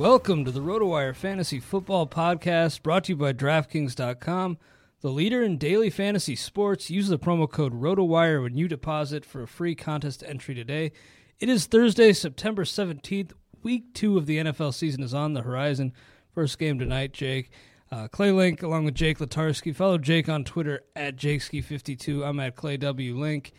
Welcome 0.00 0.46
to 0.46 0.50
the 0.50 0.62
RotoWire 0.62 1.14
Fantasy 1.14 1.60
Football 1.60 2.06
Podcast, 2.06 2.82
brought 2.82 3.04
to 3.04 3.12
you 3.12 3.16
by 3.16 3.34
DraftKings.com, 3.34 4.56
the 5.02 5.10
leader 5.10 5.42
in 5.42 5.58
daily 5.58 5.90
fantasy 5.90 6.34
sports. 6.36 6.88
Use 6.88 7.08
the 7.08 7.18
promo 7.18 7.46
code 7.46 7.78
RotoWire 7.78 8.42
when 8.42 8.56
you 8.56 8.66
deposit 8.66 9.26
for 9.26 9.42
a 9.42 9.46
free 9.46 9.74
contest 9.74 10.24
entry 10.26 10.54
today. 10.54 10.92
It 11.38 11.50
is 11.50 11.66
Thursday, 11.66 12.14
September 12.14 12.64
17th. 12.64 13.32
Week 13.62 13.92
two 13.92 14.16
of 14.16 14.24
the 14.24 14.38
NFL 14.38 14.72
season 14.72 15.02
is 15.02 15.12
on 15.12 15.34
the 15.34 15.42
horizon. 15.42 15.92
First 16.34 16.58
game 16.58 16.78
tonight, 16.78 17.12
Jake. 17.12 17.50
Uh, 17.92 18.08
Clay 18.08 18.32
Link 18.32 18.62
along 18.62 18.86
with 18.86 18.94
Jake 18.94 19.18
Letarski. 19.18 19.76
Follow 19.76 19.98
Jake 19.98 20.30
on 20.30 20.44
Twitter 20.44 20.80
at 20.96 21.16
JakeSki52. 21.16 22.26
I'm 22.26 22.40
at 22.40 22.56
Clay 22.56 22.78
W. 22.78 23.18
Link. 23.18 23.52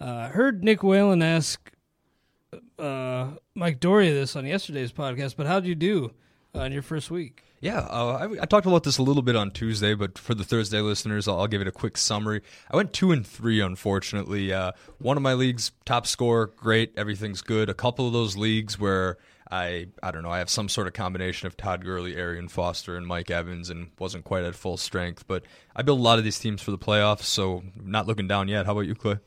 Uh, 0.00 0.30
heard 0.30 0.64
Nick 0.64 0.82
Whalen 0.82 1.20
ask 1.20 1.70
uh, 2.82 3.30
Mike 3.54 3.80
Doria 3.80 4.12
this 4.12 4.36
on 4.36 4.44
yesterday's 4.44 4.92
podcast, 4.92 5.36
but 5.36 5.46
how'd 5.46 5.64
you 5.64 5.74
do 5.74 6.12
uh, 6.54 6.64
your 6.64 6.82
first 6.82 7.10
week? 7.10 7.44
Yeah, 7.60 7.78
uh, 7.78 8.28
I, 8.38 8.42
I, 8.42 8.46
talked 8.46 8.66
about 8.66 8.82
this 8.82 8.98
a 8.98 9.04
little 9.04 9.22
bit 9.22 9.36
on 9.36 9.52
Tuesday, 9.52 9.94
but 9.94 10.18
for 10.18 10.34
the 10.34 10.42
Thursday 10.42 10.80
listeners, 10.80 11.28
I'll, 11.28 11.40
I'll 11.40 11.46
give 11.46 11.60
it 11.60 11.68
a 11.68 11.72
quick 11.72 11.96
summary. 11.96 12.42
I 12.68 12.76
went 12.76 12.92
two 12.92 13.12
and 13.12 13.24
three, 13.24 13.60
unfortunately. 13.60 14.52
Uh, 14.52 14.72
one 14.98 15.16
of 15.16 15.22
my 15.22 15.34
leagues, 15.34 15.70
top 15.84 16.08
score, 16.08 16.48
great, 16.56 16.92
everything's 16.96 17.40
good. 17.40 17.70
A 17.70 17.74
couple 17.74 18.08
of 18.08 18.12
those 18.12 18.36
leagues 18.36 18.80
where 18.80 19.16
I, 19.48 19.86
I 20.02 20.10
don't 20.10 20.24
know, 20.24 20.30
I 20.30 20.38
have 20.38 20.50
some 20.50 20.68
sort 20.68 20.88
of 20.88 20.92
combination 20.94 21.46
of 21.46 21.56
Todd 21.56 21.84
Gurley, 21.84 22.16
Arian 22.16 22.48
Foster, 22.48 22.96
and 22.96 23.06
Mike 23.06 23.30
Evans, 23.30 23.70
and 23.70 23.90
wasn't 24.00 24.24
quite 24.24 24.42
at 24.42 24.56
full 24.56 24.76
strength. 24.76 25.28
But 25.28 25.44
I 25.76 25.82
built 25.82 26.00
a 26.00 26.02
lot 26.02 26.18
of 26.18 26.24
these 26.24 26.40
teams 26.40 26.62
for 26.62 26.72
the 26.72 26.78
playoffs, 26.78 27.24
so 27.24 27.62
not 27.80 28.08
looking 28.08 28.26
down 28.26 28.48
yet. 28.48 28.66
How 28.66 28.72
about 28.72 28.86
you, 28.86 28.96
Clay? 28.96 29.18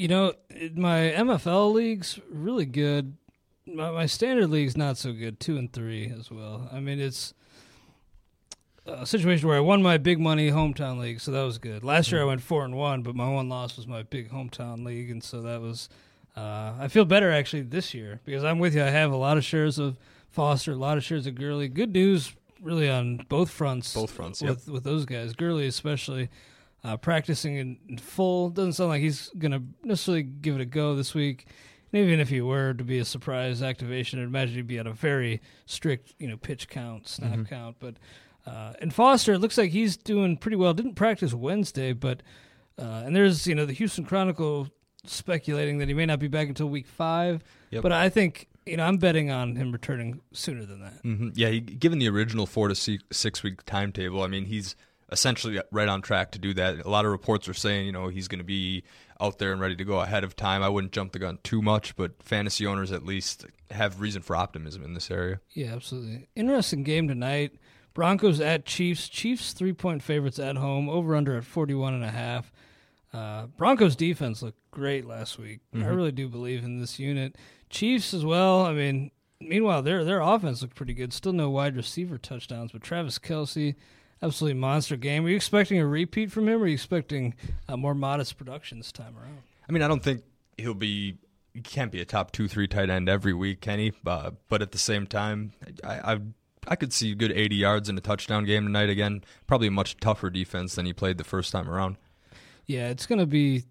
You 0.00 0.08
know, 0.08 0.32
my 0.72 1.12
MFL 1.14 1.74
league's 1.74 2.18
really 2.30 2.64
good. 2.64 3.18
My, 3.66 3.90
my 3.90 4.06
standard 4.06 4.48
league's 4.48 4.74
not 4.74 4.96
so 4.96 5.12
good, 5.12 5.38
two 5.38 5.58
and 5.58 5.70
three 5.70 6.10
as 6.18 6.30
well. 6.30 6.70
I 6.72 6.80
mean, 6.80 6.98
it's 6.98 7.34
a 8.86 9.04
situation 9.04 9.46
where 9.46 9.58
I 9.58 9.60
won 9.60 9.82
my 9.82 9.98
big 9.98 10.18
money 10.18 10.50
hometown 10.50 10.98
league, 10.98 11.20
so 11.20 11.32
that 11.32 11.42
was 11.42 11.58
good. 11.58 11.84
Last 11.84 12.10
year 12.10 12.22
I 12.22 12.24
went 12.24 12.40
four 12.40 12.64
and 12.64 12.78
one, 12.78 13.02
but 13.02 13.14
my 13.14 13.28
one 13.28 13.50
loss 13.50 13.76
was 13.76 13.86
my 13.86 14.02
big 14.02 14.30
hometown 14.30 14.86
league, 14.86 15.10
and 15.10 15.22
so 15.22 15.42
that 15.42 15.60
was. 15.60 15.90
Uh, 16.34 16.72
I 16.80 16.88
feel 16.88 17.04
better 17.04 17.30
actually 17.30 17.60
this 17.60 17.92
year 17.92 18.20
because 18.24 18.42
I'm 18.42 18.58
with 18.58 18.74
you. 18.74 18.82
I 18.82 18.88
have 18.88 19.12
a 19.12 19.16
lot 19.16 19.36
of 19.36 19.44
shares 19.44 19.78
of 19.78 19.98
Foster, 20.30 20.72
a 20.72 20.76
lot 20.76 20.96
of 20.96 21.04
shares 21.04 21.26
of 21.26 21.34
Gurley. 21.34 21.68
Good 21.68 21.92
news, 21.92 22.32
really, 22.62 22.88
on 22.88 23.26
both 23.28 23.50
fronts. 23.50 23.92
Both 23.92 24.12
fronts, 24.12 24.40
with 24.40 24.64
yep. 24.64 24.72
with 24.72 24.84
those 24.84 25.04
guys. 25.04 25.34
Gurley 25.34 25.66
especially 25.66 26.30
uh, 26.84 26.96
practicing 26.96 27.56
in, 27.56 27.98
full. 27.98 28.50
Doesn't 28.50 28.74
sound 28.74 28.90
like 28.90 29.02
he's 29.02 29.30
going 29.38 29.52
to 29.52 29.62
necessarily 29.82 30.22
give 30.22 30.54
it 30.54 30.60
a 30.60 30.64
go 30.64 30.94
this 30.94 31.14
week. 31.14 31.46
And 31.92 32.02
even 32.02 32.20
if 32.20 32.28
he 32.28 32.40
were 32.40 32.74
to 32.74 32.84
be 32.84 32.98
a 32.98 33.04
surprise 33.04 33.62
activation, 33.62 34.20
I'd 34.20 34.24
imagine 34.24 34.54
he'd 34.54 34.66
be 34.66 34.78
at 34.78 34.86
a 34.86 34.92
very 34.92 35.40
strict, 35.66 36.14
you 36.18 36.28
know, 36.28 36.36
pitch 36.36 36.68
count, 36.68 37.08
snap 37.08 37.30
mm-hmm. 37.30 37.42
count. 37.44 37.76
But 37.80 37.96
uh, 38.46 38.74
and 38.80 38.94
Foster, 38.94 39.32
it 39.32 39.38
looks 39.40 39.58
like 39.58 39.70
he's 39.70 39.96
doing 39.96 40.36
pretty 40.36 40.56
well. 40.56 40.72
Didn't 40.74 40.94
practice 40.94 41.34
Wednesday, 41.34 41.92
but 41.92 42.22
Uh, 42.78 43.02
and 43.04 43.14
there's 43.14 43.46
you 43.46 43.54
know 43.54 43.66
the 43.66 43.74
Houston 43.74 44.04
Chronicle 44.06 44.68
speculating 45.04 45.78
that 45.78 45.88
he 45.88 45.94
may 45.94 46.06
not 46.06 46.18
be 46.18 46.28
back 46.28 46.48
until 46.48 46.68
week 46.68 46.86
five. 46.86 47.44
Yep. 47.70 47.82
But 47.82 47.92
I 47.92 48.08
think 48.08 48.48
you 48.64 48.78
know 48.78 48.84
I'm 48.84 48.96
betting 48.96 49.30
on 49.30 49.56
him 49.56 49.70
returning 49.70 50.20
sooner 50.32 50.64
than 50.64 50.80
that. 50.80 50.94
hmm 51.02 51.28
Yeah, 51.34 51.48
he, 51.48 51.60
given 51.60 51.98
the 51.98 52.08
original 52.08 52.46
four 52.46 52.68
to 52.68 52.74
six, 52.74 53.04
six 53.12 53.42
week 53.42 53.64
timetable, 53.66 54.22
I 54.22 54.28
mean, 54.28 54.46
he's 54.46 54.76
essentially 55.12 55.60
right 55.70 55.88
on 55.88 56.02
track 56.02 56.32
to 56.32 56.38
do 56.38 56.54
that. 56.54 56.84
A 56.84 56.90
lot 56.90 57.04
of 57.04 57.10
reports 57.10 57.48
are 57.48 57.54
saying, 57.54 57.86
you 57.86 57.92
know, 57.92 58.08
he's 58.08 58.28
going 58.28 58.38
to 58.38 58.44
be 58.44 58.84
out 59.20 59.38
there 59.38 59.52
and 59.52 59.60
ready 59.60 59.76
to 59.76 59.84
go 59.84 60.00
ahead 60.00 60.24
of 60.24 60.34
time. 60.34 60.62
I 60.62 60.68
wouldn't 60.68 60.92
jump 60.92 61.12
the 61.12 61.18
gun 61.18 61.38
too 61.42 61.60
much, 61.60 61.94
but 61.96 62.22
fantasy 62.22 62.66
owners 62.66 62.90
at 62.92 63.04
least 63.04 63.44
have 63.70 64.00
reason 64.00 64.22
for 64.22 64.34
optimism 64.34 64.82
in 64.82 64.94
this 64.94 65.10
area. 65.10 65.40
Yeah, 65.50 65.74
absolutely. 65.74 66.28
Interesting 66.34 66.82
game 66.82 67.08
tonight. 67.08 67.52
Broncos 67.92 68.40
at 68.40 68.64
Chiefs. 68.64 69.08
Chiefs 69.08 69.52
three 69.52 69.72
point 69.72 70.02
favorites 70.02 70.38
at 70.38 70.56
home. 70.56 70.88
Over 70.88 71.14
under 71.16 71.36
at 71.36 71.44
forty 71.44 71.74
one 71.74 71.92
and 71.92 72.04
a 72.04 72.10
half. 72.10 72.52
Uh, 73.12 73.46
Broncos 73.46 73.96
defense 73.96 74.40
looked 74.40 74.70
great 74.70 75.04
last 75.04 75.38
week. 75.38 75.58
I 75.74 75.86
really 75.86 76.12
do 76.12 76.28
believe 76.28 76.62
in 76.62 76.78
this 76.78 77.00
unit. 77.00 77.34
Chiefs 77.68 78.14
as 78.14 78.24
well. 78.24 78.64
I 78.64 78.72
mean, 78.72 79.10
meanwhile 79.40 79.82
their 79.82 80.04
their 80.04 80.20
offense 80.20 80.62
looked 80.62 80.76
pretty 80.76 80.94
good. 80.94 81.12
Still 81.12 81.32
no 81.32 81.50
wide 81.50 81.76
receiver 81.76 82.18
touchdowns, 82.18 82.70
but 82.70 82.82
Travis 82.82 83.18
Kelce, 83.18 83.74
absolutely 84.22 84.58
monster 84.58 84.96
game. 84.96 85.24
Are 85.24 85.28
you 85.28 85.36
expecting 85.36 85.78
a 85.78 85.86
repeat 85.86 86.30
from 86.30 86.48
him? 86.48 86.60
Or 86.60 86.64
are 86.64 86.68
you 86.68 86.74
expecting 86.74 87.34
a 87.68 87.76
more 87.76 87.94
modest 87.94 88.36
production 88.36 88.78
this 88.78 88.92
time 88.92 89.16
around? 89.16 89.42
I 89.68 89.72
mean, 89.72 89.82
I 89.82 89.88
don't 89.88 90.02
think 90.02 90.22
he'll 90.58 90.74
be. 90.74 91.18
He 91.52 91.62
can't 91.62 91.90
be 91.90 92.00
a 92.00 92.04
top 92.04 92.30
two, 92.30 92.46
three 92.46 92.68
tight 92.68 92.90
end 92.90 93.08
every 93.08 93.34
week, 93.34 93.60
can 93.60 93.80
he? 93.80 93.92
Uh, 94.06 94.30
but 94.48 94.62
at 94.62 94.70
the 94.70 94.78
same 94.78 95.06
time, 95.06 95.52
I, 95.82 96.14
I 96.14 96.20
I 96.68 96.76
could 96.76 96.92
see 96.92 97.14
good 97.14 97.32
80 97.32 97.56
yards 97.56 97.88
in 97.88 97.98
a 97.98 98.00
touchdown 98.00 98.44
game 98.44 98.64
tonight. 98.64 98.88
Again, 98.88 99.24
probably 99.46 99.68
a 99.68 99.72
much 99.72 99.96
tougher 99.98 100.30
defense 100.30 100.74
than 100.74 100.86
he 100.86 100.92
played 100.92 101.18
the 101.18 101.24
first 101.24 101.50
time 101.50 101.68
around. 101.68 101.96
Yeah, 102.66 102.88
it's 102.88 103.06
gonna 103.06 103.26
be 103.26 103.64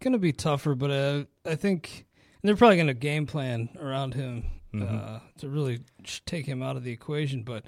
gonna 0.00 0.18
be 0.18 0.32
tougher, 0.32 0.74
but 0.74 0.90
uh, 0.90 1.24
I 1.46 1.54
think 1.54 2.06
and 2.42 2.48
they're 2.48 2.56
probably 2.56 2.76
gonna 2.76 2.94
game 2.94 3.26
plan 3.26 3.70
around 3.80 4.12
him 4.14 4.44
uh, 4.78 5.20
to 5.38 5.48
really 5.48 5.80
take 6.26 6.44
him 6.44 6.62
out 6.62 6.76
of 6.76 6.84
the 6.84 6.92
equation. 6.92 7.42
But 7.42 7.64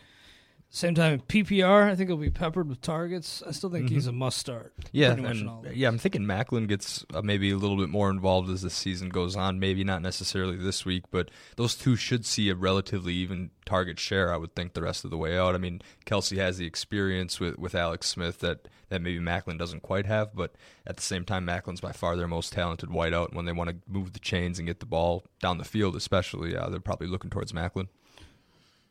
same 0.71 0.95
time, 0.95 1.21
PPR, 1.21 1.91
I 1.91 1.97
think 1.97 2.11
he'll 2.11 2.19
be 2.19 2.29
peppered 2.29 2.69
with 2.69 2.83
targets. 2.83 3.43
I 3.47 3.53
still 3.53 3.71
think 3.71 3.89
he's 3.89 4.07
a 4.07 4.13
must 4.13 4.37
start. 4.37 4.75
Yeah, 4.93 5.15
pretty 5.15 5.23
much 5.23 5.37
in 5.39 5.49
and, 5.49 5.77
yeah. 5.77 5.89
I'm 5.89 5.97
thinking 5.97 6.23
Maclin 6.23 6.69
gets 6.69 7.07
uh, 7.15 7.23
maybe 7.23 7.51
a 7.51 7.57
little 7.57 7.79
bit 7.79 7.89
more 7.89 8.11
involved 8.11 8.51
as 8.51 8.61
the 8.61 8.69
season 8.69 9.09
goes 9.09 9.35
on. 9.35 9.59
Maybe 9.59 9.83
not 9.83 10.03
necessarily 10.03 10.57
this 10.57 10.85
week, 10.85 11.05
but 11.11 11.31
those 11.57 11.75
two 11.75 11.97
should 11.97 12.27
see 12.27 12.51
a 12.51 12.55
relatively 12.55 13.15
even 13.15 13.51
target 13.65 13.99
share. 13.99 14.33
I 14.33 14.37
would 14.37 14.55
think 14.55 14.75
the 14.75 14.83
rest 14.83 15.07
of 15.07 15.11
the 15.11 15.17
way 15.17 15.39
out. 15.39 15.55
I 15.55 15.59
mean, 15.59 15.81
Kelce 16.05 16.37
has 16.37 16.59
the 16.59 16.67
experience 16.67 17.41
with, 17.41 17.59
with 17.59 17.75
Alex 17.75 18.07
Smith 18.09 18.41
that 18.41 18.69
that 18.91 19.03
maybe 19.03 19.21
Maclin 19.21 19.59
doesn't 19.59 19.83
quite 19.83 20.07
have, 20.07 20.35
but 20.35 20.55
at 20.87 20.97
the 20.97 21.03
same 21.03 21.25
time, 21.25 21.47
Maclin's 21.47 21.81
by 21.81 21.93
far 21.93 22.17
their 22.17 22.29
most 22.29 22.53
talented 22.55 22.89
wideout. 22.89 23.29
And 23.29 23.37
when 23.37 23.45
they 23.45 23.53
want 23.53 23.71
to 23.71 23.77
move 23.87 24.15
the 24.15 24.19
chains 24.19 24.59
and 24.59 24.67
get 24.67 24.81
the 24.81 24.87
ball 24.87 25.25
down 25.41 25.59
the 25.59 25.65
field, 25.65 25.95
especially, 25.95 26.57
uh, 26.57 26.71
they're 26.71 26.81
probably 26.81 27.07
looking 27.07 27.31
towards 27.31 27.53
Maclin. 27.53 27.89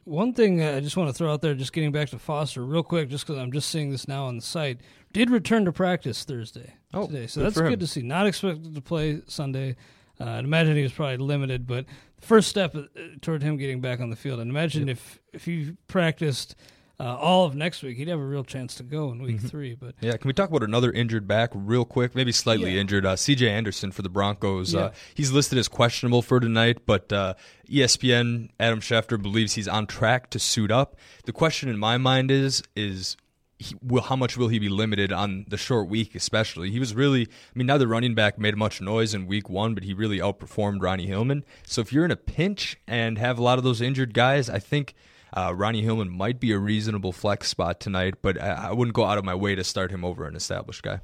One 0.08 0.32
thing 0.32 0.64
I 0.64 0.80
just 0.80 0.96
want 0.96 1.10
to 1.10 1.14
throw 1.14 1.34
out 1.34 1.42
there, 1.42 1.54
just 1.54 1.74
getting 1.74 1.92
back 1.92 2.10
to 2.10 2.18
Foster 2.18 2.64
real 2.64 2.82
quick, 2.82 3.10
just 3.10 3.28
because 3.28 3.38
I'm 3.42 3.52
just 3.52 3.70
seeing 3.70 3.92
this 3.92 4.08
now 4.08 4.26
on 4.26 4.38
the 4.38 4.42
site, 4.42 4.80
did 5.12 5.30
return 5.30 5.66
to 5.66 5.74
practice 5.74 6.24
Thursday 6.24 6.76
Oh, 6.94 7.08
today, 7.08 7.28
so 7.28 7.42
good 7.42 7.48
that's 7.48 7.60
good 7.62 7.80
to 7.82 7.88
see. 7.88 8.04
Not 8.04 8.26
expected 8.26 8.74
to 8.74 8.82
play 8.82 9.22
Sunday. 9.28 9.76
Uh, 10.20 10.30
I'd 10.30 10.46
imagine 10.46 10.78
he 10.78 10.84
was 10.84 10.94
probably 10.94 11.18
limited, 11.18 11.68
but 11.68 11.86
the 12.22 12.26
first 12.26 12.48
step 12.48 12.74
uh, 12.74 12.84
toward 13.22 13.44
him 13.44 13.58
getting 13.58 13.82
back 13.82 14.00
on 14.00 14.10
the 14.10 14.16
field. 14.16 14.40
And 14.40 14.50
imagine 14.50 14.88
if 14.88 15.20
if 15.34 15.44
he 15.44 15.74
practiced 15.88 16.56
uh, 17.00 17.16
all 17.16 17.46
of 17.46 17.56
next 17.56 17.84
week, 17.84 17.98
he'd 17.98 18.08
have 18.08 18.20
a 18.20 18.26
real 18.26 18.44
chance 18.44 18.74
to 18.76 18.84
go 18.84 19.12
in 19.12 19.18
Mm-hmm. 19.18 19.26
week 19.26 19.42
three. 19.42 19.76
But 19.76 19.96
Yeah, 20.02 20.18
can 20.18 20.28
we 20.28 20.34
talk 20.34 20.50
about 20.50 20.64
another 20.64 20.92
injured 20.92 21.28
back 21.28 21.52
real 21.54 21.86
quick? 21.86 22.16
Maybe 22.16 22.32
slightly 22.32 22.74
Yeah. 22.74 22.82
injured. 22.82 23.06
Uh, 23.06 23.16
C.J. 23.16 23.48
Anderson 23.50 23.92
for 23.92 24.02
the 24.02 24.10
Broncos. 24.10 24.74
Yeah. 24.74 24.80
Uh, 24.80 24.92
he's 25.14 25.32
listed 25.32 25.58
as 25.60 25.68
questionable 25.68 26.22
for 26.24 26.40
tonight, 26.40 26.86
but 26.86 27.14
uh, 27.14 27.36
ESPN 27.70 28.50
Adam 28.60 28.80
Schefter 28.82 29.22
believes 29.22 29.54
he's 29.54 29.68
on 29.68 29.86
track 29.88 30.30
to 30.32 30.40
suit 30.40 30.72
up. 30.72 30.96
The 31.26 31.34
question 31.34 31.70
in 31.70 31.78
my 31.78 31.98
mind 31.98 32.32
is 32.32 32.64
is 32.76 33.16
he, 33.60 33.76
will, 33.82 34.04
how 34.04 34.16
much 34.16 34.38
will 34.38 34.50
he 34.50 34.60
be 34.60 34.70
limited 34.70 35.12
on 35.12 35.46
the 35.48 35.58
short 35.58 35.90
week, 35.90 36.14
especially? 36.16 36.70
He 36.72 36.80
was 36.80 36.94
really, 36.94 37.24
I 37.24 37.28
mean, 37.56 37.66
neither 37.68 37.88
running 37.88 38.14
back 38.14 38.38
made 38.38 38.56
much 38.56 38.82
noise 38.82 39.14
in 39.16 39.26
week 39.26 39.50
one, 39.50 39.74
but 39.74 39.84
he 39.84 39.94
really 39.96 40.20
outperformed 40.20 40.82
Ronnie 40.82 41.08
Hillman. 41.08 41.44
So 41.66 41.82
if 41.82 41.92
you're 41.92 42.06
in 42.06 42.12
a 42.12 42.16
pinch 42.16 42.78
and 42.88 43.18
have 43.18 43.40
a 43.40 43.44
lot 43.44 43.58
of 43.58 43.64
those 43.64 43.82
injured 43.82 44.14
guys, 44.14 44.48
I 44.48 44.60
think 44.60 44.94
uh, 45.34 45.54
Ronnie 45.56 45.82
Hillman 45.82 46.10
might 46.10 46.40
be 46.40 46.52
a 46.52 46.60
reasonable 46.60 47.12
flex 47.12 47.48
spot 47.48 47.80
tonight, 47.80 48.16
but 48.22 48.42
I, 48.42 48.70
I 48.70 48.72
wouldn't 48.72 48.96
go 48.96 49.06
out 49.06 49.18
of 49.18 49.26
my 49.26 49.36
way 49.36 49.56
to 49.56 49.64
start 49.64 49.92
him 49.92 50.06
over 50.06 50.28
an 50.28 50.36
established 50.36 50.84
guy. 50.84 51.02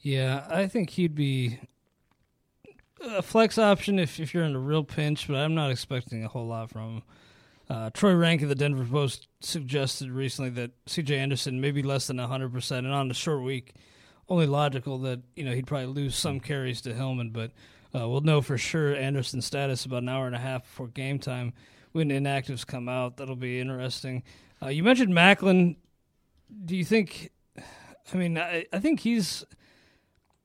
yeah, 0.00 0.46
I 0.50 0.66
think 0.66 0.90
he'd 0.90 1.14
be 1.14 1.58
a 3.00 3.22
flex 3.22 3.58
option 3.58 3.98
if, 3.98 4.20
if 4.20 4.34
you're 4.34 4.44
in 4.44 4.54
a 4.54 4.60
real 4.60 4.84
pinch, 4.84 5.28
but 5.28 5.36
I'm 5.36 5.54
not 5.54 5.70
expecting 5.70 6.24
a 6.24 6.28
whole 6.28 6.46
lot 6.46 6.70
from 6.70 6.96
him. 6.96 7.02
Uh, 7.68 7.90
Troy 7.90 8.14
Renck 8.14 8.42
of 8.42 8.50
the 8.50 8.54
Denver 8.54 8.84
Post 8.84 9.26
suggested 9.40 10.10
recently 10.10 10.50
that 10.50 10.72
C.J. 10.86 11.18
Anderson 11.18 11.62
may 11.62 11.70
be 11.70 11.82
less 11.82 12.06
than 12.06 12.18
100%, 12.18 12.78
and 12.78 12.92
on 12.92 13.10
a 13.10 13.14
short 13.14 13.42
week, 13.42 13.72
only 14.28 14.46
logical 14.46 14.98
that 14.98 15.20
you 15.34 15.44
know 15.44 15.52
he'd 15.52 15.66
probably 15.66 15.86
lose 15.86 16.14
some 16.14 16.40
carries 16.40 16.82
to 16.82 16.94
Hillman, 16.94 17.30
but 17.30 17.52
uh, 17.94 18.08
we'll 18.08 18.20
know 18.20 18.40
for 18.40 18.58
sure 18.58 18.94
Anderson's 18.94 19.46
status 19.46 19.84
about 19.84 20.02
an 20.02 20.08
hour 20.08 20.26
and 20.26 20.34
a 20.34 20.38
half 20.38 20.62
before 20.62 20.88
game 20.88 21.18
time 21.18 21.52
when 21.94 22.10
inactives 22.10 22.66
come 22.66 22.88
out. 22.88 23.16
That'll 23.16 23.36
be 23.36 23.60
interesting. 23.60 24.24
Uh, 24.60 24.68
you 24.68 24.82
mentioned 24.82 25.14
Maclin. 25.14 25.76
Do 26.64 26.76
you 26.76 26.84
think? 26.84 27.30
I 28.12 28.16
mean, 28.16 28.36
I, 28.36 28.66
I 28.72 28.80
think 28.80 29.00
he's 29.00 29.44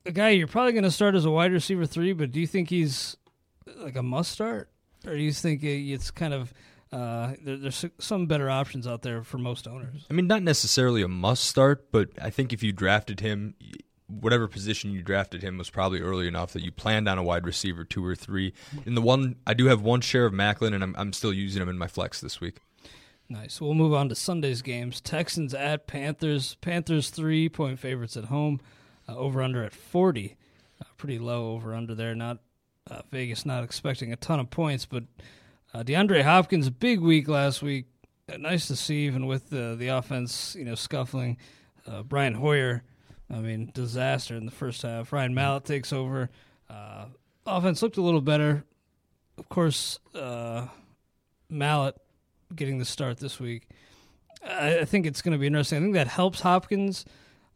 a 0.06 0.12
guy 0.12 0.30
you're 0.30 0.48
probably 0.48 0.72
going 0.72 0.86
to 0.86 0.92
start 0.92 1.16
as 1.16 1.26
a 1.26 1.32
wide 1.32 1.52
receiver 1.52 1.86
three, 1.86 2.14
but 2.14 2.32
do 2.32 2.40
you 2.40 2.48
think 2.48 2.70
he's 2.70 3.18
like 3.78 3.96
a 3.96 4.04
must 4.04 4.32
start, 4.32 4.70
or 5.06 5.14
do 5.14 5.22
you 5.22 5.34
think 5.34 5.64
it's 5.64 6.12
kind 6.12 6.34
of 6.34 6.54
uh, 6.92 7.34
there, 7.44 7.58
there's 7.58 7.86
some 8.00 8.26
better 8.28 8.50
options 8.50 8.88
out 8.88 9.02
there 9.02 9.24
for 9.24 9.38
most 9.38 9.68
owners? 9.68 10.06
I 10.10 10.14
mean, 10.14 10.28
not 10.28 10.44
necessarily 10.44 11.02
a 11.02 11.08
must 11.08 11.44
start, 11.44 11.92
but 11.92 12.10
I 12.22 12.30
think 12.30 12.54
if 12.54 12.64
you 12.64 12.72
drafted 12.72 13.20
him, 13.20 13.56
whatever 14.10 14.48
position 14.48 14.92
you 14.92 15.02
drafted 15.02 15.42
him 15.42 15.58
was 15.58 15.70
probably 15.70 16.02
early 16.02 16.28
enough 16.28 16.54
that 16.54 16.64
you 16.64 16.72
planned 16.72 17.08
on 17.08 17.18
a 17.18 17.24
wide 17.24 17.46
receiver 17.46 17.84
two 17.84 18.06
or 18.06 18.16
three. 18.16 18.54
In 18.86 18.96
the 18.96 19.02
one, 19.02 19.36
I 19.46 19.54
do 19.54 19.66
have 19.68 19.82
one 19.82 20.02
share 20.02 20.26
of 20.26 20.34
Maclin, 20.34 20.74
and 20.74 20.84
I'm, 20.84 20.96
I'm 20.98 21.14
still 21.14 21.34
using 21.34 21.62
him 21.62 21.70
in 21.70 21.78
my 21.78 21.88
flex 21.88 22.20
this 22.20 22.42
week. 22.42 22.58
Nice. 23.30 23.62
We'll 23.62 23.76
move 23.76 23.94
on 23.94 24.10
to 24.10 24.16
Sunday's 24.16 24.64
games. 24.64 25.00
Texans 25.00 25.54
at 25.54 25.86
Panthers. 25.86 26.56
Panthers 26.62 27.12
three 27.12 27.48
point 27.48 27.78
favorites 27.80 28.18
at 28.18 28.26
home. 28.26 28.60
Uh, 29.08 29.16
over 29.16 29.44
under 29.44 29.64
at 29.64 29.74
forty. 29.74 30.36
Uh, 30.82 30.86
pretty 30.98 31.20
low 31.20 31.52
over 31.52 31.76
under 31.76 31.94
there. 31.94 32.16
Not 32.16 32.40
uh, 32.90 33.04
Vegas 33.12 33.46
not 33.46 33.64
expecting 33.64 34.12
a 34.12 34.16
ton 34.16 34.40
of 34.40 34.50
points, 34.50 34.86
but 34.86 35.04
uh, 35.74 35.84
DeAndre 35.84 36.24
Hopkins 36.24 36.72
big 36.72 37.02
week 37.02 37.28
last 37.28 37.62
week. 37.62 37.86
Uh, 38.32 38.38
nice 38.38 38.68
to 38.68 38.76
see 38.76 39.06
even 39.06 39.28
with 39.28 39.52
the 39.52 39.76
the 39.78 39.90
offense 39.90 40.56
you 40.58 40.66
know 40.66 40.76
scuffling. 40.76 41.38
Uh, 41.86 42.02
Brian 42.02 42.34
Hoyer, 42.34 42.84
I 43.32 43.40
mean 43.40 43.72
disaster 43.74 44.36
in 44.36 44.46
the 44.46 44.52
first 44.52 44.82
half. 44.82 45.14
Ryan 45.14 45.34
Mallett 45.34 45.66
takes 45.66 45.94
over. 45.94 46.30
Uh, 46.70 47.06
offense 47.46 47.82
looked 47.82 47.98
a 47.98 48.02
little 48.02 48.22
better. 48.22 48.64
Of 49.38 49.50
course, 49.50 50.00
uh, 50.16 50.68
Mallett 51.50 51.96
getting 52.56 52.78
the 52.80 52.86
start 52.86 53.18
this 53.18 53.40
week. 53.40 53.68
I, 54.44 54.80
I 54.80 54.86
think 54.86 55.06
it's 55.06 55.22
going 55.22 55.34
to 55.34 55.38
be 55.38 55.48
interesting. 55.48 55.78
I 55.78 55.82
think 55.82 55.94
that 55.94 56.08
helps 56.08 56.42
Hopkins, 56.42 57.06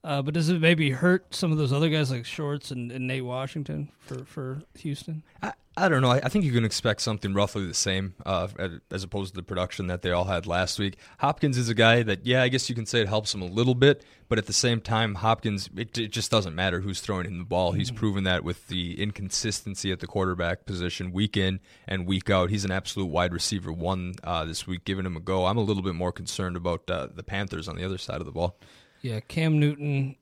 uh, 0.04 0.22
but 0.22 0.34
does 0.34 0.50
it 0.50 0.60
maybe 0.60 0.92
hurt 0.92 1.34
some 1.34 1.52
of 1.52 1.58
those 1.58 1.72
other 1.72 1.90
guys 1.90 2.12
like 2.12 2.26
Shorts 2.26 2.72
and, 2.72 2.92
and 2.92 3.08
Nate 3.08 3.24
Washington 3.24 3.90
for, 4.00 4.26
for 4.26 4.62
Houston? 4.80 5.24
I, 5.42 5.54
I 5.76 5.90
don't 5.90 6.02
know. 6.02 6.12
I, 6.12 6.18
I 6.18 6.30
think 6.30 6.46
you 6.46 6.52
can 6.52 6.66
expect 6.66 7.02
something 7.02 7.34
roughly 7.34 7.66
the 7.66 7.74
same 7.74 8.14
uh, 8.26 8.48
as 8.92 9.04
opposed 9.04 9.34
to 9.34 9.36
the 9.38 9.44
production 9.44 9.88
that 9.88 10.02
they 10.02 10.12
all 10.12 10.26
had 10.26 10.46
last 10.46 10.78
week. 10.78 10.98
Hopkins 11.20 11.58
is 11.58 11.70
a 11.70 11.74
guy 11.74 12.04
that, 12.04 12.26
yeah, 12.26 12.44
I 12.44 12.50
guess 12.50 12.70
you 12.70 12.76
can 12.76 12.86
say 12.86 13.02
it 13.02 13.08
helps 13.08 13.34
him 13.34 13.42
a 13.42 13.46
little 13.46 13.74
bit, 13.74 14.04
but 14.30 14.38
at 14.38 14.46
the 14.46 14.54
same 14.54 14.82
time, 14.82 15.16
Hopkins, 15.16 15.70
it, 15.76 15.98
it 15.98 16.12
just 16.12 16.30
doesn't 16.30 16.54
matter 16.54 16.82
who's 16.82 17.00
throwing 17.00 17.26
him 17.26 17.40
the 17.40 17.46
ball. 17.46 17.72
He's 17.72 17.90
proven 17.90 18.26
that 18.26 18.44
with 18.44 18.68
the 18.68 19.02
inconsistency 19.02 19.92
at 19.92 20.00
the 20.00 20.08
quarterback 20.08 20.66
position 20.66 21.12
week 21.12 21.38
in 21.38 21.60
and 21.88 22.06
week 22.06 22.30
out. 22.30 22.50
He's 22.50 22.66
an 22.66 22.72
absolute 22.72 23.08
wide 23.08 23.34
receiver 23.34 23.72
one 23.72 24.16
uh, 24.24 24.46
this 24.46 24.68
week, 24.68 24.84
giving 24.86 25.06
him 25.06 25.16
a 25.16 25.22
go. 25.22 25.46
I'm 25.46 25.58
a 25.58 25.62
little 25.62 25.84
bit 25.84 25.96
more 25.96 26.12
concerned 26.12 26.56
about 26.56 26.90
uh, 26.90 27.08
the 27.14 27.24
Panthers 27.24 27.68
on 27.68 27.78
the 27.78 27.86
other 27.86 27.98
side 27.98 28.20
of 28.20 28.26
the 28.26 28.32
ball. 28.32 28.60
Yeah, 29.04 29.20
Cam 29.20 29.60
Newton. 29.60 30.16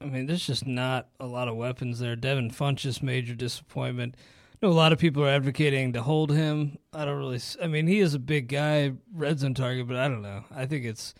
I 0.00 0.06
mean, 0.06 0.26
there's 0.26 0.46
just 0.46 0.66
not 0.66 1.06
a 1.20 1.26
lot 1.26 1.46
of 1.46 1.54
weapons 1.54 2.00
there. 2.00 2.16
Devin 2.16 2.50
Funchess, 2.50 3.00
major 3.00 3.32
disappointment. 3.32 4.16
I 4.54 4.66
know 4.66 4.72
a 4.72 4.74
lot 4.74 4.92
of 4.92 4.98
people 4.98 5.24
are 5.24 5.28
advocating 5.28 5.92
to 5.92 6.02
hold 6.02 6.32
him. 6.32 6.78
I 6.92 7.04
don't 7.04 7.16
really. 7.16 7.40
I 7.62 7.68
mean, 7.68 7.86
he 7.86 8.00
is 8.00 8.12
a 8.12 8.18
big 8.18 8.48
guy, 8.48 8.92
red 9.14 9.38
zone 9.38 9.54
target, 9.54 9.86
but 9.86 9.96
I 9.96 10.08
don't 10.08 10.20
know. 10.20 10.44
I 10.50 10.66
think 10.66 10.84
it's 10.84 11.14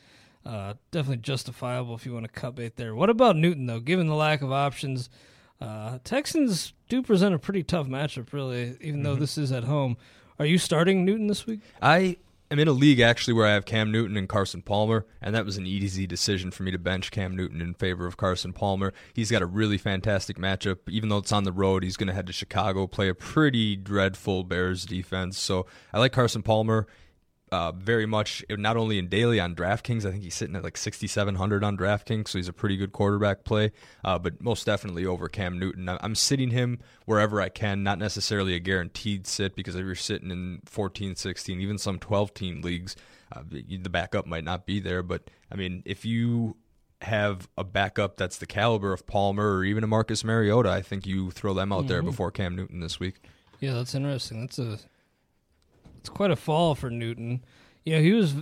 uh, 0.44 0.74
definitely 0.90 1.18
justifiable 1.18 1.94
if 1.94 2.04
you 2.04 2.12
want 2.12 2.26
to 2.26 2.32
cut 2.32 2.56
bait 2.56 2.74
there. 2.74 2.96
What 2.96 3.10
about 3.10 3.36
Newton 3.36 3.66
though? 3.66 3.80
Given 3.80 4.08
the 4.08 4.16
lack 4.16 4.42
of 4.42 4.50
options, 4.50 5.08
uh, 5.60 6.00
Texans 6.02 6.72
do 6.88 7.00
present 7.00 7.32
a 7.32 7.38
pretty 7.38 7.62
tough 7.62 7.86
matchup, 7.86 8.32
really. 8.32 8.76
Even 8.80 9.04
though 9.04 9.14
this 9.14 9.38
is 9.38 9.52
at 9.52 9.64
home, 9.64 9.96
are 10.40 10.46
you 10.46 10.58
starting 10.58 11.04
Newton 11.04 11.28
this 11.28 11.46
week? 11.46 11.60
I 11.80 12.16
I'm 12.54 12.60
in 12.60 12.68
a 12.68 12.72
league 12.72 13.00
actually 13.00 13.34
where 13.34 13.48
I 13.48 13.54
have 13.54 13.64
Cam 13.64 13.90
Newton 13.90 14.16
and 14.16 14.28
Carson 14.28 14.62
Palmer, 14.62 15.06
and 15.20 15.34
that 15.34 15.44
was 15.44 15.56
an 15.56 15.66
easy 15.66 16.06
decision 16.06 16.52
for 16.52 16.62
me 16.62 16.70
to 16.70 16.78
bench 16.78 17.10
Cam 17.10 17.34
Newton 17.34 17.60
in 17.60 17.74
favor 17.74 18.06
of 18.06 18.16
Carson 18.16 18.52
Palmer. 18.52 18.92
He's 19.12 19.28
got 19.28 19.42
a 19.42 19.46
really 19.46 19.76
fantastic 19.76 20.38
matchup. 20.38 20.78
Even 20.88 21.08
though 21.08 21.18
it's 21.18 21.32
on 21.32 21.42
the 21.42 21.50
road, 21.50 21.82
he's 21.82 21.96
going 21.96 22.06
to 22.06 22.14
head 22.14 22.28
to 22.28 22.32
Chicago, 22.32 22.86
play 22.86 23.08
a 23.08 23.14
pretty 23.14 23.74
dreadful 23.74 24.44
Bears 24.44 24.86
defense. 24.86 25.36
So 25.36 25.66
I 25.92 25.98
like 25.98 26.12
Carson 26.12 26.44
Palmer 26.44 26.86
uh, 27.54 27.70
very 27.70 28.04
much 28.04 28.44
not 28.50 28.76
only 28.76 28.98
in 28.98 29.06
daily 29.06 29.38
on 29.38 29.54
DraftKings. 29.54 30.04
I 30.04 30.10
think 30.10 30.24
he's 30.24 30.34
sitting 30.34 30.56
at 30.56 30.64
like 30.64 30.76
6,700 30.76 31.62
on 31.62 31.78
DraftKings, 31.78 32.26
so 32.26 32.38
he's 32.38 32.48
a 32.48 32.52
pretty 32.52 32.76
good 32.76 32.90
quarterback 32.90 33.44
play. 33.44 33.70
Uh, 34.04 34.18
but 34.18 34.42
most 34.42 34.66
definitely 34.66 35.06
over 35.06 35.28
Cam 35.28 35.60
Newton. 35.60 35.88
I'm 35.88 36.16
sitting 36.16 36.50
him 36.50 36.80
wherever 37.04 37.40
I 37.40 37.50
can, 37.50 37.84
not 37.84 38.00
necessarily 38.00 38.56
a 38.56 38.58
guaranteed 38.58 39.28
sit 39.28 39.54
because 39.54 39.76
if 39.76 39.84
you're 39.84 39.94
sitting 39.94 40.32
in 40.32 40.62
14, 40.64 41.14
16, 41.14 41.60
even 41.60 41.78
some 41.78 42.00
12 42.00 42.34
team 42.34 42.60
leagues, 42.60 42.96
uh, 43.30 43.42
the 43.48 43.88
backup 43.88 44.26
might 44.26 44.44
not 44.44 44.66
be 44.66 44.80
there. 44.80 45.04
But 45.04 45.30
I 45.48 45.54
mean, 45.54 45.84
if 45.86 46.04
you 46.04 46.56
have 47.02 47.48
a 47.56 47.62
backup 47.62 48.16
that's 48.16 48.38
the 48.38 48.46
caliber 48.46 48.92
of 48.92 49.06
Palmer 49.06 49.58
or 49.58 49.64
even 49.64 49.84
a 49.84 49.86
Marcus 49.86 50.24
Mariota, 50.24 50.70
I 50.70 50.82
think 50.82 51.06
you 51.06 51.30
throw 51.30 51.54
them 51.54 51.70
out 51.70 51.80
mm-hmm. 51.82 51.88
there 51.88 52.02
before 52.02 52.32
Cam 52.32 52.56
Newton 52.56 52.80
this 52.80 52.98
week. 52.98 53.22
Yeah, 53.60 53.74
that's 53.74 53.94
interesting. 53.94 54.40
That's 54.40 54.58
a 54.58 54.80
it's 56.04 56.10
quite 56.10 56.30
a 56.30 56.36
fall 56.36 56.74
for 56.74 56.90
Newton. 56.90 57.42
You 57.82 57.94
know, 57.94 58.02
he 58.02 58.12
was 58.12 58.34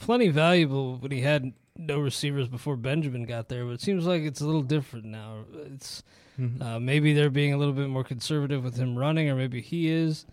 plenty 0.00 0.30
valuable 0.30 0.96
when 0.96 1.10
he 1.10 1.20
had 1.20 1.52
no 1.76 1.98
receivers 1.98 2.48
before 2.48 2.74
Benjamin 2.74 3.26
got 3.26 3.50
there, 3.50 3.66
but 3.66 3.72
it 3.72 3.82
seems 3.82 4.06
like 4.06 4.22
it's 4.22 4.40
a 4.40 4.46
little 4.46 4.62
different 4.62 5.04
now. 5.04 5.44
It's 5.74 6.02
mm-hmm. 6.40 6.62
uh, 6.62 6.80
maybe 6.80 7.12
they're 7.12 7.28
being 7.28 7.52
a 7.52 7.58
little 7.58 7.74
bit 7.74 7.90
more 7.90 8.02
conservative 8.02 8.64
with 8.64 8.76
him 8.76 8.96
running, 8.96 9.28
or 9.28 9.34
maybe 9.34 9.60
he 9.60 9.90
is. 9.90 10.24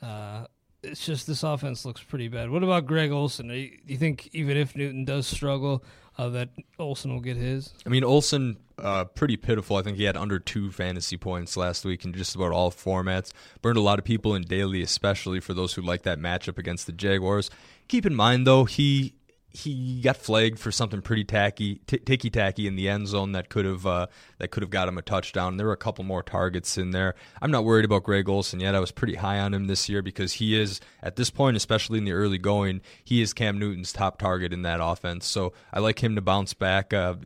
Uh, 0.00 0.44
it's 0.84 1.04
just 1.04 1.26
this 1.26 1.42
offense 1.42 1.84
looks 1.84 2.00
pretty 2.00 2.28
bad. 2.28 2.48
What 2.48 2.62
about 2.62 2.86
Greg 2.86 3.10
Olsen? 3.10 3.48
Do 3.48 3.54
you 3.54 3.96
think 3.96 4.30
even 4.32 4.56
if 4.56 4.76
Newton 4.76 5.04
does 5.04 5.26
struggle, 5.26 5.82
uh, 6.20 6.28
that 6.28 6.50
Olsen 6.78 7.14
will 7.14 7.20
get 7.20 7.38
his? 7.38 7.72
I 7.86 7.88
mean, 7.88 8.04
Olsen, 8.04 8.58
uh, 8.78 9.04
pretty 9.04 9.38
pitiful. 9.38 9.76
I 9.76 9.82
think 9.82 9.96
he 9.96 10.04
had 10.04 10.18
under 10.18 10.38
two 10.38 10.70
fantasy 10.70 11.16
points 11.16 11.56
last 11.56 11.82
week 11.84 12.04
in 12.04 12.12
just 12.12 12.34
about 12.34 12.52
all 12.52 12.70
formats. 12.70 13.32
Burned 13.62 13.78
a 13.78 13.80
lot 13.80 13.98
of 13.98 14.04
people 14.04 14.34
in 14.34 14.42
daily, 14.42 14.82
especially 14.82 15.40
for 15.40 15.54
those 15.54 15.72
who 15.72 15.82
like 15.82 16.02
that 16.02 16.18
matchup 16.18 16.58
against 16.58 16.84
the 16.84 16.92
Jaguars. 16.92 17.50
Keep 17.88 18.04
in 18.04 18.14
mind, 18.14 18.46
though, 18.46 18.64
he 18.64 19.14
he 19.52 20.00
got 20.00 20.16
flagged 20.16 20.58
for 20.58 20.70
something 20.70 21.02
pretty 21.02 21.24
tacky, 21.24 21.80
t- 21.86 21.98
ticky 21.98 22.30
tacky 22.30 22.66
in 22.66 22.76
the 22.76 22.88
end 22.88 23.08
zone 23.08 23.32
that 23.32 23.48
could 23.48 23.64
have 23.64 23.86
uh, 23.86 24.06
that 24.38 24.50
could 24.50 24.62
have 24.62 24.70
got 24.70 24.88
him 24.88 24.96
a 24.96 25.02
touchdown. 25.02 25.56
There 25.56 25.66
were 25.66 25.72
a 25.72 25.76
couple 25.78 26.04
more 26.04 26.22
targets 26.22 26.78
in 26.78 26.90
there. 26.92 27.14
I'm 27.42 27.50
not 27.50 27.64
worried 27.64 27.84
about 27.84 28.04
Greg 28.04 28.28
Olsen 28.28 28.60
yet. 28.60 28.74
I 28.74 28.80
was 28.80 28.92
pretty 28.92 29.16
high 29.16 29.40
on 29.40 29.52
him 29.52 29.66
this 29.66 29.88
year 29.88 30.02
because 30.02 30.34
he 30.34 30.58
is 30.58 30.80
at 31.02 31.16
this 31.16 31.30
point, 31.30 31.56
especially 31.56 31.98
in 31.98 32.04
the 32.04 32.12
early 32.12 32.38
going, 32.38 32.80
he 33.04 33.22
is 33.22 33.32
Cam 33.32 33.58
Newton's 33.58 33.92
top 33.92 34.18
target 34.18 34.52
in 34.52 34.62
that 34.62 34.78
offense. 34.80 35.26
So 35.26 35.52
I 35.72 35.80
like 35.80 36.02
him 36.02 36.14
to 36.14 36.20
bounce 36.20 36.54
back. 36.54 36.94
Uh, 36.94 37.16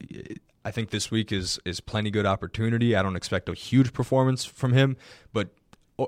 I 0.64 0.70
think 0.70 0.90
this 0.90 1.10
week 1.10 1.30
is 1.30 1.60
is 1.66 1.80
plenty 1.80 2.10
good 2.10 2.26
opportunity. 2.26 2.96
I 2.96 3.02
don't 3.02 3.16
expect 3.16 3.50
a 3.50 3.54
huge 3.54 3.92
performance 3.92 4.46
from 4.46 4.72
him, 4.72 4.96
but 5.32 5.50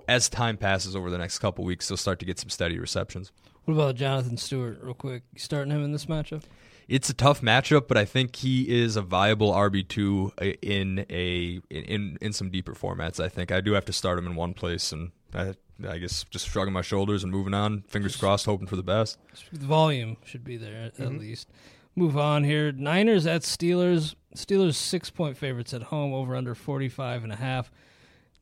as 0.09 0.29
time 0.29 0.57
passes 0.57 0.97
over 0.97 1.11
the 1.11 1.19
next 1.19 1.39
couple 1.41 1.65
weeks, 1.65 1.89
he'll 1.89 1.97
start 1.97 2.19
to 2.21 2.27
get 2.27 2.39
some 2.39 2.49
steady 2.49 2.79
receptions. 2.79 3.33
What 3.67 3.75
about 3.75 3.97
Jonathan 3.97 4.37
Stewart, 4.37 4.79
real 4.81 4.95
quick? 4.95 5.25
You 5.35 5.41
starting 5.41 5.73
him 5.73 5.83
in 5.83 5.91
this 5.91 6.07
matchup? 6.07 6.45
It's 6.87 7.11
a 7.11 7.15
tough 7.15 7.41
matchup, 7.41 7.89
but 7.89 7.97
I 7.97 8.05
think 8.05 8.37
he 8.37 8.81
is 8.81 8.95
a 8.95 9.03
viable 9.03 9.53
RB 9.53 9.89
two 9.89 10.33
in 10.63 11.05
a 11.11 11.61
in 11.69 12.17
in 12.21 12.33
some 12.33 12.49
deeper 12.51 12.75
formats. 12.75 13.19
I 13.19 13.29
think 13.29 13.51
I 13.51 13.61
do 13.61 13.73
have 13.73 13.85
to 13.87 13.93
start 13.93 14.21
him 14.21 14.27
in 14.27 14.37
one 14.37 14.55
place, 14.55 14.93
and 14.93 15.11
I, 15.35 15.55
I 15.85 15.99
guess 15.99 16.25
just 16.31 16.49
shrugging 16.49 16.73
my 16.73 16.83
shoulders 16.83 17.25
and 17.25 17.33
moving 17.33 17.55
on. 17.55 17.83
Fingers 17.89 18.13
just, 18.13 18.23
crossed, 18.23 18.47
hoping 18.47 18.69
for 18.69 18.77
the 18.77 18.85
best. 18.85 19.19
The 19.53 19.67
volume 19.67 20.17
should 20.25 20.45
be 20.45 20.57
there 20.57 20.85
at, 20.85 20.95
mm-hmm. 20.95 21.17
at 21.17 21.21
least. 21.21 21.49
Move 21.97 22.17
on 22.17 22.45
here. 22.45 22.71
Niners 22.71 23.27
at 23.27 23.43
Steelers. 23.43 24.15
Steelers 24.37 24.77
six 24.77 25.11
point 25.11 25.37
favorites 25.37 25.75
at 25.75 25.85
home, 25.85 26.15
over 26.15 26.37
under 26.37 26.55
forty 26.55 26.89
five 26.89 27.25
and 27.25 27.33
a 27.33 27.37
half. 27.37 27.73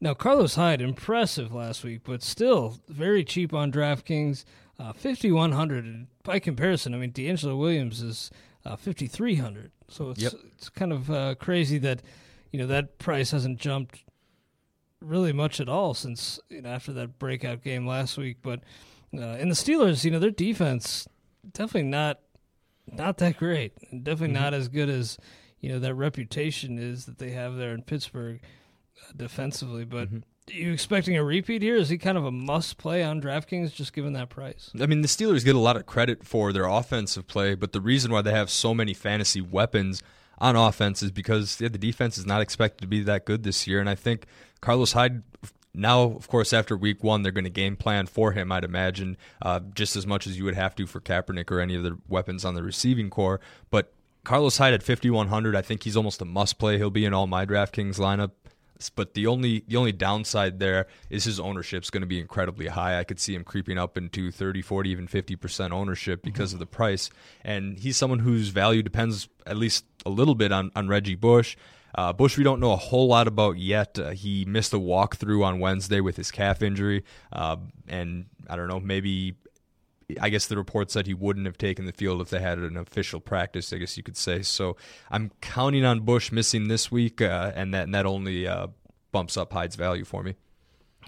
Now 0.03 0.13
Carlos 0.13 0.57
Hyde 0.57 0.83
impressive 0.83 1.55
last 1.55 1.83
week, 1.83 2.03
but 2.05 2.23
still 2.23 2.79
very 2.91 3.25
cheap 3.25 3.55
on 3.55 3.73
DraftKings. 3.73 4.45
Uh, 4.79 4.93
5100 4.93 6.07
by 6.25 6.39
comparison, 6.39 6.95
I 6.95 6.99
mean 6.99 7.13
DeAngelo 7.13 7.57
Williams 7.57 8.03
is 8.03 8.31
uh, 8.65 8.77
5300. 8.77 9.71
So 9.89 10.11
it's 10.11 10.23
yep. 10.23 10.33
it's 10.57 10.69
kind 10.69 10.93
of 10.93 11.11
uh, 11.11 11.35
crazy 11.37 11.79
that 11.79 12.03
you 12.51 12.59
know 12.59 12.67
that 12.67 12.99
price 12.99 13.31
hasn't 13.31 13.59
jumped 13.59 14.05
really 15.01 15.33
much 15.33 15.61
at 15.61 15.69
all 15.69 15.95
since 15.95 16.41
you 16.49 16.63
know 16.63 16.71
after 16.71 16.93
that 16.95 17.19
breakout 17.19 17.63
game 17.63 17.87
last 17.87 18.17
week. 18.17 18.39
But 18.43 18.61
uh, 19.17 19.37
in 19.39 19.49
the 19.49 19.55
Steelers, 19.55 20.05
you 20.05 20.11
know 20.11 20.19
their 20.19 20.31
defense 20.31 21.07
definitely 21.53 21.91
not 21.91 22.21
not 22.87 23.19
that 23.19 23.37
great, 23.37 23.77
definitely 23.91 24.35
mm-hmm. 24.35 24.43
not 24.43 24.55
as 24.55 24.69
good 24.69 24.89
as 24.89 25.19
you 25.61 25.69
know 25.69 25.79
that 25.79 25.95
reputation 25.95 26.79
is 26.79 27.07
that 27.07 27.19
they 27.19 27.31
have 27.31 27.57
there 27.57 27.75
in 27.75 27.83
Pittsburgh 27.83 28.41
uh, 29.01 29.13
defensively. 29.17 29.85
But 29.85 30.09
mm-hmm 30.09 30.19
you 30.49 30.73
expecting 30.73 31.17
a 31.17 31.25
repeat 31.25 31.63
here? 31.63 31.77
Is 31.77 31.89
he 31.89 31.99
kind 31.99 32.19
of 32.19 32.25
a 32.25 32.31
must 32.31 32.79
play 32.79 33.03
on 33.03 33.21
DraftKings 33.21 33.73
just 33.75 33.93
given 33.93 34.13
that 34.13 34.29
price? 34.29 34.71
I 34.79 34.87
mean, 34.87 35.03
the 35.03 35.09
Steelers 35.09 35.45
get 35.45 35.55
a 35.55 35.61
lot 35.61 35.77
of 35.77 35.87
credit 35.87 36.25
for 36.25 36.53
their 36.53 36.67
offensive 36.67 37.27
play, 37.27 37.55
but 37.55 37.73
the 37.73 37.81
reason 37.81 38.13
why 38.13 38.23
they 38.23 38.33
have 38.33 38.51
so 38.51 38.75
many 38.75 38.95
fantasy 38.95 39.41
weapons 39.41 40.03
on 40.39 40.57
offense 40.57 41.03
is 41.03 41.11
because 41.11 41.61
yeah, 41.61 41.69
the 41.69 41.79
defense 41.79 42.19
is 42.19 42.27
not 42.27 42.41
expected 42.41 42.83
to 42.83 42.89
be 42.89 43.03
that 43.03 43.25
good 43.25 43.43
this 43.43 43.67
year. 43.67 43.81
And 43.81 43.89
I 43.89 43.95
think 43.95 44.27
Carlos 44.61 44.93
Hyde. 44.93 45.23
Now, 45.77 46.03
of 46.03 46.29
course, 46.29 46.53
after 46.53 46.77
week 46.77 47.03
one, 47.03 47.23
they're 47.23 47.33
going 47.33 47.43
to 47.43 47.51
game 47.51 47.75
plan 47.75 48.07
for 48.07 48.31
him, 48.31 48.53
I'd 48.53 48.63
imagine, 48.63 49.17
uh, 49.43 49.59
just 49.75 49.97
as 49.97 50.07
much 50.07 50.25
as 50.25 50.39
you 50.39 50.45
would 50.45 50.55
have 50.55 50.77
to 50.77 50.87
for 50.87 51.01
Kaepernick 51.01 51.51
or 51.51 51.59
any 51.59 51.75
of 51.75 51.83
the 51.83 51.99
weapons 52.09 52.45
on 52.45 52.55
the 52.55 52.63
receiving 52.63 53.11
core. 53.11 53.41
But 53.71 53.93
Carlos 54.23 54.59
Hyde 54.59 54.73
at 54.73 54.85
5,100, 54.85 55.57
I 55.57 55.63
think 55.63 55.83
he's 55.83 55.97
almost 55.97 56.23
a 56.23 56.25
must 56.25 56.61
play. 56.61 56.79
He'll 56.79 56.91
be 56.91 57.05
in 57.05 57.13
all 57.13 57.27
my 57.27 57.45
DraftKings 57.45 57.99
lineup 57.99 58.31
but 58.91 59.15
the 59.15 59.27
only 59.27 59.65
the 59.67 59.77
only 59.77 59.93
downside 59.93 60.59
there 60.59 60.87
is 61.11 61.25
his 61.25 61.41
ownership 61.41 61.83
is 61.83 61.91
going 61.91 62.03
to 62.03 62.07
be 62.07 62.21
incredibly 62.21 62.69
high. 62.69 62.99
I 62.99 63.05
could 63.05 63.21
see 63.21 63.35
him 63.35 63.45
creeping 63.45 63.79
up 63.79 63.97
into 63.97 64.31
30, 64.31 64.63
40, 64.63 64.91
even 64.91 65.09
50% 65.09 65.71
ownership 65.71 66.23
because 66.23 66.51
mm-hmm. 66.51 66.57
of 66.57 66.61
the 66.61 66.67
price. 66.67 67.11
And 67.43 67.79
he's 67.79 67.97
someone 67.97 68.21
whose 68.21 68.49
value 68.49 68.83
depends 68.83 69.29
at 69.47 69.57
least 69.57 69.85
a 70.07 70.11
little 70.11 70.35
bit 70.35 70.53
on, 70.53 70.71
on 70.75 70.89
Reggie 70.89 71.15
Bush. 71.15 71.57
Uh, 71.95 72.13
Bush, 72.13 72.37
we 72.37 72.43
don't 72.43 72.61
know 72.61 72.73
a 72.73 72.77
whole 72.77 73.07
lot 73.07 73.29
about 73.29 73.57
yet. 73.57 73.99
Uh, 73.99 74.11
he 74.11 74.45
missed 74.45 74.73
a 74.73 74.79
walkthrough 74.79 75.45
on 75.45 75.61
Wednesday 75.61 76.01
with 76.01 76.17
his 76.17 76.31
calf 76.31 76.61
injury. 76.61 77.05
Uh, 77.33 77.57
and 77.87 78.27
I 78.49 78.57
don't 78.57 78.69
know, 78.69 78.81
maybe 78.81 79.37
I 80.21 80.29
guess 80.29 80.47
the 80.47 80.57
report 80.57 80.91
said 80.91 81.07
he 81.07 81.15
wouldn't 81.15 81.47
have 81.47 81.59
taken 81.59 81.87
the 81.87 81.93
field 81.93 82.21
if 82.21 82.31
they 82.31 82.41
had 82.41 82.59
an 82.59 82.77
official 82.77 83.21
practice. 83.21 83.73
I 83.73 83.79
guess 83.79 83.97
you 83.97 84.03
could 84.03 84.17
say. 84.17 84.43
So 84.43 84.77
I'm 85.11 85.31
counting 85.41 85.85
on 85.85 86.01
Bush 86.01 86.31
missing 86.33 86.69
this 86.69 86.91
week, 86.91 87.23
uh, 87.23 87.53
and 87.55 87.73
that 87.75 87.85
and 87.85 87.95
that 87.95 88.07
only 88.07 88.47
uh, 88.47 88.69
bumps 89.13 89.37
up 89.37 89.53
Hyde's 89.53 89.77
value 89.77 90.05
for 90.05 90.23
me. 90.23 90.35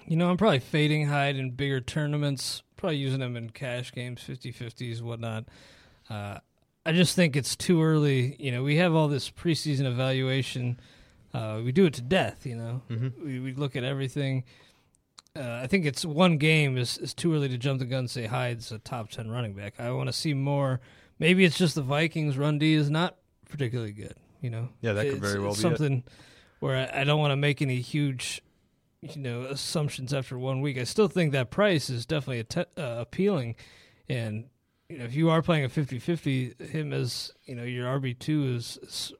You 0.06 0.16
know, 0.16 0.30
I'm 0.30 0.36
probably 0.36 0.60
fading 0.60 1.06
Hyde 1.06 1.36
in 1.36 1.50
bigger 1.50 1.80
tournaments. 1.80 2.62
Probably 2.76 2.96
using 2.96 3.20
him 3.20 3.36
in 3.36 3.50
cash 3.50 3.90
games, 3.90 4.22
50-50s, 4.22 5.00
whatnot. 5.00 5.46
Uh, 6.10 6.38
I 6.84 6.92
just 6.92 7.16
think 7.16 7.34
it's 7.34 7.56
too 7.56 7.82
early. 7.82 8.36
You 8.38 8.52
know, 8.52 8.62
we 8.62 8.76
have 8.76 8.94
all 8.94 9.08
this 9.08 9.30
preseason 9.30 9.86
evaluation. 9.86 10.78
Uh, 11.34 11.60
we 11.64 11.72
do 11.72 11.86
it 11.86 11.94
to 11.94 12.02
death. 12.02 12.46
You 12.46 12.56
know, 12.56 12.82
mm-hmm. 12.88 13.24
we, 13.24 13.40
we 13.40 13.52
look 13.54 13.74
at 13.74 13.82
everything 13.82 14.44
uh, 15.36 15.60
I 15.62 15.66
think 15.66 15.84
it's 15.84 16.04
one 16.04 16.38
game 16.38 16.76
is, 16.76 16.98
is 16.98 17.14
too 17.14 17.34
early 17.34 17.48
to 17.48 17.58
jump 17.58 17.78
the 17.78 17.84
gun 17.84 18.00
and 18.00 18.10
say 18.10 18.26
Hyde's 18.26 18.72
a 18.72 18.78
top 18.78 19.10
10 19.10 19.30
running 19.30 19.54
back. 19.54 19.74
I 19.78 19.90
want 19.92 20.08
to 20.08 20.12
see 20.12 20.34
more. 20.34 20.80
Maybe 21.18 21.44
it's 21.44 21.58
just 21.58 21.74
the 21.74 21.82
Vikings 21.82 22.36
run 22.38 22.58
D 22.58 22.74
is 22.74 22.90
not 22.90 23.16
particularly 23.48 23.92
good, 23.92 24.14
you 24.40 24.50
know? 24.50 24.70
Yeah, 24.80 24.94
that 24.94 25.08
could 25.08 25.20
very 25.20 25.40
well 25.40 25.52
be 25.52 25.60
something 25.60 25.98
it. 25.98 26.12
where 26.60 26.90
I, 26.92 27.02
I 27.02 27.04
don't 27.04 27.20
want 27.20 27.32
to 27.32 27.36
make 27.36 27.60
any 27.60 27.80
huge, 27.80 28.42
you 29.02 29.20
know, 29.20 29.42
assumptions 29.42 30.12
after 30.14 30.38
one 30.38 30.60
week. 30.60 30.78
I 30.78 30.84
still 30.84 31.08
think 31.08 31.32
that 31.32 31.50
price 31.50 31.90
is 31.90 32.06
definitely 32.06 32.44
te- 32.44 32.80
uh, 32.80 32.96
appealing. 32.98 33.56
And, 34.08 34.46
you 34.88 34.98
know, 34.98 35.04
if 35.04 35.14
you 35.14 35.30
are 35.30 35.42
playing 35.42 35.64
a 35.64 35.68
50-50, 35.68 36.70
him 36.70 36.92
as, 36.92 37.32
you 37.44 37.54
know, 37.54 37.64
your 37.64 37.86
RB2 38.00 38.56
is, 38.56 38.78
is 38.82 39.12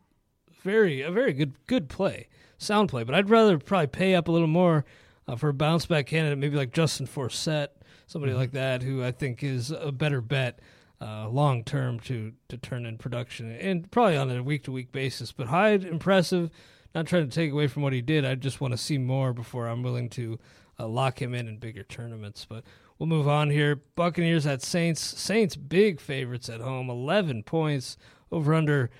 very, 0.62 1.02
a 1.02 1.11
very 1.11 1.32
good, 1.32 1.54
good 1.66 1.88
play, 1.88 2.28
sound 2.58 2.88
play. 2.88 3.04
But 3.04 3.14
I'd 3.14 3.30
rather 3.30 3.58
probably 3.58 3.88
pay 3.88 4.14
up 4.14 4.28
a 4.28 4.32
little 4.32 4.49
more– 4.49 4.85
uh, 5.28 5.37
for 5.37 5.49
a 5.49 5.54
bounce 5.54 5.87
back 5.87 6.06
candidate, 6.06 6.38
maybe 6.38 6.56
like 6.56 6.73
Justin 6.73 7.06
Forsett, 7.06 7.68
somebody 8.06 8.33
mm-hmm. 8.33 8.40
like 8.40 8.52
that, 8.52 8.83
who 8.83 9.02
I 9.02 9.12
think 9.12 9.42
is 9.42 9.71
a 9.71 9.92
better 9.92 10.21
bet 10.21 10.61
uh, 11.00 11.28
long 11.28 11.62
term 11.62 12.00
to 12.00 12.33
to 12.49 12.56
turn 12.56 12.87
in 12.87 12.97
production 12.97 13.50
and 13.50 13.90
probably 13.90 14.16
on 14.16 14.30
a 14.30 14.42
week 14.42 14.64
to 14.64 14.73
week 14.73 14.92
basis. 14.92 15.33
But 15.33 15.49
Hyde, 15.49 15.85
impressive. 15.85 16.50
Not 16.95 17.06
trying 17.06 17.28
to 17.28 17.35
take 17.35 17.52
away 17.52 17.66
from 17.66 17.83
what 17.83 17.92
he 17.92 18.00
did. 18.00 18.25
I 18.25 18.37
just 18.37 18.62
want 18.62 18.73
to 18.73 18.78
see 18.78 18.97
more 18.97 19.35
before 19.35 19.66
I'm 19.66 19.83
willing 19.83 20.09
to 20.11 20.38
uh, 20.78 20.88
lock 20.88 21.21
him 21.21 21.35
in 21.35 21.47
in 21.47 21.59
bigger 21.59 21.83
tournaments. 21.83 22.47
But 22.49 22.64
we'll 22.99 23.06
move 23.06 23.28
on 23.28 23.50
here. 23.50 23.76
Buccaneers 23.97 24.47
at 24.47 24.62
Saints. 24.62 25.02
Saints 25.02 25.56
big 25.56 26.00
favorites 26.00 26.49
at 26.49 26.62
home. 26.62 26.88
11 26.88 27.42
points 27.42 27.99
over 28.33 28.54
under 28.54 28.90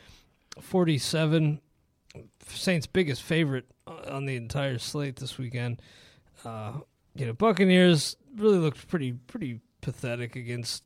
47. 0.61 1.63
Saints 2.47 2.87
biggest 2.87 3.23
favorite 3.23 3.65
on 3.87 4.27
the 4.27 4.37
entire 4.37 4.79
slate 4.79 5.17
this 5.17 5.39
weekend. 5.39 5.81
Uh, 6.47 6.81
you 7.15 7.27
know, 7.27 7.33
Buccaneers 7.33 8.17
really 8.37 8.59
looked 8.59 8.87
pretty 8.89 9.13
pretty 9.13 9.61
pathetic 9.81 10.37
against 10.37 10.85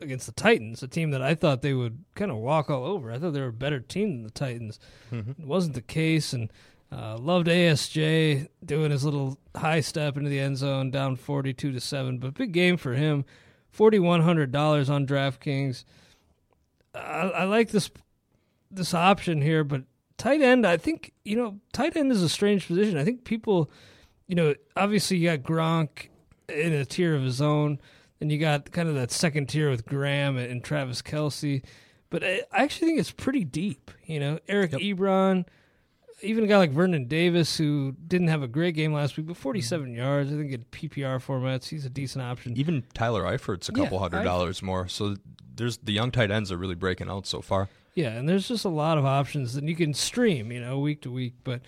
against 0.00 0.26
the 0.26 0.32
Titans, 0.32 0.82
a 0.82 0.88
team 0.88 1.10
that 1.10 1.22
I 1.22 1.34
thought 1.34 1.62
they 1.62 1.74
would 1.74 2.04
kind 2.14 2.30
of 2.30 2.36
walk 2.36 2.70
all 2.70 2.84
over. 2.84 3.10
I 3.10 3.18
thought 3.18 3.32
they 3.32 3.40
were 3.40 3.48
a 3.48 3.52
better 3.52 3.80
team 3.80 4.10
than 4.10 4.22
the 4.24 4.30
Titans. 4.30 4.78
Mm-hmm. 5.10 5.42
It 5.42 5.46
wasn't 5.46 5.74
the 5.74 5.82
case, 5.82 6.32
and 6.32 6.52
uh, 6.92 7.16
loved 7.18 7.46
ASJ 7.46 8.48
doing 8.64 8.90
his 8.90 9.04
little 9.04 9.38
high 9.56 9.80
step 9.80 10.16
into 10.16 10.30
the 10.30 10.40
end 10.40 10.58
zone, 10.58 10.90
down 10.90 11.16
forty-two 11.16 11.72
to 11.72 11.80
seven. 11.80 12.18
But 12.18 12.34
big 12.34 12.52
game 12.52 12.76
for 12.76 12.94
him, 12.94 13.24
forty-one 13.70 14.22
hundred 14.22 14.52
dollars 14.52 14.90
on 14.90 15.06
DraftKings. 15.06 15.84
I, 16.94 17.30
I 17.30 17.44
like 17.44 17.70
this 17.70 17.90
this 18.70 18.94
option 18.94 19.40
here, 19.40 19.64
but 19.64 19.84
tight 20.16 20.42
end, 20.42 20.66
I 20.66 20.76
think 20.76 21.12
you 21.24 21.36
know, 21.36 21.60
tight 21.72 21.96
end 21.96 22.12
is 22.12 22.22
a 22.22 22.28
strange 22.28 22.66
position. 22.66 22.98
I 22.98 23.04
think 23.04 23.24
people, 23.24 23.70
you 24.28 24.36
know, 24.36 24.54
obviously 24.76 25.16
you 25.16 25.28
got 25.28 25.40
Gronk 25.40 26.08
in 26.48 26.72
a 26.72 26.84
tier 26.84 27.16
of 27.16 27.22
his 27.22 27.42
own. 27.42 27.80
and 28.20 28.30
you 28.32 28.38
got 28.38 28.70
kind 28.72 28.88
of 28.88 28.94
that 28.96 29.10
second 29.10 29.48
tier 29.48 29.70
with 29.70 29.86
Graham 29.86 30.36
and 30.36 30.62
Travis 30.62 31.02
Kelce. 31.02 31.62
But 32.10 32.24
I 32.24 32.42
actually 32.52 32.88
think 32.88 33.00
it's 33.00 33.10
pretty 33.10 33.44
deep. 33.44 33.90
You 34.06 34.20
know, 34.20 34.38
Eric 34.48 34.72
yep. 34.72 34.80
Ebron, 34.80 35.44
even 36.22 36.44
a 36.44 36.46
guy 36.46 36.56
like 36.56 36.70
Vernon 36.70 37.06
Davis, 37.06 37.56
who 37.56 37.94
didn't 38.06 38.28
have 38.28 38.42
a 38.42 38.48
great 38.48 38.74
game 38.74 38.92
last 38.92 39.16
week, 39.16 39.26
but 39.26 39.36
47 39.36 39.86
mm-hmm. 39.86 39.96
yards. 39.96 40.32
I 40.32 40.36
think 40.36 40.52
in 40.52 40.64
PPR 40.72 41.22
formats, 41.24 41.68
he's 41.68 41.84
a 41.84 41.90
decent 41.90 42.24
option. 42.24 42.56
Even 42.56 42.84
Tyler 42.94 43.24
Eifert's 43.24 43.68
a 43.68 43.72
couple 43.72 43.98
yeah, 43.98 44.08
hundred 44.08 44.24
dollars 44.24 44.62
more. 44.62 44.88
So 44.88 45.16
there's 45.54 45.78
the 45.78 45.92
young 45.92 46.10
tight 46.10 46.30
ends 46.30 46.50
are 46.50 46.56
really 46.56 46.74
breaking 46.74 47.10
out 47.10 47.26
so 47.26 47.40
far. 47.40 47.68
Yeah, 47.94 48.10
and 48.10 48.28
there's 48.28 48.48
just 48.48 48.64
a 48.64 48.70
lot 48.70 48.96
of 48.96 49.04
options 49.04 49.54
that 49.54 49.64
you 49.64 49.74
can 49.74 49.92
stream, 49.92 50.52
you 50.52 50.60
know, 50.60 50.78
week 50.78 51.02
to 51.02 51.10
week. 51.10 51.34
But 51.44 51.60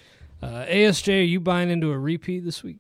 uh, 0.42 0.64
ASJ, 0.66 1.20
are 1.20 1.22
you 1.22 1.40
buying 1.40 1.70
into 1.70 1.90
a 1.90 1.98
repeat 1.98 2.44
this 2.44 2.62
week? 2.62 2.78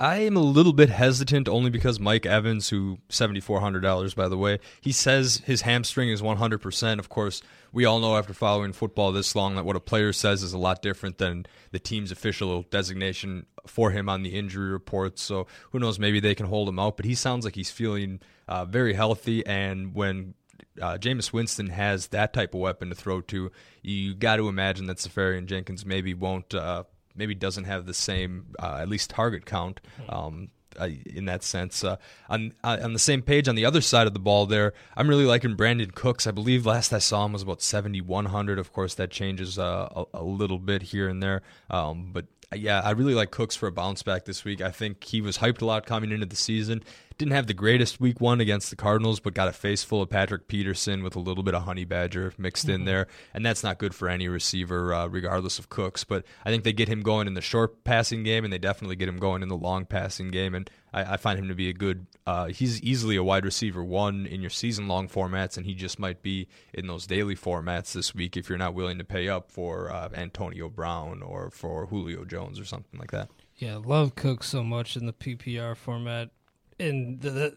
I 0.00 0.18
am 0.18 0.36
a 0.36 0.40
little 0.40 0.72
bit 0.72 0.90
hesitant 0.90 1.48
only 1.48 1.70
because 1.70 1.98
Mike 1.98 2.24
Evans, 2.24 2.68
who 2.68 2.98
seventy 3.08 3.40
four 3.40 3.58
hundred 3.60 3.80
dollars 3.80 4.14
by 4.14 4.28
the 4.28 4.38
way, 4.38 4.60
he 4.80 4.92
says 4.92 5.42
his 5.44 5.62
hamstring 5.62 6.08
is 6.08 6.22
one 6.22 6.36
hundred 6.36 6.58
percent. 6.60 7.00
Of 7.00 7.08
course, 7.08 7.42
we 7.72 7.84
all 7.84 7.98
know 7.98 8.16
after 8.16 8.32
following 8.32 8.72
football 8.72 9.10
this 9.10 9.34
long 9.34 9.56
that 9.56 9.64
what 9.64 9.74
a 9.74 9.80
player 9.80 10.12
says 10.12 10.44
is 10.44 10.52
a 10.52 10.58
lot 10.58 10.82
different 10.82 11.18
than 11.18 11.46
the 11.72 11.80
team's 11.80 12.12
official 12.12 12.62
designation 12.70 13.46
for 13.66 13.90
him 13.90 14.08
on 14.08 14.22
the 14.22 14.38
injury 14.38 14.70
report. 14.70 15.18
So 15.18 15.48
who 15.72 15.80
knows? 15.80 15.98
Maybe 15.98 16.20
they 16.20 16.36
can 16.36 16.46
hold 16.46 16.68
him 16.68 16.78
out. 16.78 16.96
But 16.96 17.04
he 17.04 17.16
sounds 17.16 17.44
like 17.44 17.56
he's 17.56 17.72
feeling 17.72 18.20
uh, 18.46 18.66
very 18.66 18.94
healthy. 18.94 19.44
And 19.44 19.94
when 19.94 20.34
uh, 20.80 20.98
Jameis 20.98 21.32
Winston 21.32 21.68
has 21.68 22.08
that 22.08 22.32
type 22.32 22.54
of 22.54 22.60
weapon 22.60 22.88
to 22.88 22.94
throw 22.94 23.20
to, 23.22 23.50
you 23.82 24.14
got 24.14 24.36
to 24.36 24.48
imagine 24.48 24.86
that 24.86 24.98
Seferian-Jenkins 24.98 25.84
maybe 25.84 26.14
won't. 26.14 26.54
Uh, 26.54 26.84
maybe 27.14 27.34
doesn't 27.34 27.64
have 27.64 27.84
the 27.84 27.94
same 27.94 28.46
uh, 28.60 28.78
at 28.80 28.88
least 28.88 29.10
target 29.10 29.44
count. 29.44 29.80
Hmm. 29.96 30.14
Um, 30.14 30.48
uh, 30.80 30.88
in 31.06 31.24
that 31.24 31.42
sense, 31.42 31.82
uh, 31.82 31.96
on 32.28 32.54
uh, 32.62 32.78
on 32.82 32.92
the 32.92 33.00
same 33.00 33.20
page, 33.20 33.48
on 33.48 33.56
the 33.56 33.64
other 33.64 33.80
side 33.80 34.06
of 34.06 34.12
the 34.12 34.20
ball, 34.20 34.46
there, 34.46 34.74
I'm 34.96 35.08
really 35.08 35.24
liking 35.24 35.56
Brandin 35.56 35.92
Cooks. 35.92 36.24
I 36.26 36.30
believe 36.30 36.66
last 36.66 36.92
I 36.92 36.98
saw 36.98 37.24
him 37.24 37.32
was 37.32 37.42
about 37.42 37.62
7,100. 37.62 38.60
Of 38.60 38.72
course, 38.72 38.94
that 38.94 39.10
changes 39.10 39.58
uh, 39.58 39.88
a, 39.96 40.04
a, 40.14 40.22
little 40.22 40.58
bit 40.58 40.82
here 40.82 41.08
and 41.08 41.20
there, 41.20 41.42
um, 41.68 42.10
but 42.12 42.26
yeah, 42.54 42.80
I 42.80 42.90
really 42.92 43.14
like 43.14 43.30
Cooks 43.30 43.56
for 43.56 43.66
a 43.66 43.72
bounce 43.72 44.02
back 44.02 44.24
this 44.24 44.44
week. 44.44 44.60
I 44.60 44.70
think 44.70 45.04
he 45.04 45.20
was 45.20 45.38
hyped 45.38 45.62
a 45.62 45.66
lot 45.66 45.84
coming 45.84 46.12
into 46.12 46.26
the 46.26 46.36
season. 46.36 46.82
Didn't 47.18 47.32
have 47.32 47.48
the 47.48 47.54
greatest 47.54 48.00
week 48.00 48.20
one 48.20 48.40
against 48.40 48.70
the 48.70 48.76
Cardinals, 48.76 49.18
but 49.18 49.34
got 49.34 49.48
a 49.48 49.52
face 49.52 49.82
full 49.82 50.00
of 50.00 50.08
Patrick 50.08 50.46
Peterson 50.46 51.02
with 51.02 51.16
a 51.16 51.18
little 51.18 51.42
bit 51.42 51.52
of 51.52 51.64
Honey 51.64 51.84
Badger 51.84 52.32
mixed 52.38 52.66
mm-hmm. 52.66 52.74
in 52.76 52.84
there, 52.84 53.08
and 53.34 53.44
that's 53.44 53.64
not 53.64 53.78
good 53.78 53.92
for 53.92 54.08
any 54.08 54.28
receiver, 54.28 54.94
uh, 54.94 55.08
regardless 55.08 55.58
of 55.58 55.68
Cooks. 55.68 56.04
But 56.04 56.24
I 56.44 56.50
think 56.50 56.62
they 56.62 56.72
get 56.72 56.88
him 56.88 57.02
going 57.02 57.26
in 57.26 57.34
the 57.34 57.40
short 57.40 57.82
passing 57.82 58.22
game, 58.22 58.44
and 58.44 58.52
they 58.52 58.58
definitely 58.58 58.94
get 58.94 59.08
him 59.08 59.18
going 59.18 59.42
in 59.42 59.48
the 59.48 59.56
long 59.56 59.84
passing 59.84 60.30
game, 60.30 60.54
and 60.54 60.70
I, 60.92 61.14
I 61.14 61.16
find 61.16 61.40
him 61.40 61.48
to 61.48 61.56
be 61.56 61.68
a 61.68 61.72
good. 61.72 62.06
Uh, 62.24 62.46
he's 62.46 62.80
easily 62.82 63.16
a 63.16 63.24
wide 63.24 63.44
receiver 63.44 63.82
one 63.82 64.24
in 64.24 64.40
your 64.40 64.50
season 64.50 64.86
long 64.86 65.08
formats, 65.08 65.56
and 65.56 65.66
he 65.66 65.74
just 65.74 65.98
might 65.98 66.22
be 66.22 66.46
in 66.72 66.86
those 66.86 67.04
daily 67.04 67.34
formats 67.34 67.94
this 67.94 68.14
week 68.14 68.36
if 68.36 68.48
you're 68.48 68.58
not 68.58 68.74
willing 68.74 68.98
to 68.98 69.04
pay 69.04 69.28
up 69.28 69.50
for 69.50 69.90
uh, 69.90 70.08
Antonio 70.14 70.68
Brown 70.68 71.22
or 71.22 71.50
for 71.50 71.86
Julio 71.86 72.24
Jones 72.24 72.60
or 72.60 72.64
something 72.64 73.00
like 73.00 73.10
that. 73.10 73.28
Yeah, 73.56 73.80
love 73.84 74.14
Cook 74.14 74.44
so 74.44 74.62
much 74.62 74.96
in 74.96 75.06
the 75.06 75.12
PPR 75.12 75.76
format 75.76 76.30
and 76.78 77.20
the, 77.20 77.30
the, 77.30 77.56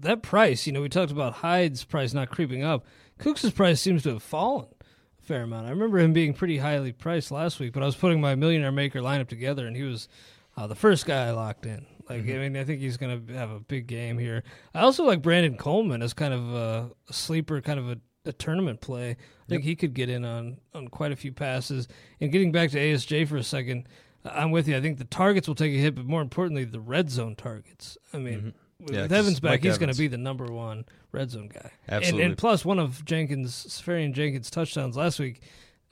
that 0.00 0.22
price, 0.22 0.66
you 0.66 0.72
know, 0.72 0.80
we 0.80 0.88
talked 0.88 1.12
about 1.12 1.34
Hyde's 1.34 1.84
price 1.84 2.14
not 2.14 2.30
creeping 2.30 2.62
up. 2.62 2.84
Cooks' 3.18 3.50
price 3.50 3.80
seems 3.80 4.02
to 4.04 4.10
have 4.10 4.22
fallen 4.22 4.66
a 5.20 5.24
fair 5.24 5.42
amount. 5.42 5.66
I 5.66 5.70
remember 5.70 5.98
him 5.98 6.12
being 6.12 6.32
pretty 6.32 6.58
highly 6.58 6.92
priced 6.92 7.30
last 7.30 7.60
week, 7.60 7.72
but 7.72 7.82
I 7.82 7.86
was 7.86 7.96
putting 7.96 8.20
my 8.20 8.34
millionaire 8.34 8.72
maker 8.72 9.00
lineup 9.00 9.28
together, 9.28 9.66
and 9.66 9.76
he 9.76 9.82
was 9.82 10.08
uh, 10.56 10.66
the 10.66 10.74
first 10.74 11.06
guy 11.06 11.28
I 11.28 11.30
locked 11.32 11.66
in. 11.66 11.86
Like, 12.08 12.22
mm-hmm. 12.22 12.32
I 12.32 12.48
mean, 12.48 12.56
I 12.56 12.64
think 12.64 12.80
he's 12.80 12.96
going 12.96 13.26
to 13.26 13.34
have 13.34 13.50
a 13.50 13.60
big 13.60 13.86
game 13.86 14.18
here. 14.18 14.42
I 14.74 14.80
also 14.80 15.04
like 15.04 15.22
Brandon 15.22 15.56
Coleman 15.56 16.02
as 16.02 16.12
kind 16.12 16.34
of 16.34 16.54
a, 16.54 16.90
a 17.08 17.12
sleeper, 17.12 17.60
kind 17.60 17.78
of 17.78 17.90
a, 17.90 17.98
a 18.24 18.32
tournament 18.32 18.80
play. 18.80 19.10
I 19.10 19.48
think 19.48 19.62
he 19.62 19.76
could 19.76 19.94
get 19.94 20.08
in 20.08 20.24
on 20.24 20.58
on 20.74 20.88
quite 20.88 21.12
a 21.12 21.16
few 21.16 21.32
passes. 21.32 21.88
And 22.20 22.32
getting 22.32 22.52
back 22.52 22.70
to 22.70 22.78
ASJ 22.78 23.28
for 23.28 23.36
a 23.36 23.44
second, 23.44 23.86
I'm 24.24 24.50
with 24.50 24.68
you. 24.68 24.76
I 24.76 24.80
think 24.80 24.98
the 24.98 25.04
targets 25.04 25.48
will 25.48 25.54
take 25.54 25.72
a 25.72 25.78
hit, 25.78 25.94
but 25.94 26.04
more 26.04 26.20
importantly, 26.20 26.64
the 26.64 26.80
red 26.80 27.10
zone 27.10 27.36
targets. 27.36 27.96
I 28.12 28.18
mean, 28.18 28.54
mm-hmm. 28.82 28.94
yeah, 28.94 29.02
with 29.02 29.12
Evans 29.12 29.40
back, 29.40 29.62
he's 29.62 29.78
going 29.78 29.92
to 29.92 29.98
be 29.98 30.08
the 30.08 30.18
number 30.18 30.46
one 30.46 30.84
red 31.12 31.30
zone 31.30 31.48
guy. 31.48 31.70
Absolutely. 31.88 32.22
And, 32.22 32.30
and 32.32 32.38
plus, 32.38 32.64
one 32.64 32.78
of 32.78 33.04
Jenkins, 33.04 33.54
Seferian-Jenkins' 33.68 34.50
touchdowns 34.50 34.96
last 34.96 35.18
week, 35.18 35.40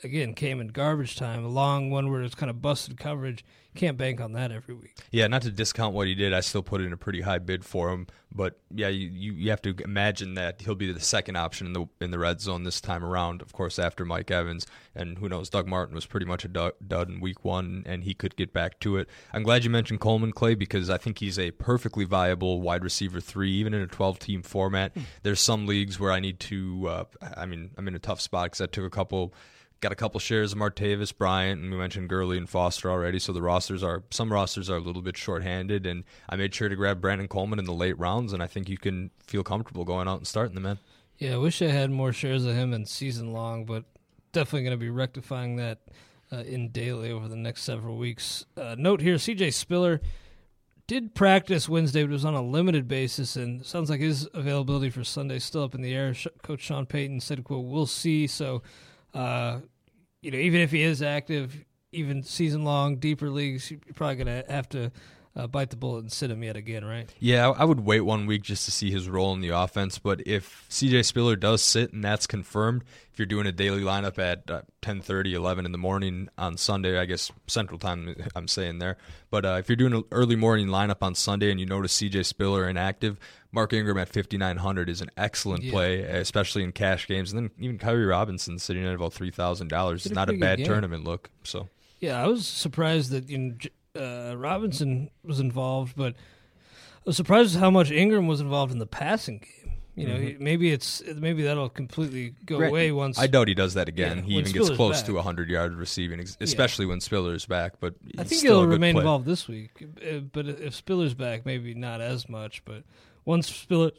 again, 0.03 0.35
came 0.35 0.61
in 0.61 0.69
garbage 0.69 1.17
time. 1.17 1.45
A 1.45 1.49
long 1.49 1.91
one 1.91 2.11
where 2.11 2.23
it's 2.23 2.35
kind 2.35 2.51
of 2.51 2.63
busted 2.63 2.99
coverage 2.99 3.45
can't 3.79 3.97
bank 3.97 4.21
on 4.21 4.33
that 4.33 4.51
every 4.51 4.75
week. 4.75 4.97
Yeah, 5.11 5.29
not 5.29 5.43
to 5.43 5.51
discount 5.51 5.95
what 5.95 6.07
he 6.07 6.15
did, 6.15 6.33
I 6.33 6.41
still 6.41 6.63
put 6.63 6.81
in 6.81 6.93
a 6.93 6.97
pretty 6.97 7.21
high 7.21 7.39
bid 7.39 7.65
for 7.65 7.91
him. 7.91 8.09
But 8.31 8.59
yeah, 8.75 8.89
you, 8.89 9.09
you, 9.09 9.33
you 9.33 9.51
have 9.51 9.63
to 9.63 9.75
imagine 9.85 10.35
that 10.35 10.61
he'll 10.61 10.75
be 10.75 10.93
the 10.93 11.01
second 11.01 11.37
option 11.37 11.69
in 11.69 11.73
the 11.73 11.87
in 12.01 12.11
the 12.11 12.19
red 12.19 12.41
zone 12.41 12.65
this 12.65 12.81
time 12.81 13.03
around. 13.03 13.41
Of 13.41 13.53
course, 13.53 13.79
after 13.79 14.05
Mike 14.05 14.31
Evans, 14.31 14.67
and 14.95 15.17
who 15.19 15.29
knows, 15.29 15.49
Doug 15.49 15.67
Martin 15.67 15.95
was 15.95 16.05
pretty 16.05 16.27
much 16.27 16.45
a 16.45 16.49
dud 16.49 17.09
in 17.09 17.21
week 17.21 17.45
one, 17.45 17.85
and 17.87 18.05
he 18.05 18.13
could 18.13 18.37
get 18.37 18.53
back 18.53 18.81
to 18.81 18.99
it. 18.99 19.09
I'm 19.33 19.45
glad 19.45 19.65
you 19.65 19.71
mentioned 19.71 20.01
Coleman 20.01 20.33
Clay 20.33 20.55
because 20.55 20.91
I 20.91 20.99
think 20.99 21.21
he's 21.21 21.39
a 21.39 21.53
perfectly 21.53 22.05
viable 22.05 22.61
wide 22.61 22.85
receiver 22.85 23.21
three, 23.21 23.53
even 23.53 23.73
in 23.73 23.81
a 23.81 23.87
12 23.87 24.19
team 24.19 24.43
format. 24.43 24.93
Hmm. 24.93 25.03
There's 25.23 25.41
some 25.41 25.67
leagues 25.67 25.99
where 25.99 26.13
I 26.13 26.21
need 26.21 26.39
to. 26.41 26.89
Uh, 26.89 27.05
I 27.37 27.47
mean, 27.47 27.71
I'm 27.79 27.89
in 27.89 27.95
a 27.95 28.01
tough 28.01 28.21
spot 28.21 28.47
because 28.47 28.61
I 28.61 28.67
took 28.67 28.85
a 28.85 28.91
couple 28.91 29.33
got 29.81 29.93
a 29.93 29.97
couple 29.97 30.19
shares 30.19 30.53
of 30.53 30.59
Martavis 30.59 31.17
Bryant, 31.17 31.61
and 31.61 31.71
we 31.71 31.77
mentioned 31.77 32.09
Gurley 32.09 32.37
and 32.37 32.49
Foster 32.49 32.91
already. 32.91 33.19
So 33.19 33.33
the 33.33 33.43
rosters 33.43 33.83
are 33.83 34.03
some 34.11 34.33
rosters 34.33 34.69
are 34.69 34.77
a 34.77 34.81
little 34.81 35.03
bit 35.03 35.17
shorthanded, 35.17 35.87
and 35.87 36.05
I 36.29 36.37
made 36.37 36.55
sure 36.55 36.69
to 36.69 36.77
grab 36.77 37.01
Brandon 37.01 37.29
Coleman 37.29 37.59
in 37.59 37.64
the 37.64 37.73
late 37.73 37.99
rounds, 37.99 38.33
and 38.33 38.43
I 38.43 38.47
think 38.47 38.69
you 38.69 38.79
can 38.79 39.11
feel 39.27 39.43
comfortable 39.43 39.85
going 39.85 40.09
out 40.09 40.19
and 40.19 40.27
starting 40.27 40.55
the 40.55 40.61
man. 40.61 40.79
Yeah, 41.19 41.35
I 41.35 41.38
wish 41.38 41.62
I 41.62 41.67
had 41.67 41.91
more 41.91 42.12
shares 42.12 42.45
of 42.45 42.55
him 42.55 42.73
in 42.73 42.87
season 42.87 43.33
long, 43.33 43.64
but 43.64 43.85
definitely 44.33 44.62
going 44.62 44.79
to 44.79 44.85
be 44.85 44.91
rectifying 44.91 45.57
that 45.57 45.79
uh, 46.33 46.38
in 46.38 46.69
daily 46.71 47.11
over 47.11 47.29
the 47.29 47.37
next 47.37 47.62
several 47.62 47.97
weeks. 47.97 48.45
Uh, 48.57 48.75
note 48.79 49.01
here: 49.01 49.19
C.J. 49.19 49.51
Spiller 49.53 50.01
did 50.87 51.14
practice 51.14 51.69
Wednesday, 51.69 52.03
but 52.03 52.11
it 52.11 52.12
was 52.12 52.25
on 52.25 52.35
a 52.35 52.43
limited 52.43 52.88
basis, 52.88 53.37
and 53.37 53.64
sounds 53.64 53.91
like 53.91 54.01
his 54.01 54.29
availability 54.35 54.91
for 54.91 55.05
Sunday 55.05 55.37
is 55.37 55.45
still 55.45 55.62
up 55.62 55.75
in 55.75 55.83
the 55.83 55.95
air. 55.95 56.14
Coach 56.43 56.62
Sean 56.62 56.87
Payton 56.87 57.21
said, 57.21 57.45
"quote 57.45 57.64
We'll 57.64 57.87
see." 57.87 58.27
So 58.27 58.62
uh, 59.14 59.61
you 60.23 60.31
know, 60.31 60.38
even 60.38 60.61
if 60.61 60.71
he 60.71 60.83
is 60.83 61.03
active, 61.03 61.64
even 61.92 62.23
season 62.23 62.64
long, 62.64 62.97
deeper 62.97 63.31
leagues, 63.31 63.71
you're 63.71 63.81
probably 63.94 64.16
going 64.16 64.44
to 64.44 64.53
have 64.53 64.68
to 64.71 64.90
uh, 65.38 65.46
bite 65.46 65.70
the 65.70 65.77
bullet 65.77 66.01
and 66.01 66.12
sit 66.12 66.31
him 66.31 66.42
yet 66.42 66.57
again, 66.57 66.85
right? 66.85 67.09
Yeah, 67.20 67.51
I 67.51 67.64
would 67.64 67.81
wait 67.81 68.01
one 68.01 68.27
week 68.27 68.42
just 68.42 68.64
to 68.64 68.72
see 68.72 68.90
his 68.90 69.09
role 69.09 69.33
in 69.33 69.40
the 69.40 69.51
offense. 69.51 69.98
But 69.98 70.27
if 70.27 70.66
CJ 70.68 71.05
Spiller 71.05 71.37
does 71.37 71.62
sit 71.62 71.92
and 71.92 72.03
that's 72.03 72.27
confirmed, 72.27 72.83
if 73.12 73.18
you're 73.18 73.27
doing 73.27 73.46
a 73.46 73.53
daily 73.53 73.83
lineup 73.83 74.18
at 74.18 74.51
uh, 74.51 74.62
10 74.83 75.01
30, 75.01 75.35
11 75.35 75.64
in 75.64 75.72
the 75.72 75.79
morning 75.79 76.29
on 76.37 76.57
Sunday, 76.57 76.98
I 76.98 77.05
guess 77.05 77.31
Central 77.46 77.79
Time, 77.79 78.16
I'm 78.35 78.48
saying 78.48 78.81
there. 78.81 78.96
But 79.31 79.44
uh, 79.44 79.57
if 79.61 79.68
you're 79.68 79.77
doing 79.77 79.94
an 79.94 80.05
early 80.11 80.37
morning 80.37 80.66
lineup 80.68 81.03
on 81.03 81.14
Sunday 81.14 81.51
and 81.51 81.61
you 81.61 81.66
notice 81.66 81.96
CJ 81.96 82.27
Spiller 82.27 82.68
inactive, 82.68 83.18
Mark 83.53 83.72
Ingram 83.72 83.98
at 83.98 84.09
5,900 84.09 84.88
is 84.88 85.01
an 85.01 85.11
excellent 85.16 85.62
yeah. 85.62 85.70
play, 85.70 86.01
especially 86.03 86.64
in 86.64 86.72
cash 86.72 87.07
games. 87.07 87.33
And 87.33 87.44
then 87.44 87.51
even 87.59 87.79
Khiry 87.79 88.09
Robinson 88.09 88.59
sitting 88.59 88.85
at 88.85 88.94
about 88.94 89.14
$3,000 89.14 89.94
is 89.94 90.11
not 90.11 90.29
a 90.29 90.35
bad 90.35 90.64
tournament 90.64 91.05
look. 91.05 91.31
So. 91.44 91.68
Yeah, 92.01 92.22
I 92.22 92.29
was 92.29 92.46
surprised 92.46 93.11
that 93.11 93.29
you 93.29 93.38
know, 93.38 93.55
uh, 93.99 94.35
Robinson 94.37 95.11
was 95.25 95.41
involved, 95.41 95.95
but 95.97 96.15
I 96.15 97.03
was 97.05 97.17
surprised 97.17 97.57
how 97.57 97.71
much 97.71 97.91
Ingram 97.91 98.27
was 98.27 98.41
involved 98.41 98.73
in 98.73 98.79
the 98.79 98.87
passing 98.87 99.39
game. 99.39 99.73
You 99.99 100.07
know, 100.07 100.15
mm-hmm. 100.15 100.45
maybe 100.45 100.71
it's 100.71 101.03
maybe 101.17 101.43
that'll 101.43 101.69
completely 101.69 102.33
go 102.47 102.59
Grant, 102.59 102.71
away 102.71 102.93
once. 102.93 103.19
I 103.19 103.27
doubt 103.27 103.49
he 103.49 103.55
does 103.55 103.75
that 103.75 103.89
again. 103.89 104.19
Yeah, 104.19 104.23
he 104.23 104.33
even 104.35 104.47
Spiller's 104.47 104.69
gets 104.69 104.77
close 104.77 104.99
back. 104.99 105.07
to 105.07 105.15
100 105.15 105.51
yard 105.51 105.75
receiving, 105.75 106.21
especially 106.41 106.85
yeah. 106.85 106.91
when 106.91 107.01
Spiller's 107.01 107.47
back. 107.47 107.81
But 107.81 107.95
I 108.17 108.23
think 108.23 108.43
he'll 108.43 108.65
remain 108.65 108.95
play. 108.95 109.01
involved 109.01 109.27
this 109.27 109.49
week. 109.49 109.73
Uh, 109.83 110.19
but 110.19 110.47
if 110.47 110.77
Spiller's 110.77 111.15
back, 111.15 111.45
maybe 111.45 111.75
not 111.75 112.01
as 112.01 112.29
much. 112.29 112.65
But 112.65 112.85
once 113.25 113.53
Spiller, 113.53 113.91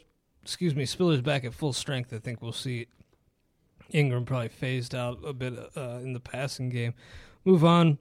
excuse 0.42 0.74
me, 0.74 0.86
Spiller's 0.86 1.20
back 1.20 1.44
at 1.44 1.52
full 1.52 1.74
strength, 1.74 2.14
I 2.14 2.18
think 2.18 2.40
we'll 2.40 2.52
see 2.52 2.86
Ingram 3.90 4.24
probably 4.24 4.48
phased 4.48 4.94
out 4.94 5.18
a 5.22 5.34
bit 5.34 5.52
uh, 5.76 5.98
in 6.02 6.14
the 6.14 6.20
passing 6.20 6.70
game. 6.70 6.94
Move 7.44 7.62
on. 7.62 7.98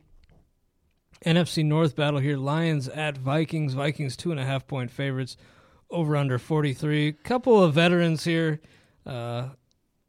NFC 1.25 1.65
North 1.65 1.95
battle 1.95 2.19
here. 2.19 2.37
Lions 2.37 2.87
at 2.87 3.17
Vikings. 3.17 3.73
Vikings 3.73 4.15
two 4.15 4.31
and 4.31 4.39
a 4.39 4.45
half 4.45 4.67
point 4.67 4.91
favorites. 4.91 5.37
over 5.89 6.15
under 6.15 6.37
43. 6.37 7.13
Couple 7.23 7.63
of 7.63 7.73
veterans 7.73 8.23
here. 8.23 8.59
Uh, 9.05 9.49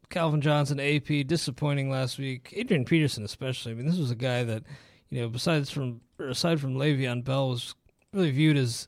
Calvin 0.09 0.41
Johnson, 0.41 0.79
AP, 0.79 1.25
disappointing 1.25 1.89
last 1.89 2.19
week. 2.19 2.53
Adrian 2.55 2.85
Peterson, 2.85 3.23
especially. 3.23 3.71
I 3.71 3.75
mean, 3.75 3.87
this 3.87 3.97
was 3.97 4.11
a 4.11 4.15
guy 4.15 4.43
that, 4.43 4.63
you 5.09 5.21
know, 5.21 5.29
besides 5.29 5.71
from 5.71 6.01
aside 6.19 6.59
from 6.59 6.75
Le'Veon 6.75 7.23
Bell, 7.23 7.49
was 7.49 7.73
really 8.13 8.31
viewed 8.31 8.57
as 8.57 8.87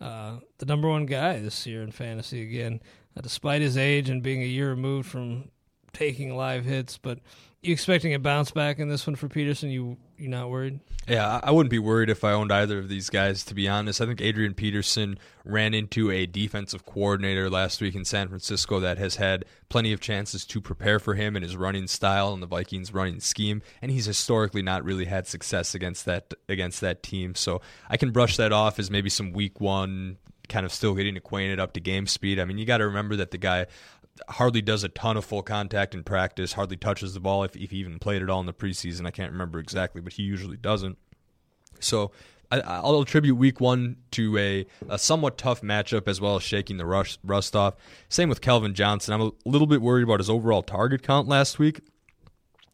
uh, 0.00 0.38
the 0.58 0.66
number 0.66 0.88
one 0.88 1.06
guy 1.06 1.38
this 1.38 1.66
year 1.66 1.82
in 1.82 1.92
fantasy 1.92 2.42
again, 2.42 2.80
uh, 3.16 3.20
despite 3.20 3.62
his 3.62 3.76
age 3.76 4.08
and 4.08 4.22
being 4.22 4.42
a 4.42 4.46
year 4.46 4.70
removed 4.70 5.08
from 5.08 5.50
taking 5.92 6.34
live 6.34 6.64
hits. 6.64 6.98
But 6.98 7.20
you 7.62 7.72
expecting 7.72 8.12
a 8.12 8.18
bounce 8.18 8.50
back 8.50 8.80
in 8.80 8.88
this 8.88 9.06
one 9.06 9.14
for 9.14 9.28
Peterson? 9.28 9.70
You 9.70 9.96
you 10.18 10.28
not 10.28 10.50
worried? 10.50 10.80
Yeah, 11.06 11.40
I 11.42 11.50
wouldn't 11.50 11.70
be 11.70 11.78
worried 11.78 12.10
if 12.10 12.24
I 12.24 12.32
owned 12.32 12.52
either 12.52 12.78
of 12.78 12.88
these 12.88 13.08
guys. 13.08 13.44
To 13.44 13.54
be 13.54 13.68
honest, 13.68 14.00
I 14.00 14.06
think 14.06 14.20
Adrian 14.20 14.54
Peterson 14.54 15.18
ran 15.44 15.72
into 15.72 16.10
a 16.10 16.26
defensive 16.26 16.84
coordinator 16.84 17.48
last 17.48 17.80
week 17.80 17.94
in 17.94 18.04
San 18.04 18.28
Francisco 18.28 18.80
that 18.80 18.98
has 18.98 19.16
had 19.16 19.44
plenty 19.68 19.92
of 19.92 20.00
chances 20.00 20.44
to 20.46 20.60
prepare 20.60 20.98
for 20.98 21.14
him 21.14 21.36
and 21.36 21.44
his 21.44 21.56
running 21.56 21.86
style 21.86 22.32
and 22.32 22.42
the 22.42 22.46
Vikings' 22.46 22.92
running 22.92 23.20
scheme, 23.20 23.62
and 23.80 23.90
he's 23.92 24.06
historically 24.06 24.62
not 24.62 24.84
really 24.84 25.04
had 25.04 25.26
success 25.28 25.74
against 25.74 26.04
that 26.04 26.34
against 26.48 26.80
that 26.80 27.02
team. 27.02 27.34
So 27.36 27.60
I 27.88 27.96
can 27.96 28.10
brush 28.10 28.36
that 28.38 28.52
off 28.52 28.80
as 28.80 28.90
maybe 28.90 29.08
some 29.08 29.32
week 29.32 29.60
one 29.60 30.18
kind 30.48 30.66
of 30.66 30.72
still 30.72 30.94
getting 30.94 31.16
acquainted 31.16 31.60
up 31.60 31.72
to 31.74 31.80
game 31.80 32.06
speed. 32.06 32.38
I 32.38 32.44
mean, 32.44 32.58
you 32.58 32.66
got 32.66 32.78
to 32.78 32.86
remember 32.86 33.16
that 33.16 33.30
the 33.30 33.38
guy 33.38 33.66
hardly 34.28 34.62
does 34.62 34.84
a 34.84 34.88
ton 34.88 35.16
of 35.16 35.24
full 35.24 35.42
contact 35.42 35.94
in 35.94 36.04
practice, 36.04 36.52
hardly 36.52 36.76
touches 36.76 37.14
the 37.14 37.20
ball 37.20 37.44
if, 37.44 37.56
if 37.56 37.70
he 37.70 37.78
even 37.78 37.98
played 37.98 38.22
at 38.22 38.30
all 38.30 38.40
in 38.40 38.46
the 38.46 38.52
preseason. 38.52 39.06
I 39.06 39.10
can't 39.10 39.32
remember 39.32 39.58
exactly, 39.58 40.00
but 40.00 40.14
he 40.14 40.22
usually 40.22 40.56
doesn't. 40.56 40.98
So 41.80 42.12
I, 42.52 42.80
will 42.80 43.00
attribute 43.00 43.36
week 43.36 43.60
one 43.60 43.96
to 44.12 44.36
a, 44.36 44.66
a 44.88 44.98
somewhat 44.98 45.38
tough 45.38 45.62
matchup 45.62 46.06
as 46.06 46.20
well 46.20 46.36
as 46.36 46.42
shaking 46.42 46.76
the 46.76 46.84
rush, 46.84 47.18
rust 47.24 47.56
off. 47.56 47.74
Same 48.10 48.28
with 48.28 48.42
Calvin 48.42 48.74
Johnson. 48.74 49.14
I'm 49.14 49.22
a 49.22 49.32
little 49.46 49.66
bit 49.66 49.80
worried 49.80 50.02
about 50.02 50.20
his 50.20 50.28
overall 50.28 50.62
target 50.62 51.02
count 51.02 51.28
last 51.28 51.58
week. 51.58 51.80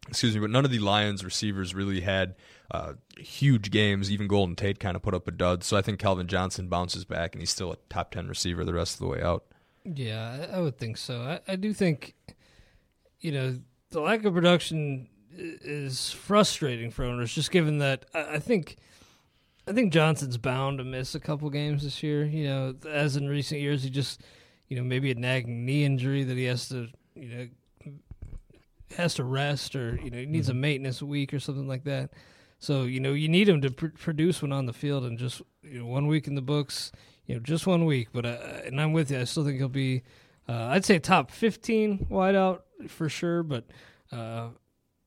Excuse 0.09 0.35
me, 0.35 0.41
but 0.41 0.51
none 0.51 0.65
of 0.65 0.71
the 0.71 0.81
Lions 0.81 1.25
receivers 1.25 1.75
really 1.75 2.01
had 2.01 2.35
uh, 2.73 2.95
huge 3.19 3.71
games. 3.71 4.11
Even 4.11 4.27
Golden 4.27 4.57
Tate 4.57 4.81
kind 4.81 4.97
of 4.97 5.03
put 5.03 5.15
up 5.15 5.29
a 5.29 5.31
dud. 5.31 5.63
So 5.63 5.77
I 5.77 5.83
think 5.83 6.01
Calvin 6.01 6.27
Johnson 6.27 6.69
bounces 6.69 7.05
back 7.05 7.35
and 7.35 7.43
he's 7.43 7.51
still 7.51 7.73
a 7.73 7.77
top 7.89 8.11
10 8.11 8.27
receiver 8.27 8.65
the 8.65 8.75
rest 8.75 8.95
of 8.95 9.01
the 9.01 9.07
way 9.07 9.23
out. 9.23 9.45
Yeah, 9.95 10.47
I 10.53 10.61
would 10.61 10.79
think 10.79 10.97
so. 10.97 11.23
I, 11.23 11.53
I 11.53 11.57
do 11.57 11.73
think, 11.73 12.15
you 13.21 13.33
know, 13.33 13.59
the 13.91 14.01
lack 14.01 14.25
of 14.25 14.35
production 14.35 15.09
is 15.37 16.11
frustrating 16.11 16.91
for 16.91 17.05
owners, 17.05 17.33
just 17.33 17.51
given 17.51 17.79
that 17.79 18.07
I 18.15 18.39
think. 18.39 18.77
I 19.67 19.73
think 19.73 19.93
Johnson's 19.93 20.39
bound 20.39 20.79
to 20.79 20.85
miss 20.85 21.15
a 21.15 21.21
couple 21.21 21.51
games 21.51 21.83
this 21.83 22.03
year. 22.03 22.25
You 22.25 22.49
know, 22.49 22.75
as 22.89 23.17
in 23.17 23.29
recent 23.29 23.61
years, 23.61 23.83
he 23.83 23.91
just, 23.91 24.23
you 24.67 24.79
know, 24.79 24.83
maybe 24.83 25.11
a 25.11 25.15
nagging 25.15 25.67
knee 25.67 25.85
injury 25.85 26.25
that 26.25 26.39
he 26.39 26.45
has 26.45 26.71
to, 26.71 26.89
you 27.15 27.29
know, 27.29 27.49
has 28.97 29.15
to 29.15 29.25
rest 29.25 29.77
or 29.77 29.99
you 30.03 30.11
know 30.11 30.19
he 30.19 30.27
needs 30.27 30.49
a 30.49 30.53
mm-hmm. 30.53 30.63
maintenance 30.63 31.03
week 31.03 31.35
or 31.35 31.41
something 31.41 31.69
like 31.69 31.85
that. 31.85 32.11
So 32.59 32.85
you 32.85 33.01
know 33.01 33.13
you 33.13 33.29
need 33.29 33.49
him 33.49 33.61
to 33.61 33.71
pr- 33.71 33.89
produce 33.89 34.43
when 34.43 34.53
on 34.53 34.67
the 34.67 34.73
field, 34.73 35.05
and 35.05 35.19
just 35.19 35.43
you 35.63 35.81
know, 35.81 35.87
one 35.87 36.07
week 36.07 36.27
in 36.27 36.35
the 36.35 36.43
books, 36.43 36.91
you 37.29 37.35
know, 37.35 37.41
just 37.41 37.67
one 37.67 37.85
week. 37.85 38.09
But 38.13 38.27
uh, 38.27 38.39
and 38.65 38.81
I'm 38.81 38.93
with 38.93 39.13
you. 39.13 39.21
I 39.21 39.25
still 39.25 39.45
think 39.45 39.59
he'll 39.59 39.69
be, 39.69 40.03
uh, 40.49 40.69
I'd 40.71 40.85
say 40.85 40.99
top 40.99 41.31
15 41.31 42.09
wideout 42.11 42.63
for 42.89 43.09
sure. 43.09 43.45
But 43.45 43.65
uh, 44.11 44.49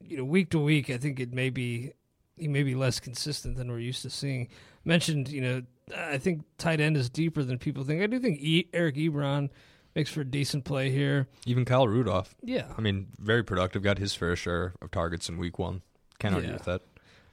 you 0.02 0.16
know, 0.16 0.24
week 0.24 0.52
to 0.52 0.60
week, 0.60 0.90
I 0.90 0.98
think 0.98 1.20
it 1.20 1.34
may 1.34 1.50
be 1.50 1.92
he 2.38 2.48
may 2.48 2.64
be 2.64 2.76
less 2.76 3.00
consistent 3.00 3.58
than 3.58 3.70
we're 3.70 3.80
used 3.80 4.04
to 4.04 4.10
seeing. 4.10 4.48
Mentioned, 4.86 5.30
you 5.30 5.42
know, 5.42 5.62
I 5.96 6.18
think 6.18 6.44
tight 6.58 6.80
end 6.80 6.96
is 6.96 7.10
deeper 7.10 7.44
than 7.44 7.58
people 7.58 7.84
think. 7.84 8.02
I 8.02 8.08
do 8.08 8.20
think 8.20 8.40
e- 8.40 8.70
Eric 8.74 8.96
Ebron 8.96 9.50
makes 9.96 10.10
for 10.10 10.22
a 10.22 10.26
decent 10.26 10.64
play 10.64 10.90
here. 10.90 11.28
Even 11.46 11.66
Kyle 11.66 11.88
Rudolph. 11.88 12.34
Yeah. 12.42 12.68
I 12.78 12.82
mean, 12.82 13.08
very 13.20 13.44
productive. 13.44 13.84
Got 13.84 13.98
his 13.98 14.16
fair 14.16 14.36
share 14.36 14.74
of 14.82 14.92
targets 14.92 15.28
in 15.28 15.38
week 15.38 15.60
one. 15.60 15.82
Can't 16.20 16.34
argue 16.34 16.50
yeah. 16.50 16.56
with 16.56 16.66
that. 16.66 16.82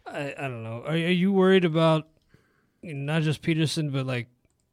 I, 0.07 0.35
I 0.39 0.49
don't 0.49 0.63
know. 0.63 0.83
Are, 0.85 0.93
are 0.93 0.97
you 0.97 1.33
worried 1.33 1.65
about 1.65 2.09
you 2.83 2.95
know, 2.95 3.13
not 3.13 3.23
just 3.23 3.43
Peterson, 3.43 3.91
but 3.91 4.07
like 4.07 4.29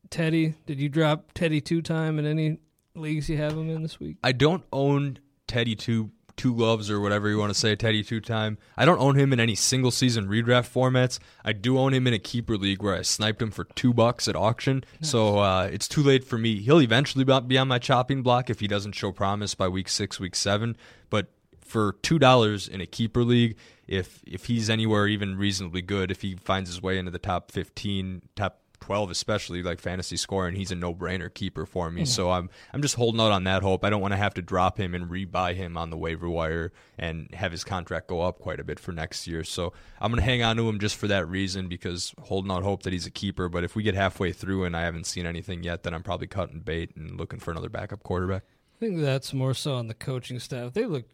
Teddy? 0.10 0.56
Did 0.66 0.80
you 0.80 0.90
drop 0.90 1.32
Teddy 1.34 1.62
two 1.62 1.82
time 1.82 2.20
in 2.20 2.26
any 2.26 2.58
leagues 2.96 3.30
you 3.30 3.38
have 3.38 3.54
him 3.54 3.70
in 3.70 3.82
this 3.82 4.00
week? 4.00 4.18
I 4.24 4.32
don't 4.32 4.64
own 4.72 5.20
Teddy 5.48 5.76
two 5.76 6.12
two 6.38 6.54
gloves 6.54 6.92
or 6.92 7.00
whatever 7.00 7.30
you 7.30 7.38
want 7.38 7.54
to 7.54 7.58
say, 7.58 7.76
Teddy 7.76 8.04
two 8.04 8.20
time. 8.20 8.58
I 8.76 8.84
don't 8.84 9.00
own 9.00 9.16
him 9.16 9.32
in 9.32 9.40
any 9.40 9.56
single 9.56 9.92
season 9.92 10.28
redraft 10.28 10.72
formats. 10.72 11.18
I 11.46 11.54
do 11.54 11.78
own 11.78 11.94
him 11.94 12.08
in 12.08 12.14
a 12.14 12.20
keeper 12.20 12.58
league 12.58 12.84
where 12.84 12.96
I 12.96 13.04
sniped 13.04 13.42
him 13.42 13.52
for 13.52 13.64
two 13.64 13.94
bucks 13.94 14.28
at 14.28 14.36
auction. 14.36 14.84
Nice. 15.00 15.12
So 15.12 15.40
uh, 15.40 15.70
it's 15.72 15.88
too 15.88 16.04
late 16.04 16.24
for 16.26 16.38
me. 16.38 16.60
He'll 16.60 16.82
eventually 16.82 17.24
be 17.24 17.58
on 17.58 17.68
my 17.68 17.80
chopping 17.80 18.22
block 18.22 18.50
if 18.50 18.60
he 18.60 18.68
doesn't 18.68 18.94
show 18.94 19.12
promise 19.12 19.56
by 19.56 19.68
week 19.70 19.88
six, 19.88 20.20
week 20.20 20.36
seven. 20.36 20.76
But 21.10 21.32
for 21.62 21.94
two 22.02 22.20
dollars 22.20 22.68
in 22.68 22.82
a 22.82 22.86
keeper 22.86 23.24
league, 23.24 23.56
if 23.88 24.22
if 24.28 24.46
he's 24.46 24.70
anywhere 24.70 25.08
even 25.08 25.38
reasonably 25.38 25.82
good, 25.82 26.12
if 26.12 26.22
he 26.22 26.36
finds 26.36 26.70
his 26.70 26.82
way 26.82 26.98
into 26.98 27.12
the 27.12 27.20
top 27.20 27.52
fifteen, 27.52 28.24
top 28.36 28.60
12 28.80 29.12
especially 29.12 29.64
like 29.64 29.80
fantasy 29.80 30.18
score 30.18 30.48
and 30.48 30.58
he's 30.58 30.72
a 30.72 30.76
no-brainer 30.76 31.34
keeper 31.34 31.66
for 31.66 31.90
me. 31.92 32.02
Mm-hmm. 32.02 32.08
So 32.08 32.32
I'm 32.32 32.50
I'm 32.74 32.82
just 32.82 32.96
holding 32.96 33.22
out 33.22 33.32
on 33.32 33.44
that 33.46 33.64
hope. 33.64 33.84
I 33.84 33.90
don't 33.90 34.02
want 34.02 34.14
to 34.14 34.18
have 34.18 34.34
to 34.36 34.42
drop 34.42 34.80
him 34.80 34.94
and 34.94 35.10
rebuy 35.10 35.56
him 35.56 35.78
on 35.78 35.90
the 35.90 35.98
waiver 35.98 36.30
wire 36.30 36.72
and 36.98 37.34
have 37.34 37.52
his 37.52 37.64
contract 37.64 38.08
go 38.08 38.22
up 38.22 38.40
quite 38.40 38.60
a 38.60 38.64
bit 38.64 38.80
for 38.80 38.92
next 38.92 39.28
year. 39.28 39.44
So 39.44 39.74
I'm 40.00 40.12
going 40.12 40.22
to 40.22 40.26
hang 40.26 40.44
on 40.44 40.58
to 40.58 40.68
him 40.68 40.80
just 40.80 40.96
for 40.96 41.08
that 41.08 41.28
reason 41.28 41.68
because 41.68 42.14
holding 42.20 42.52
out 42.52 42.64
hope 42.64 42.84
that 42.84 42.94
he's 42.94 43.06
a 43.06 43.12
keeper, 43.12 43.50
but 43.50 43.64
if 43.64 43.76
we 43.76 43.84
get 43.84 43.96
halfway 43.96 44.32
through 44.32 44.66
and 44.66 44.76
I 44.76 44.82
haven't 44.82 45.06
seen 45.06 45.26
anything 45.26 45.64
yet, 45.64 45.84
then 45.84 45.94
I'm 45.94 46.04
probably 46.04 46.28
cutting 46.28 46.60
bait 46.60 46.96
and 46.96 47.18
looking 47.18 47.40
for 47.40 47.52
another 47.52 47.70
backup 47.70 48.04
quarterback. 48.04 48.44
I 48.76 48.80
think 48.80 49.00
that's 49.02 49.34
more 49.34 49.54
so 49.54 49.76
on 49.76 49.88
the 49.88 49.94
coaching 49.94 50.40
staff. 50.40 50.74
They 50.74 50.86
look 50.86 51.06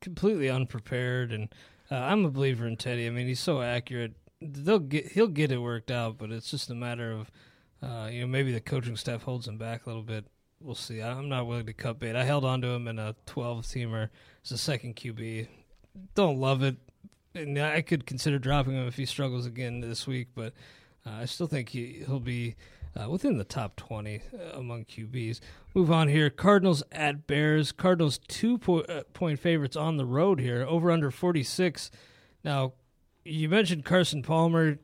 completely 0.00 0.48
unprepared 0.48 1.32
and 1.32 1.48
uh, 1.90 1.96
I'm 1.96 2.24
a 2.24 2.30
believer 2.30 2.66
in 2.66 2.76
Teddy. 2.76 3.06
I 3.06 3.10
mean, 3.10 3.26
he's 3.26 3.40
so 3.40 3.60
accurate 3.60 4.14
they'll 4.50 4.78
get 4.78 5.12
he'll 5.12 5.28
get 5.28 5.52
it 5.52 5.58
worked 5.58 5.90
out, 5.90 6.18
but 6.18 6.30
it's 6.30 6.50
just 6.50 6.70
a 6.70 6.74
matter 6.74 7.12
of 7.12 7.30
uh, 7.82 8.08
you 8.08 8.22
know 8.22 8.26
maybe 8.26 8.52
the 8.52 8.60
coaching 8.60 8.96
staff 8.96 9.22
holds 9.22 9.46
him 9.48 9.58
back 9.58 9.86
a 9.86 9.88
little 9.88 10.02
bit. 10.02 10.24
We'll 10.60 10.74
see. 10.74 11.02
I'm 11.02 11.28
not 11.28 11.46
willing 11.46 11.66
to 11.66 11.72
cut 11.72 11.98
bait. 11.98 12.14
I 12.14 12.24
held 12.24 12.44
on 12.44 12.60
to 12.62 12.68
him 12.68 12.86
in 12.86 12.98
a 12.98 13.16
12 13.26 13.64
teamer 13.64 14.10
as 14.44 14.52
a 14.52 14.58
second 14.58 14.94
QB. 14.94 15.48
Don't 16.14 16.38
love 16.38 16.62
it, 16.62 16.76
and 17.34 17.58
I 17.58 17.82
could 17.82 18.06
consider 18.06 18.38
dropping 18.38 18.74
him 18.74 18.86
if 18.86 18.96
he 18.96 19.04
struggles 19.04 19.44
again 19.44 19.80
this 19.80 20.06
week, 20.06 20.28
but 20.34 20.52
uh, 21.06 21.10
I 21.10 21.24
still 21.24 21.46
think 21.48 21.70
he 21.70 22.02
he'll 22.06 22.20
be. 22.20 22.56
Uh, 22.94 23.08
within 23.08 23.38
the 23.38 23.44
top 23.44 23.74
20 23.76 24.20
uh, 24.34 24.58
among 24.58 24.84
QBs. 24.84 25.40
Move 25.74 25.90
on 25.90 26.08
here. 26.08 26.28
Cardinals 26.28 26.82
at 26.92 27.26
Bears. 27.26 27.72
Cardinals 27.72 28.18
two 28.28 28.58
po- 28.58 28.80
uh, 28.80 29.04
point 29.14 29.38
favorites 29.38 29.76
on 29.76 29.96
the 29.96 30.04
road 30.04 30.38
here. 30.38 30.62
Over 30.68 30.90
under 30.90 31.10
46. 31.10 31.90
Now, 32.44 32.74
you 33.24 33.48
mentioned 33.48 33.84
Carson 33.84 34.22
Palmer. 34.22 34.78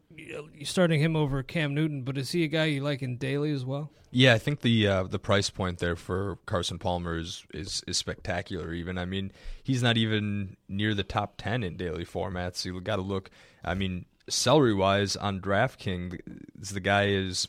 Starting 0.65 1.01
him 1.01 1.15
over 1.15 1.45
Cam 1.45 1.75
Newton, 1.75 2.03
but 2.03 2.19
is 2.19 2.33
he 2.33 2.43
a 2.43 2.49
guy 2.49 2.65
you 2.65 2.83
like 2.83 3.03
in 3.03 3.19
daily 3.19 3.53
as 3.53 3.65
well? 3.65 3.93
Yeah, 4.11 4.35
I 4.35 4.39
think 4.39 4.63
the 4.63 4.87
uh, 4.87 5.03
the 5.05 5.19
price 5.19 5.51
point 5.51 5.79
there 5.79 5.97
for 5.97 6.39
Carson 6.47 6.79
Palmer 6.79 7.19
is, 7.19 7.45
is 7.53 7.85
is 7.87 7.99
spectacular. 7.99 8.73
Even 8.73 8.99
I 8.99 9.05
mean, 9.05 9.33
he's 9.63 9.83
not 9.83 9.97
even 9.97 10.57
near 10.69 10.95
the 10.95 11.05
top 11.05 11.35
ten 11.37 11.63
in 11.63 11.77
daily 11.77 12.05
formats. 12.05 12.65
You 12.65 12.81
got 12.81 12.97
to 12.97 13.03
look. 13.03 13.31
I 13.63 13.75
mean, 13.75 14.07
salary 14.29 14.75
wise 14.75 15.15
on 15.15 15.41
DraftKings, 15.41 16.21
the 16.73 16.81
guy 16.81 17.09
is 17.09 17.49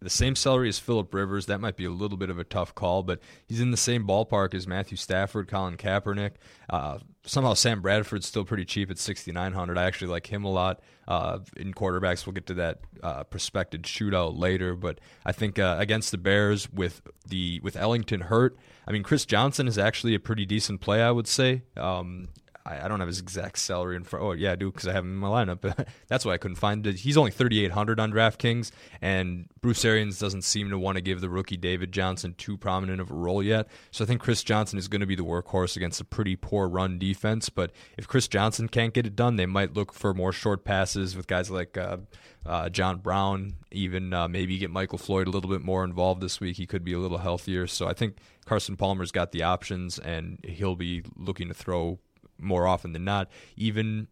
the 0.00 0.10
same 0.10 0.34
salary 0.34 0.68
as 0.68 0.78
Philip 0.78 1.12
Rivers. 1.12 1.46
That 1.46 1.60
might 1.60 1.76
be 1.76 1.84
a 1.84 1.90
little 1.90 2.16
bit 2.16 2.30
of 2.30 2.38
a 2.38 2.44
tough 2.44 2.74
call, 2.74 3.02
but 3.02 3.20
he's 3.46 3.60
in 3.60 3.70
the 3.70 3.76
same 3.76 4.06
ballpark 4.06 4.54
as 4.54 4.66
Matthew 4.66 4.96
Stafford, 4.96 5.46
Colin 5.46 5.76
Kaepernick. 5.76 6.32
Uh, 6.70 6.98
somehow 7.24 7.52
Sam 7.52 7.82
Bradford's 7.82 8.26
still 8.26 8.44
pretty 8.44 8.64
cheap 8.64 8.90
at 8.90 8.98
6900 8.98 9.76
I 9.76 9.84
actually 9.84 10.10
like 10.10 10.26
him 10.26 10.44
a 10.44 10.50
lot. 10.50 10.80
Uh, 11.06 11.40
in 11.56 11.74
quarterbacks, 11.74 12.24
we'll 12.24 12.32
get 12.32 12.46
to 12.46 12.54
that 12.54 12.80
uh, 13.02 13.24
prospected 13.24 13.82
shootout 13.82 14.38
later, 14.38 14.74
but 14.74 15.00
I 15.26 15.32
think 15.32 15.58
uh, 15.58 15.76
against 15.78 16.12
the 16.12 16.18
Bears 16.18 16.72
with 16.72 17.02
the 17.26 17.60
with 17.62 17.76
Ellington 17.76 18.22
hurt, 18.22 18.56
I 18.86 18.92
mean 18.92 19.02
Chris 19.02 19.26
Johnson 19.26 19.68
is 19.68 19.76
actually 19.76 20.14
a 20.14 20.20
pretty 20.20 20.46
decent 20.46 20.80
play, 20.80 21.02
I 21.02 21.10
would 21.10 21.26
say. 21.26 21.62
Um, 21.76 22.28
I, 22.64 22.84
I, 22.84 22.88
don't 22.88 23.00
have 23.00 23.08
his 23.08 23.20
exact 23.20 23.58
salary 23.58 23.96
in 23.96 24.04
front. 24.04 24.24
Oh 24.24 24.32
yeah, 24.32 24.52
I 24.52 24.56
do 24.56 24.70
because 24.70 24.88
I 24.88 24.92
have 24.92 25.04
him 25.04 25.12
in 25.12 25.16
my 25.16 25.28
lineup. 25.28 25.86
That's 26.08 26.24
why 26.24 26.32
I 26.32 26.38
couldn't 26.38 26.56
find 26.56 26.86
it. 26.86 26.96
He's 26.96 27.16
only 27.16 27.30
3,800 27.30 27.98
on 27.98 28.12
DraftKings, 28.12 28.70
and 29.00 29.46
Bruce 29.60 29.84
Arians 29.84 30.18
doesn't 30.18 30.42
seem 30.42 30.70
to 30.70 30.78
want 30.78 30.96
to 30.96 31.02
give 31.02 31.20
the 31.20 31.30
rookie 31.30 31.56
David 31.56 31.92
Johnson 31.92 32.34
too 32.36 32.56
prominent 32.56 33.00
of 33.00 33.10
a 33.10 33.14
role 33.14 33.42
yet. 33.42 33.68
So 33.90 34.04
I 34.04 34.06
think 34.06 34.20
Chris 34.20 34.42
Johnson 34.42 34.78
is 34.78 34.88
going 34.88 35.00
to 35.00 35.06
be 35.06 35.16
the 35.16 35.24
workhorse 35.24 35.76
against 35.76 36.00
a 36.00 36.04
pretty 36.04 36.36
poor 36.36 36.68
run 36.68 36.98
defense. 36.98 37.48
But 37.48 37.72
if 37.96 38.06
Chris 38.06 38.28
Johnson 38.28 38.68
can't 38.68 38.94
get 38.94 39.06
it 39.06 39.16
done, 39.16 39.36
they 39.36 39.46
might 39.46 39.74
look 39.74 39.92
for 39.92 40.14
more 40.14 40.32
short 40.32 40.64
passes 40.64 41.16
with 41.16 41.26
guys 41.26 41.50
like. 41.50 41.76
Uh, 41.76 41.98
uh, 42.46 42.70
John 42.70 42.98
Brown, 42.98 43.54
even 43.70 44.14
uh, 44.14 44.26
maybe 44.26 44.56
get 44.56 44.70
Michael 44.70 44.98
Floyd 44.98 45.26
a 45.26 45.30
little 45.30 45.50
bit 45.50 45.60
more 45.60 45.84
involved 45.84 46.22
this 46.22 46.40
week. 46.40 46.56
He 46.56 46.66
could 46.66 46.84
be 46.84 46.94
a 46.94 46.98
little 46.98 47.18
healthier. 47.18 47.66
So 47.66 47.86
I 47.86 47.92
think 47.92 48.16
Carson 48.46 48.76
Palmer's 48.76 49.12
got 49.12 49.32
the 49.32 49.42
options, 49.42 49.98
and 49.98 50.38
he'll 50.44 50.76
be 50.76 51.02
looking 51.16 51.48
to 51.48 51.54
throw 51.54 51.98
more 52.40 52.66
often 52.66 52.92
than 52.92 53.04
not, 53.04 53.28
even 53.56 54.08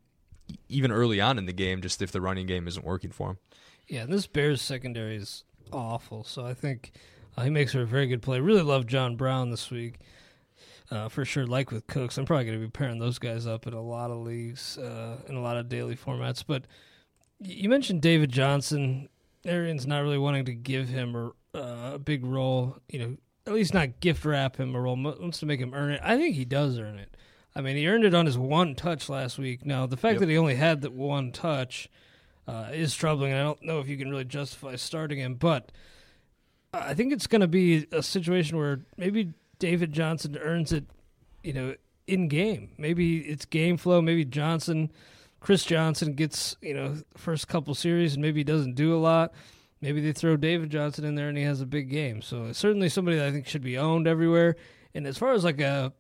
even 0.69 0.91
early 0.91 1.21
on 1.21 1.37
in 1.39 1.47
the 1.47 1.53
game, 1.53 1.83
just 1.83 2.01
if 2.01 2.11
the 2.11 2.21
running 2.21 2.47
game 2.47 2.67
isn't 2.69 2.85
working 2.85 3.11
for 3.11 3.31
him. 3.31 3.39
Yeah, 3.87 4.07
this 4.07 4.27
Bears 4.27 4.63
secondary 4.63 5.17
is 5.17 5.45
awful. 5.73 6.25
So 6.25 6.45
I 6.47 6.55
think 6.55 6.93
Uh, 7.37 7.43
he 7.45 7.51
makes 7.51 7.73
for 7.73 7.83
a 7.83 7.87
very 7.87 8.07
good 8.09 8.21
play. 8.23 8.41
Really 8.41 8.63
love 8.63 8.87
John 8.87 9.15
Brown 9.15 9.51
this 9.51 9.71
week. 9.71 10.01
Uh, 10.91 11.09
for 11.09 11.25
sure, 11.25 11.47
like 11.47 11.71
with 11.71 11.87
Cooks, 11.87 12.19
I'm 12.19 12.25
probably 12.25 12.47
going 12.47 12.59
to 12.59 12.67
be 12.67 12.71
pairing 12.71 12.99
those 12.99 13.19
guys 13.19 13.47
up 13.47 13.67
in 13.67 13.75
a 13.75 13.83
lot 13.83 14.11
of 14.11 14.19
leagues, 14.19 14.77
uh, 14.79 15.19
in 15.29 15.37
a 15.37 15.41
lot 15.41 15.57
of 15.57 15.69
daily 15.69 15.95
formats. 15.95 16.43
But 16.45 16.65
you 17.39 17.69
mentioned 17.69 18.01
David 18.03 18.33
Johnson. 18.33 19.09
Arians 19.45 19.87
not 19.87 20.01
really 20.03 20.19
wanting 20.19 20.47
to 20.47 20.55
give 20.55 20.89
him 20.89 21.15
a, 21.15 21.27
uh, 21.57 21.93
a 21.95 21.99
big 21.99 22.25
role, 22.25 22.79
you 22.89 22.99
know, 22.99 23.17
at 23.47 23.53
least 23.53 23.73
not 23.73 24.01
gift 24.01 24.25
wrap 24.25 24.57
him 24.57 24.75
a 24.75 24.81
role, 24.81 24.97
wants 24.97 25.39
to 25.39 25.47
make 25.47 25.61
him 25.61 25.75
earn 25.75 25.93
it. 25.93 26.01
I 26.03 26.17
think 26.17 26.35
he 26.35 26.45
does 26.45 26.79
earn 26.79 26.99
it. 26.99 27.17
I 27.59 27.61
mean, 27.61 27.77
he 27.77 27.89
earned 27.89 28.05
it 28.05 28.15
on 28.15 28.25
his 28.25 28.39
one 28.39 28.77
touch 28.77 29.09
last 29.09 29.37
week. 29.37 29.67
Now, 29.67 29.85
the 29.85 29.97
fact 29.97 30.15
yep. 30.15 30.21
that 30.21 30.29
he 30.29 30.39
only 30.39 30.55
had 30.55 30.83
that 30.83 30.93
one 30.93 31.33
touch 31.33 31.89
uh, 32.47 32.69
is 32.73 32.95
troubling. 32.95 33.33
I 33.33 33.43
don't 33.43 33.61
know 33.65 33.81
if 33.81 33.89
you 33.89 33.97
can 33.99 34.09
really 34.09 34.25
justify 34.25 34.77
starting 34.77 35.19
him, 35.19 35.35
but 35.35 35.73
I 36.73 36.95
think 36.95 37.13
it's 37.13 37.27
going 37.27 37.41
to 37.41 37.49
be 37.49 37.89
a 37.91 38.01
situation 38.01 38.59
where 38.59 38.83
maybe 38.97 39.33
David 39.59 39.93
Johnson 39.93 40.39
earns 40.41 40.73
it, 40.73 40.85
you 41.43 41.53
know, 41.53 41.75
in 42.07 42.29
game. 42.29 42.71
Maybe 42.79 43.19
it's 43.19 43.45
game 43.45 43.77
flow. 43.77 44.01
Maybe 44.01 44.25
Johnson, 44.25 44.93
Chris 45.41 45.65
Johnson 45.65 46.13
gets, 46.13 46.57
you 46.63 46.75
know, 46.75 46.99
first 47.17 47.49
couple 47.49 47.75
series 47.75 48.15
and 48.15 48.23
maybe 48.23 48.39
he 48.39 48.45
doesn't 48.45 48.77
do 48.77 48.95
a 48.95 49.01
lot. 49.01 49.33
Maybe 49.81 50.01
they 50.01 50.13
throw 50.13 50.37
David 50.37 50.71
Johnson 50.71 51.05
in 51.05 51.17
there 51.17 51.29
and 51.29 51.37
he 51.37 51.43
has 51.43 51.61
a 51.61 51.67
big 51.67 51.91
game. 51.91 52.23
So 52.23 52.53
certainly 52.53 52.89
somebody 52.89 53.17
that 53.17 53.27
I 53.27 53.33
think 53.33 53.49
should 53.49 53.63
be 53.63 53.79
owned 53.79 54.07
everywhere. 54.07 54.55
And 54.95 55.09
as 55.09 55.19
far 55.19 55.33
as 55.33 55.43
like 55.43 55.61
a, 55.61 55.93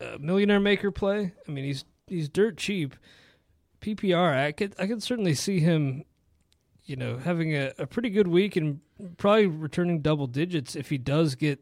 a 0.00 0.18
millionaire 0.18 0.60
maker 0.60 0.90
play, 0.90 1.32
I 1.46 1.50
mean, 1.50 1.64
he's 1.64 1.84
he's 2.06 2.28
dirt 2.28 2.56
cheap. 2.56 2.94
PPR, 3.80 4.36
I 4.36 4.52
could 4.52 4.74
I 4.78 4.86
could 4.86 5.02
certainly 5.02 5.34
see 5.34 5.60
him, 5.60 6.04
you 6.84 6.96
know, 6.96 7.16
having 7.16 7.54
a, 7.54 7.72
a 7.78 7.86
pretty 7.86 8.10
good 8.10 8.28
week 8.28 8.56
and 8.56 8.80
probably 9.16 9.46
returning 9.46 10.00
double 10.00 10.26
digits 10.26 10.74
if 10.74 10.90
he 10.90 10.98
does 10.98 11.34
get, 11.34 11.60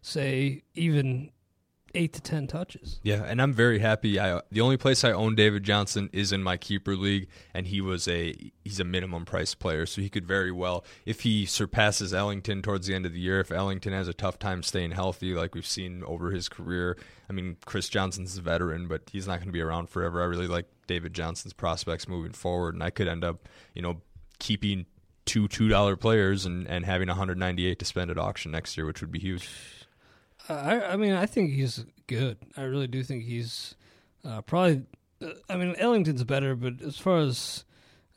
say, 0.00 0.62
even 0.74 1.30
eight 1.94 2.12
to 2.14 2.20
ten 2.20 2.46
touches. 2.46 3.00
Yeah, 3.02 3.24
and 3.24 3.40
I'm 3.40 3.52
very 3.52 3.78
happy. 3.78 4.18
I 4.18 4.40
the 4.50 4.60
only 4.60 4.76
place 4.76 5.04
I 5.04 5.12
own 5.12 5.34
David 5.34 5.62
Johnson 5.62 6.10
is 6.12 6.32
in 6.32 6.42
my 6.42 6.56
keeper 6.56 6.96
league, 6.96 7.28
and 7.54 7.66
he 7.66 7.80
was 7.80 8.08
a 8.08 8.34
he's 8.64 8.80
a 8.80 8.84
minimum 8.84 9.24
price 9.24 9.54
player, 9.54 9.86
so 9.86 10.00
he 10.00 10.08
could 10.08 10.26
very 10.26 10.52
well 10.52 10.84
if 11.06 11.20
he 11.20 11.46
surpasses 11.46 12.14
Ellington 12.14 12.62
towards 12.62 12.86
the 12.86 12.94
end 12.94 13.06
of 13.06 13.12
the 13.12 13.20
year. 13.20 13.40
If 13.40 13.50
Ellington 13.50 13.92
has 13.92 14.08
a 14.08 14.14
tough 14.14 14.38
time 14.38 14.62
staying 14.62 14.92
healthy, 14.92 15.34
like 15.34 15.54
we've 15.54 15.66
seen 15.66 16.02
over 16.04 16.30
his 16.30 16.48
career, 16.48 16.96
I 17.28 17.32
mean 17.32 17.56
Chris 17.64 17.88
Johnson's 17.88 18.36
a 18.36 18.42
veteran, 18.42 18.88
but 18.88 19.02
he's 19.10 19.26
not 19.26 19.38
going 19.38 19.48
to 19.48 19.52
be 19.52 19.60
around 19.60 19.88
forever. 19.88 20.22
I 20.22 20.26
really 20.26 20.48
like 20.48 20.66
David 20.86 21.14
Johnson's 21.14 21.52
prospects 21.52 22.08
moving 22.08 22.32
forward, 22.32 22.74
and 22.74 22.82
I 22.82 22.90
could 22.90 23.08
end 23.08 23.24
up 23.24 23.48
you 23.74 23.82
know 23.82 24.00
keeping 24.38 24.86
two 25.26 25.46
two 25.48 25.68
dollar 25.68 25.96
players 25.96 26.46
and 26.46 26.66
and 26.66 26.84
having 26.84 27.08
198 27.08 27.78
to 27.78 27.84
spend 27.84 28.10
at 28.10 28.18
auction 28.18 28.50
next 28.50 28.76
year, 28.76 28.86
which 28.86 29.00
would 29.00 29.12
be 29.12 29.18
huge. 29.18 29.48
I, 30.54 30.92
I 30.92 30.96
mean, 30.96 31.12
I 31.12 31.26
think 31.26 31.52
he's 31.52 31.84
good. 32.06 32.38
I 32.56 32.62
really 32.62 32.86
do 32.86 33.02
think 33.02 33.24
he's 33.24 33.74
uh, 34.24 34.42
probably. 34.42 34.82
Uh, 35.22 35.30
I 35.48 35.56
mean, 35.56 35.74
Ellington's 35.76 36.24
better, 36.24 36.54
but 36.54 36.80
as 36.82 36.98
far 36.98 37.18
as 37.18 37.64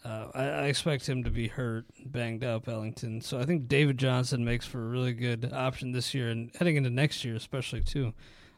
uh, 0.06 0.28
I, 0.34 0.44
I, 0.44 0.64
expect 0.66 1.08
him 1.08 1.24
to 1.24 1.30
be 1.30 1.48
hurt, 1.48 1.86
banged 2.06 2.44
up, 2.44 2.68
Ellington. 2.68 3.22
So 3.22 3.40
I 3.40 3.46
think 3.46 3.68
David 3.68 3.98
Johnson 3.98 4.44
makes 4.44 4.66
for 4.66 4.84
a 4.84 4.88
really 4.88 5.14
good 5.14 5.52
option 5.54 5.92
this 5.92 6.14
year 6.14 6.30
and 6.30 6.52
heading 6.58 6.76
into 6.76 6.90
next 6.90 7.24
year, 7.24 7.36
especially 7.36 7.82
too. 7.82 8.14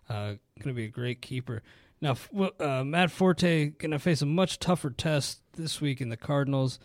Uh, 0.09 0.35
going 0.59 0.67
to 0.67 0.73
be 0.73 0.85
a 0.85 0.89
great 0.89 1.21
keeper. 1.21 1.61
Now, 2.01 2.17
uh, 2.59 2.83
Matt 2.83 3.11
Forte 3.11 3.69
going 3.69 3.91
to 3.91 3.99
face 3.99 4.21
a 4.21 4.25
much 4.25 4.59
tougher 4.59 4.89
test 4.89 5.41
this 5.53 5.81
week 5.81 6.01
in 6.01 6.09
the 6.09 6.17
Cardinals. 6.17 6.79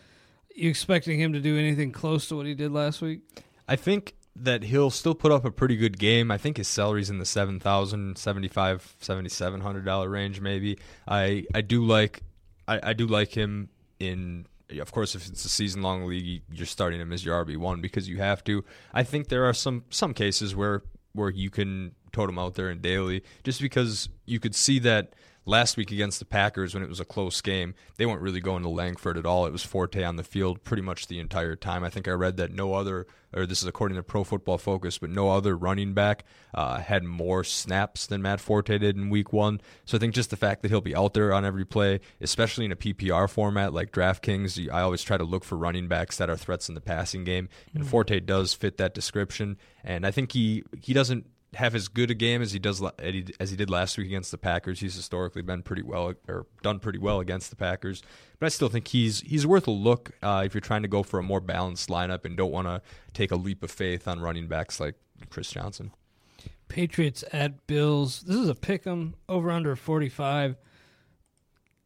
You 0.55 0.71
expecting 0.71 1.19
him 1.19 1.33
to 1.33 1.41
do 1.41 1.59
anything 1.59 1.93
close 1.93 2.29
to 2.29 2.37
what 2.37 2.47
he 2.47 2.55
did 2.55 2.73
last 2.73 3.03
week? 3.03 3.21
I 3.69 3.77
think 3.77 4.15
that 4.43 4.65
he'll 4.65 4.91
still 4.91 5.15
put 5.15 5.33
up 5.33 5.45
a 5.45 5.51
pretty 5.51 5.77
good 5.77 5.99
game. 5.99 6.31
I 6.31 6.39
think 6.39 6.57
his 6.57 6.69
salary's 6.69 7.11
in 7.11 7.19
the 7.19 7.25
seven 7.25 7.61
thousand, 7.61 8.19
seventy 8.19 8.49
five, 8.49 8.95
seventy 9.01 9.29
seven 9.29 9.61
hundred 9.61 9.85
dollar 9.85 10.09
range, 10.09 10.41
maybe. 10.41 10.79
I 11.07 11.45
I 11.55 11.61
do 11.61 11.85
like 11.85 12.23
I, 12.67 12.81
I 12.83 12.93
do 12.93 13.07
like 13.07 13.33
him 13.33 13.69
in. 13.99 14.47
Of 14.81 14.93
course, 14.93 15.17
if 15.17 15.27
it's 15.27 15.45
a 15.45 15.49
season 15.49 15.83
long 15.83 16.07
league, 16.07 16.43
you're 16.53 16.65
starting 16.65 17.01
him 17.01 17.13
as 17.13 17.25
your 17.25 17.45
RB 17.45 17.57
one 17.57 17.81
because 17.81 18.09
you 18.09 18.19
have 18.19 18.45
to. 18.45 18.65
I 18.95 19.03
think 19.03 19.29
there 19.29 19.45
are 19.45 19.53
some 19.53 19.85
some 19.91 20.15
cases 20.15 20.55
where 20.55 20.83
where 21.13 21.31
you 21.31 21.51
can 21.51 21.95
tote 22.13 22.29
him 22.29 22.39
out 22.39 22.55
there 22.55 22.71
in 22.71 22.81
daily, 22.81 23.25
just 23.43 23.61
because 23.61 24.09
you 24.27 24.39
could 24.39 24.55
see 24.55 24.79
that 24.81 25.15
last 25.47 25.77
week 25.77 25.91
against 25.91 26.19
the 26.19 26.25
Packers 26.25 26.75
when 26.75 26.83
it 26.83 26.89
was 26.89 27.01
a 27.01 27.05
close 27.05 27.41
game, 27.41 27.75
they 27.97 28.07
weren't 28.07 28.21
really 28.21 28.41
going 28.41 28.63
to 28.63 28.69
Langford 28.69 29.17
at 29.17 29.27
all. 29.27 29.47
It 29.47 29.53
was 29.53 29.65
Forte 29.65 30.03
on 30.03 30.17
the 30.17 30.23
field 30.23 30.63
pretty 30.63 30.83
much 30.83 31.07
the 31.07 31.19
entire 31.19 31.57
time. 31.57 31.83
I 31.85 31.91
think 31.91 32.07
I 32.09 32.13
read 32.13 32.37
that 32.37 32.53
no 32.53 32.75
other, 32.75 33.07
or 33.35 33.47
this 33.47 33.63
is 33.63 33.69
according 33.69 33.97
to 33.97 34.03
Pro 34.03 34.25
Football 34.25 34.59
Focus, 34.59 34.99
but 34.99 35.11
no 35.11 35.31
other 35.31 35.57
running 35.57 35.95
back 35.95 36.25
uh, 36.55 36.79
had 36.79 37.05
more 37.05 37.43
snaps 37.43 38.07
than 38.07 38.23
Matt 38.23 38.41
Forte 38.41 38.79
did 38.79 38.97
in 38.97 39.11
week 39.11 39.33
one. 39.33 39.61
So 39.85 39.97
I 39.97 40.01
think 40.01 40.15
just 40.15 40.31
the 40.31 40.37
fact 40.37 40.63
that 40.63 40.71
he'll 40.71 40.81
be 40.81 40.97
out 40.97 41.15
there 41.15 41.33
on 41.33 41.45
every 41.45 41.65
play, 41.65 42.01
especially 42.21 42.65
in 42.67 42.73
a 42.73 42.77
PPR 42.77 43.29
format 43.29 43.73
like 43.73 43.93
DraftKings, 43.93 44.71
I 44.73 44.83
always 44.83 45.03
try 45.03 45.17
to 45.17 45.25
look 45.25 45.45
for 45.45 45.57
running 45.57 45.89
backs 45.89 46.19
that 46.19 46.31
are 46.31 46.37
threats 46.37 46.69
in 46.69 46.75
the 46.75 46.81
passing 46.81 47.25
game. 47.25 47.49
And 47.75 47.83
mm-hmm. 47.83 47.91
Forte 47.91 48.21
does 48.21 48.55
fit 48.55 48.77
that 48.79 48.95
description. 48.95 49.57
And 49.83 50.07
I 50.07 50.11
think 50.11 50.33
he, 50.33 50.65
he 50.81 50.93
doesn't 50.93 51.27
have 51.55 51.75
as 51.75 51.89
good 51.89 52.11
a 52.11 52.15
game 52.15 52.43
as 52.43 52.53
he 52.53 52.59
does 52.59 52.83
as 53.41 53.51
he 53.51 53.57
did 53.57 53.71
last 53.71 53.99
week 53.99 54.07
against 54.07 54.31
the 54.31 54.39
Packers. 54.39 54.81
He's 54.81 54.95
historically 54.95 55.43
been 55.43 55.63
pretty 55.63 55.83
well 55.83 56.15
or 56.29 56.47
done 56.63 56.79
pretty 56.79 56.99
well 56.99 57.21
against 57.21 57.51
the 57.51 57.57
Packers, 57.57 58.03
but 58.39 58.47
I 58.47 58.49
still 58.51 58.69
think 58.69 58.89
he's 58.89 59.21
he's 59.21 59.47
worth 59.47 59.67
a 59.67 59.73
look 59.73 60.13
uh, 60.23 60.43
if 60.45 60.55
you're 60.55 60.61
trying 60.61 60.83
to 60.83 60.89
go 60.89 61.03
for 61.03 61.19
a 61.19 61.23
more 61.23 61.41
balanced 61.41 61.89
lineup 61.89 62.25
and 62.25 62.37
don't 62.37 62.53
want 62.53 62.69
to 62.69 62.83
take 63.13 63.31
a 63.31 63.37
leap 63.37 63.63
of 63.65 63.71
faith 63.71 64.07
on 64.07 64.21
running 64.21 64.47
backs 64.47 64.79
like 64.79 64.95
Chris 65.29 65.51
Johnson. 65.51 65.93
Patriots 66.69 67.25
at 67.33 67.67
Bills. 67.67 68.23
This 68.23 68.37
is 68.37 68.49
a 68.49 68.55
pick 68.55 68.87
'em 68.87 69.17
over 69.29 69.51
under 69.51 69.75
45. 69.75 70.57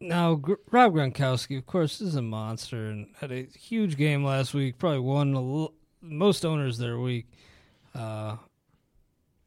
Now, 0.01 0.43
Rob 0.71 0.93
Gronkowski, 0.93 1.57
of 1.57 1.65
course, 1.65 2.03
is 2.03 2.15
a 2.15 2.21
monster 2.21 2.91
and 2.91 3.07
had 3.21 3.33
a 3.33 3.45
huge 3.45 3.97
game 3.97 4.23
last 4.23 4.53
week. 4.53 4.77
Probably 4.77 4.99
won 4.99 5.69
most 6.03 6.45
owners 6.45 6.77
their 6.77 6.99
week. 6.99 7.27
Uh, 7.95 8.37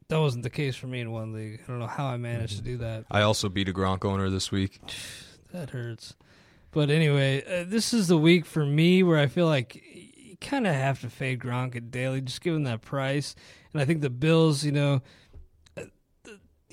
that 0.10 0.20
wasn't 0.20 0.44
the 0.44 0.50
case 0.50 0.76
for 0.76 0.88
me 0.88 1.02
in 1.02 1.12
one 1.12 1.34
league. 1.34 1.60
I 1.64 1.72
don't 1.72 1.80
know 1.80 1.88
how 1.88 2.06
I 2.06 2.18
managed 2.18 2.58
to 2.58 2.64
do 2.64 2.78
that. 2.78 3.06
I 3.12 3.22
also 3.22 3.50
beat 3.50 3.68
a 3.68 3.74
Gronk 3.74 4.06
owner 4.06 4.30
this 4.30 4.52
week. 4.52 4.80
that 5.52 5.72
hurts. 5.72 6.16
But 6.72 6.90
anyway, 6.90 7.44
uh, 7.44 7.66
this 7.68 7.94
is 7.94 8.08
the 8.08 8.18
week 8.18 8.46
for 8.46 8.66
me 8.66 9.04
where 9.04 9.20
I 9.20 9.28
feel 9.28 9.48
like 9.48 9.82
you 10.16 10.38
kind 10.40 10.66
of 10.66 10.74
have 10.74 11.02
to 11.02 11.10
fade 11.10 11.40
Gronk 11.40 11.76
at 11.76 11.92
daily, 11.92 12.22
just 12.22 12.42
given 12.42 12.64
that 12.64 12.82
price. 12.82 13.36
And 13.74 13.82
I 13.82 13.86
think 13.86 14.02
the 14.02 14.10
Bills, 14.10 14.64
you 14.64 14.72
know, 14.72 15.02
uh, 15.76 15.84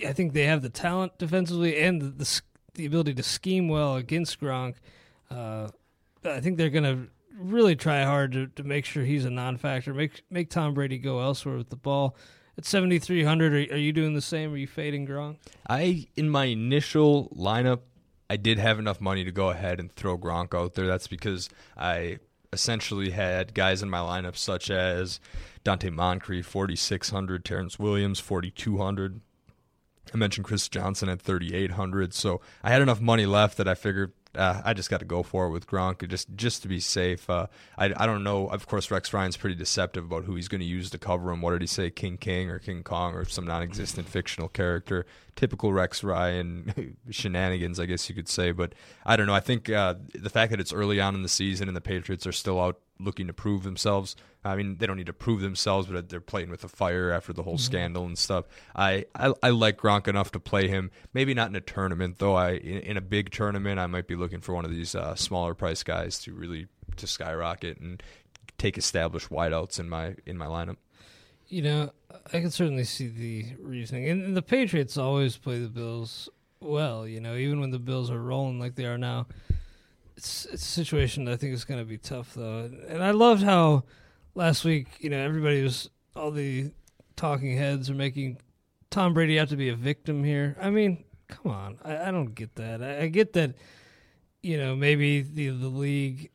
I 0.07 0.12
think 0.12 0.33
they 0.33 0.44
have 0.44 0.62
the 0.62 0.70
talent 0.70 1.18
defensively 1.18 1.81
and 1.81 2.01
the 2.01 2.11
the, 2.11 2.40
the 2.75 2.87
ability 2.87 3.14
to 3.14 3.23
scheme 3.23 3.68
well 3.68 3.97
against 3.97 4.40
Gronk. 4.40 4.77
Uh, 5.31 5.68
I 6.25 6.40
think 6.40 6.57
they're 6.57 6.70
going 6.70 6.85
to 6.85 7.09
really 7.37 7.75
try 7.75 8.05
hard 8.05 8.33
to, 8.33 8.47
to 8.47 8.62
make 8.62 8.85
sure 8.85 9.05
he's 9.05 9.25
a 9.25 9.31
non-factor, 9.31 9.92
make 9.92 10.23
make 10.31 10.51
Tom 10.51 10.75
Brady 10.75 10.99
go 10.99 11.20
elsewhere 11.20 11.57
with 11.57 11.70
the 11.70 11.77
ball 11.77 12.16
at 12.57 12.64
7300 12.64 13.53
are, 13.53 13.75
are 13.75 13.79
you 13.79 13.93
doing 13.93 14.14
the 14.14 14.21
same? 14.21 14.53
Are 14.53 14.57
you 14.57 14.67
fading 14.67 15.07
gronk? 15.07 15.37
I 15.69 16.07
in 16.17 16.29
my 16.29 16.47
initial 16.47 17.29
lineup 17.37 17.81
i 18.31 18.37
did 18.37 18.59
have 18.59 18.79
enough 18.79 19.01
money 19.01 19.23
to 19.25 19.31
go 19.31 19.51
ahead 19.51 19.79
and 19.79 19.93
throw 19.93 20.17
gronk 20.17 20.55
out 20.59 20.75
there. 20.75 20.87
That's 20.87 21.09
because 21.09 21.49
i 21.77 22.19
essentially 22.53 23.11
had 23.11 23.53
guys 23.53 23.83
in 23.83 23.90
my 23.90 23.99
lineup 23.99 24.37
such 24.37 24.71
as 24.71 25.19
Donte 25.64 25.93
moncrief 25.93 26.47
4600 26.47 27.45
Terrance 27.45 27.79
williams 27.79 28.21
4200 28.21 29.21
I 30.12 30.17
mentioned 30.17 30.45
Chris 30.45 30.69
Johnson 30.69 31.09
at 31.09 31.21
3,800, 31.23 32.14
so 32.14 32.40
I 32.62 32.71
had 32.71 32.83
enough 32.83 33.01
money 33.01 33.27
left 33.27 33.57
that 33.57 33.67
I 33.67 33.75
figured 33.75 34.12
uh, 34.37 34.62
I 34.64 34.75
just 34.75 34.90
got 34.90 35.01
to 35.01 35.05
go 35.05 35.23
for 35.23 35.47
it 35.47 35.51
with 35.51 35.66
Gronk 35.66 36.07
just 36.09 36.29
just 36.35 36.62
to 36.62 36.68
be 36.68 36.81
safe. 36.81 37.29
Uh, 37.29 37.47
I 37.79 37.92
I 37.97 38.07
don't 38.07 38.25
know. 38.25 38.47
Of 38.47 38.66
course, 38.66 38.90
Rex 38.90 39.12
Ryan's 39.12 39.37
pretty 39.37 39.57
deceptive 39.57 40.05
about 40.05 40.25
who 40.25 40.35
he's 40.35 40.49
going 40.49 40.61
to 40.61 40.66
use 40.66 40.90
to 40.90 40.99
cover 40.99 41.31
him. 41.31 41.40
What 41.40 41.53
did 41.53 41.61
he 41.61 41.66
say? 41.66 41.90
King 41.90 42.16
King 42.16 42.51
or 42.51 42.59
King 42.59 42.83
Kong 42.83 43.14
or 43.14 43.25
some 43.25 43.47
non-existent 43.47 44.09
fictional 44.09 44.49
character? 44.49 45.07
Typical 45.37 45.73
Rex 45.73 46.05
Ryan 46.05 46.97
shenanigans, 47.11 47.81
I 47.81 47.87
guess 47.87 48.09
you 48.09 48.14
could 48.14 48.29
say. 48.29 48.53
But 48.53 48.75
I 49.05 49.16
don't 49.16 49.27
know. 49.27 49.35
I 49.35 49.40
think 49.40 49.70
uh, 49.70 49.94
the 50.14 50.31
fact 50.31 50.51
that 50.51 50.61
it's 50.61 50.73
early 50.73 51.01
on 51.01 51.14
in 51.14 51.23
the 51.23 51.29
season 51.29 51.68
and 51.68 51.77
the 51.77 51.81
Patriots 51.81 52.27
are 52.27 52.33
still 52.33 52.61
out 52.61 52.81
looking 52.98 53.26
to 53.26 53.33
prove 53.33 53.62
themselves. 53.62 54.16
I 54.44 54.57
mean, 54.57 54.76
they 54.76 54.87
don't 54.87 54.96
need 54.96 55.07
to 55.07 55.12
prove 55.12 55.40
themselves, 55.40 55.88
but 55.88 56.09
they're 56.09 56.20
playing 56.20 56.50
with 56.50 56.61
the 56.61 56.68
fire 56.68 57.11
after 57.11 57.33
the 57.33 57.42
whole 57.42 57.54
mm-hmm. 57.54 57.62
scandal 57.62 58.04
and 58.04 58.18
stuff. 58.18 58.44
I, 58.74 59.07
I, 59.14 59.33
I 59.42 59.50
like 59.50 59.78
Gronk 59.78 60.07
enough 60.07 60.33
to 60.33 60.40
play 60.40 60.68
him. 60.68 60.90
Maybe 61.12 61.35
not 61.35 61.48
in 61.48 61.57
a 61.57 61.61
tournament, 61.61 62.18
though. 62.18 62.35
I 62.35 62.52
in, 62.52 62.78
in 62.80 62.96
a 62.96 63.00
big 63.00 63.30
tournament, 63.30 63.78
I 63.78 63.87
might 63.87 64.07
be 64.07 64.16
looking 64.16 64.40
for 64.40 64.54
one 64.54 64.64
of 64.64 64.70
these 64.70 64.94
uh, 64.94 65.14
smaller 65.14 65.54
price 65.54 65.83
guys 65.83 66.18
to 66.20 66.35
really 66.35 66.66
to 66.96 67.07
skyrocket 67.07 67.78
and 67.80 68.02
take 68.59 68.78
established 68.78 69.30
wideouts 69.30 69.80
in 69.80 69.88
my 69.88 70.14
in 70.26 70.38
my 70.38 70.46
lineup. 70.46 70.76
You 71.48 71.62
know, 71.62 71.92
I 72.33 72.40
can 72.40 72.50
certainly 72.50 72.85
see 72.85 73.09
the 73.09 73.46
reasoning, 73.61 74.09
and 74.09 74.37
the 74.37 74.42
Patriots 74.42 74.96
always 74.96 75.37
play 75.37 75.59
the 75.59 75.68
Bills 75.68 76.28
well. 76.61 77.07
You 77.07 77.20
know, 77.20 77.35
even 77.35 77.61
when 77.61 77.70
the 77.70 77.78
Bills 77.78 78.11
are 78.11 78.20
rolling 78.20 78.59
like 78.59 78.74
they 78.74 78.87
are 78.87 78.98
now 78.98 79.26
it's 80.16 80.46
it's 80.46 80.62
a 80.62 80.66
situation 80.66 81.29
I 81.29 81.37
think 81.37 81.55
is 81.55 81.64
going 81.64 81.81
to 81.81 81.87
be 81.87 81.98
tough 81.98 82.35
though, 82.35 82.70
and 82.88 83.03
I 83.03 83.11
loved 83.11 83.42
how 83.42 83.85
last 84.35 84.64
week 84.64 84.88
you 85.00 85.11
know 85.11 85.18
everybody 85.18 85.62
was 85.62 85.90
all 86.14 86.31
the 86.31 86.70
talking 87.16 87.57
heads 87.57 87.90
are 87.90 87.94
making 87.94 88.38
Tom 88.90 89.14
Brady 89.14 89.38
out 89.38 89.48
to 89.48 89.57
be 89.57 89.68
a 89.68 89.77
victim 89.77 90.22
here. 90.24 90.57
I 90.61 90.70
mean, 90.70 91.05
come 91.29 91.50
on, 91.53 91.79
I, 91.85 92.09
I 92.09 92.11
don't 92.11 92.35
get 92.35 92.55
that. 92.57 92.83
I, 92.83 93.03
I 93.03 93.07
get 93.09 93.33
that, 93.35 93.55
you 94.42 94.57
know, 94.57 94.77
maybe 94.77 95.22
the 95.22 95.48
the 95.48 95.68
league 95.68 96.31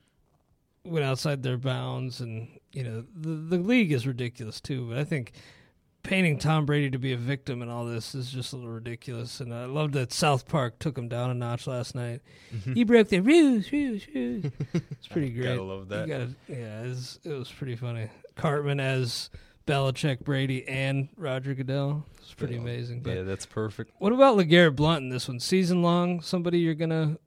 went 0.83 1.05
outside 1.05 1.43
their 1.43 1.57
bounds, 1.57 2.19
and 2.19 2.47
you 2.73 2.83
know, 2.83 3.05
the 3.15 3.57
the 3.57 3.57
league 3.57 3.91
is 3.91 4.05
ridiculous 4.05 4.59
too. 4.59 4.89
But 4.89 4.97
I 4.97 5.03
think 5.03 5.33
painting 6.03 6.39
Tom 6.39 6.65
Brady 6.65 6.89
to 6.91 6.97
be 6.97 7.13
a 7.13 7.17
victim 7.17 7.61
in 7.61 7.69
all 7.69 7.85
this 7.85 8.15
is 8.15 8.31
just 8.31 8.53
a 8.53 8.55
little 8.55 8.71
ridiculous. 8.71 9.39
And 9.41 9.53
I 9.53 9.65
love 9.65 9.91
that 9.93 10.11
South 10.13 10.47
Park 10.47 10.79
took 10.79 10.97
him 10.97 11.07
down 11.07 11.29
a 11.29 11.33
notch 11.33 11.67
last 11.67 11.93
night. 11.95 12.21
Mm-hmm. 12.55 12.73
He 12.73 12.83
broke 12.83 13.09
the 13.09 13.19
rules, 13.19 13.71
rules, 13.71 14.01
rules. 14.13 14.45
It's 14.73 15.07
pretty 15.07 15.29
great. 15.33 15.45
Gotta 15.45 15.61
love 15.63 15.89
that. 15.89 16.07
Gotta, 16.07 16.29
yeah, 16.47 16.81
it 16.83 16.87
was, 16.87 17.19
it 17.23 17.33
was 17.33 17.51
pretty 17.51 17.75
funny. 17.75 18.09
Cartman 18.35 18.79
as 18.79 19.29
Belichick, 19.67 20.21
Brady, 20.21 20.67
and 20.67 21.09
Roger 21.17 21.53
Goodell. 21.53 22.05
It's 22.21 22.33
pretty 22.33 22.55
amazing. 22.55 23.01
But 23.01 23.15
Yeah, 23.17 23.21
that's 23.23 23.45
perfect. 23.45 23.91
what 23.99 24.13
about 24.13 24.37
LeGarrette 24.37 24.75
Blount 24.75 25.03
in 25.03 25.09
this 25.09 25.27
one? 25.27 25.39
Season 25.39 25.81
long, 25.81 26.21
somebody 26.21 26.59
you're 26.59 26.73
gonna 26.75 27.17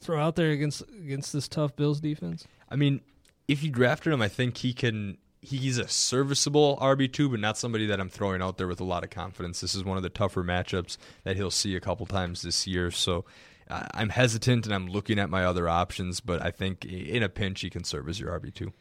throw 0.00 0.20
out 0.20 0.36
there 0.36 0.50
against 0.50 0.82
against 0.98 1.32
this 1.32 1.48
tough 1.48 1.74
Bills 1.76 2.00
defense? 2.00 2.46
I 2.68 2.76
mean, 2.76 3.00
if 3.48 3.62
you 3.62 3.70
drafted 3.70 4.12
him, 4.12 4.20
I 4.22 4.28
think 4.28 4.58
he 4.58 4.72
can. 4.74 5.18
He's 5.44 5.76
a 5.76 5.88
serviceable 5.88 6.78
RB 6.80 7.12
two, 7.12 7.28
but 7.28 7.40
not 7.40 7.58
somebody 7.58 7.86
that 7.86 7.98
I'm 8.00 8.08
throwing 8.08 8.40
out 8.40 8.58
there 8.58 8.68
with 8.68 8.80
a 8.80 8.84
lot 8.84 9.02
of 9.02 9.10
confidence. 9.10 9.60
This 9.60 9.74
is 9.74 9.82
one 9.82 9.96
of 9.96 10.04
the 10.04 10.08
tougher 10.08 10.44
matchups 10.44 10.96
that 11.24 11.34
he'll 11.36 11.50
see 11.50 11.74
a 11.74 11.80
couple 11.80 12.06
times 12.06 12.42
this 12.42 12.64
year. 12.66 12.92
So 12.92 13.24
I- 13.68 13.88
I'm 13.92 14.10
hesitant 14.10 14.66
and 14.66 14.74
I'm 14.74 14.86
looking 14.86 15.18
at 15.18 15.28
my 15.30 15.44
other 15.44 15.68
options, 15.68 16.20
but 16.20 16.40
I 16.40 16.52
think 16.52 16.84
in 16.84 17.22
a 17.24 17.28
pinch 17.28 17.60
he 17.62 17.70
can 17.70 17.82
serve 17.82 18.08
as 18.08 18.20
your 18.20 18.30
RB 18.30 18.54
two. 18.54 18.72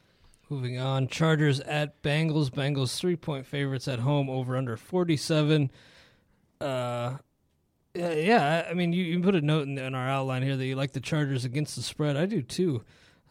Moving 0.50 0.78
on, 0.78 1.08
Chargers 1.08 1.62
at 1.62 2.04
Bengals. 2.04 2.50
Bengals 2.52 2.96
three 2.98 3.16
point 3.16 3.46
favorites 3.48 3.88
at 3.88 4.00
home 4.00 4.30
over 4.30 4.56
under 4.56 4.78
forty 4.78 5.18
seven. 5.18 5.72
Uh, 6.60 7.18
yeah, 7.96 8.68
I 8.70 8.74
mean, 8.74 8.94
you, 8.94 9.04
you 9.04 9.20
put 9.20 9.36
a 9.36 9.42
note 9.42 9.68
in, 9.68 9.78
in 9.78 9.96
our 9.96 10.08
outline 10.08 10.44
here 10.44 10.56
that 10.56 10.66
you 10.66 10.76
like 10.76 10.94
the 10.94 11.00
Chargers 11.02 11.44
against 11.44 11.76
the 11.76 11.82
spread. 11.82 12.16
I 12.18 12.26
do 12.26 12.42
too. 12.42 12.84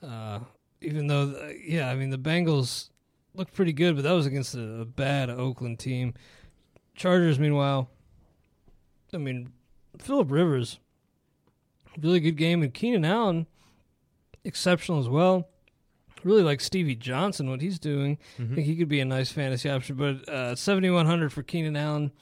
Uh, 0.03 0.40
even 0.83 1.07
though, 1.07 1.31
uh, 1.40 1.53
yeah, 1.64 1.90
I 1.90 1.95
mean 1.95 2.11
the 2.11 2.19
Bengals 2.19 2.89
looked 3.35 3.55
pretty 3.55 3.73
good, 3.73 3.97
but 3.97 4.03
that 4.03 4.12
was 4.12 4.27
against 4.27 4.55
a, 4.55 4.81
a 4.81 4.85
bad 4.85 5.31
Oakland 5.31 5.79
team. 5.79 6.14
Chargers, 6.95 7.38
meanwhile, 7.38 7.88
I 9.14 9.19
mean, 9.19 9.53
Philip 9.99 10.31
Rivers, 10.31 10.79
really 12.01 12.21
good 12.21 12.37
game, 12.37 12.62
and 12.62 12.73
Keenan 12.75 13.05
Allen, 13.05 13.47
exceptional 14.45 14.99
as 14.99 15.09
well 15.09 15.49
really 16.25 16.43
like 16.43 16.61
Stevie 16.61 16.95
Johnson, 16.95 17.51
what 17.51 17.61
he's 17.61 17.79
doing. 17.79 18.19
I 18.53 18.55
think 18.55 18.66
he 18.66 18.77
could 18.77 18.88
be 18.88 19.01
a 19.01 19.05
nice 19.05 19.33
fantasy 19.33 19.71
option. 19.71 19.97
But 19.97 20.29
uh, 20.29 20.55
7,100 20.55 21.33
for 21.33 21.43
Keenan 21.43 21.77
Allen. 21.77 22.12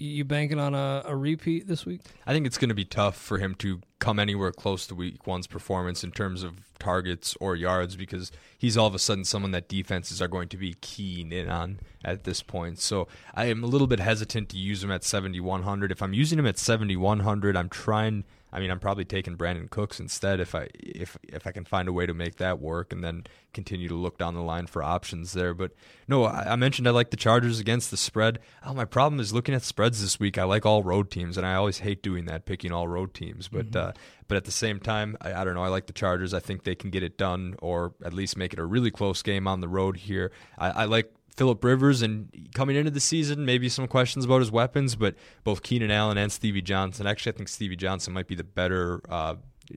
You, 0.00 0.24
banking 0.24 0.58
on 0.58 0.74
a, 0.74 1.02
a 1.04 1.14
repeat 1.14 1.68
this 1.68 1.84
week? 1.84 2.00
I 2.26 2.32
think 2.32 2.46
it's 2.46 2.56
going 2.56 2.70
to 2.70 2.74
be 2.74 2.86
tough 2.86 3.16
for 3.16 3.36
him 3.36 3.54
to 3.56 3.82
come 3.98 4.18
anywhere 4.18 4.50
close 4.50 4.86
to 4.86 4.94
week 4.94 5.26
one's 5.26 5.46
performance 5.46 6.02
in 6.02 6.10
terms 6.10 6.42
of 6.42 6.54
targets 6.78 7.36
or 7.38 7.54
yards 7.54 7.96
because 7.96 8.32
he's 8.56 8.78
all 8.78 8.86
of 8.86 8.94
a 8.94 8.98
sudden 8.98 9.26
someone 9.26 9.50
that 9.50 9.68
defenses 9.68 10.22
are 10.22 10.26
going 10.26 10.48
to 10.48 10.56
be 10.56 10.74
keen 10.80 11.34
in 11.34 11.50
on 11.50 11.80
at 12.02 12.24
this 12.24 12.42
point. 12.42 12.78
So 12.78 13.08
I 13.34 13.44
am 13.46 13.62
a 13.62 13.66
little 13.66 13.86
bit 13.86 14.00
hesitant 14.00 14.48
to 14.48 14.56
use 14.56 14.82
him 14.82 14.90
at 14.90 15.04
7,100. 15.04 15.92
If 15.92 16.00
I'm 16.00 16.14
using 16.14 16.38
him 16.38 16.46
at 16.46 16.58
7,100, 16.58 17.54
I'm 17.54 17.68
trying. 17.68 18.24
I 18.52 18.60
mean, 18.60 18.70
I'm 18.70 18.80
probably 18.80 19.04
taking 19.04 19.36
Brandin 19.36 19.70
Cooks 19.70 20.00
instead 20.00 20.40
if 20.40 20.54
I 20.54 20.68
if 20.74 21.16
if 21.22 21.46
I 21.46 21.52
can 21.52 21.64
find 21.64 21.88
a 21.88 21.92
way 21.92 22.06
to 22.06 22.14
make 22.14 22.36
that 22.36 22.60
work, 22.60 22.92
and 22.92 23.02
then 23.02 23.24
continue 23.52 23.88
to 23.88 23.94
look 23.94 24.18
down 24.18 24.34
the 24.34 24.42
line 24.42 24.66
for 24.66 24.82
options 24.82 25.32
there. 25.32 25.54
But 25.54 25.72
no, 26.08 26.24
I, 26.24 26.52
I 26.52 26.56
mentioned 26.56 26.88
I 26.88 26.90
like 26.90 27.10
the 27.10 27.16
Chargers 27.16 27.60
against 27.60 27.90
the 27.90 27.96
spread. 27.96 28.38
Oh, 28.64 28.74
my 28.74 28.84
problem 28.84 29.20
is 29.20 29.32
looking 29.32 29.54
at 29.54 29.62
spreads 29.62 30.00
this 30.00 30.18
week. 30.18 30.38
I 30.38 30.44
like 30.44 30.66
all 30.66 30.82
road 30.82 31.10
teams, 31.10 31.36
and 31.36 31.46
I 31.46 31.54
always 31.54 31.78
hate 31.78 32.02
doing 32.02 32.26
that, 32.26 32.44
picking 32.44 32.72
all 32.72 32.88
road 32.88 33.14
teams. 33.14 33.48
But 33.48 33.74
uh, 33.76 33.92
but 34.28 34.36
at 34.36 34.44
the 34.44 34.52
same 34.52 34.80
time, 34.80 35.16
I, 35.20 35.34
I 35.34 35.44
don't 35.44 35.54
know. 35.54 35.64
I 35.64 35.68
like 35.68 35.86
the 35.86 35.92
Chargers. 35.92 36.34
I 36.34 36.40
think 36.40 36.64
they 36.64 36.74
can 36.74 36.90
get 36.90 37.02
it 37.02 37.18
done, 37.18 37.56
or 37.60 37.94
at 38.04 38.12
least 38.12 38.36
make 38.36 38.52
it 38.52 38.58
a 38.58 38.64
really 38.64 38.90
close 38.90 39.22
game 39.22 39.46
on 39.46 39.60
the 39.60 39.68
road 39.68 39.96
here. 39.96 40.32
I, 40.58 40.70
I 40.70 40.84
like 40.84 41.12
Philip 41.40 41.64
Rivers, 41.64 42.02
and 42.02 42.50
coming 42.52 42.76
into 42.76 42.90
the 42.90 43.00
season, 43.00 43.46
maybe 43.46 43.70
some 43.70 43.88
questions 43.88 44.26
about 44.26 44.40
his 44.40 44.50
weapons, 44.50 44.94
but 44.94 45.14
both 45.42 45.62
Keenan 45.62 45.90
Allen 45.90 46.18
and 46.18 46.30
Stevie 46.30 46.60
Johnson. 46.60 47.06
Actually, 47.06 47.32
I 47.32 47.36
think 47.36 47.48
Stevie 47.48 47.76
Johnson 47.76 48.12
might 48.12 48.26
be 48.26 48.34
the 48.34 48.44
better 48.44 49.00
uh, 49.08 49.36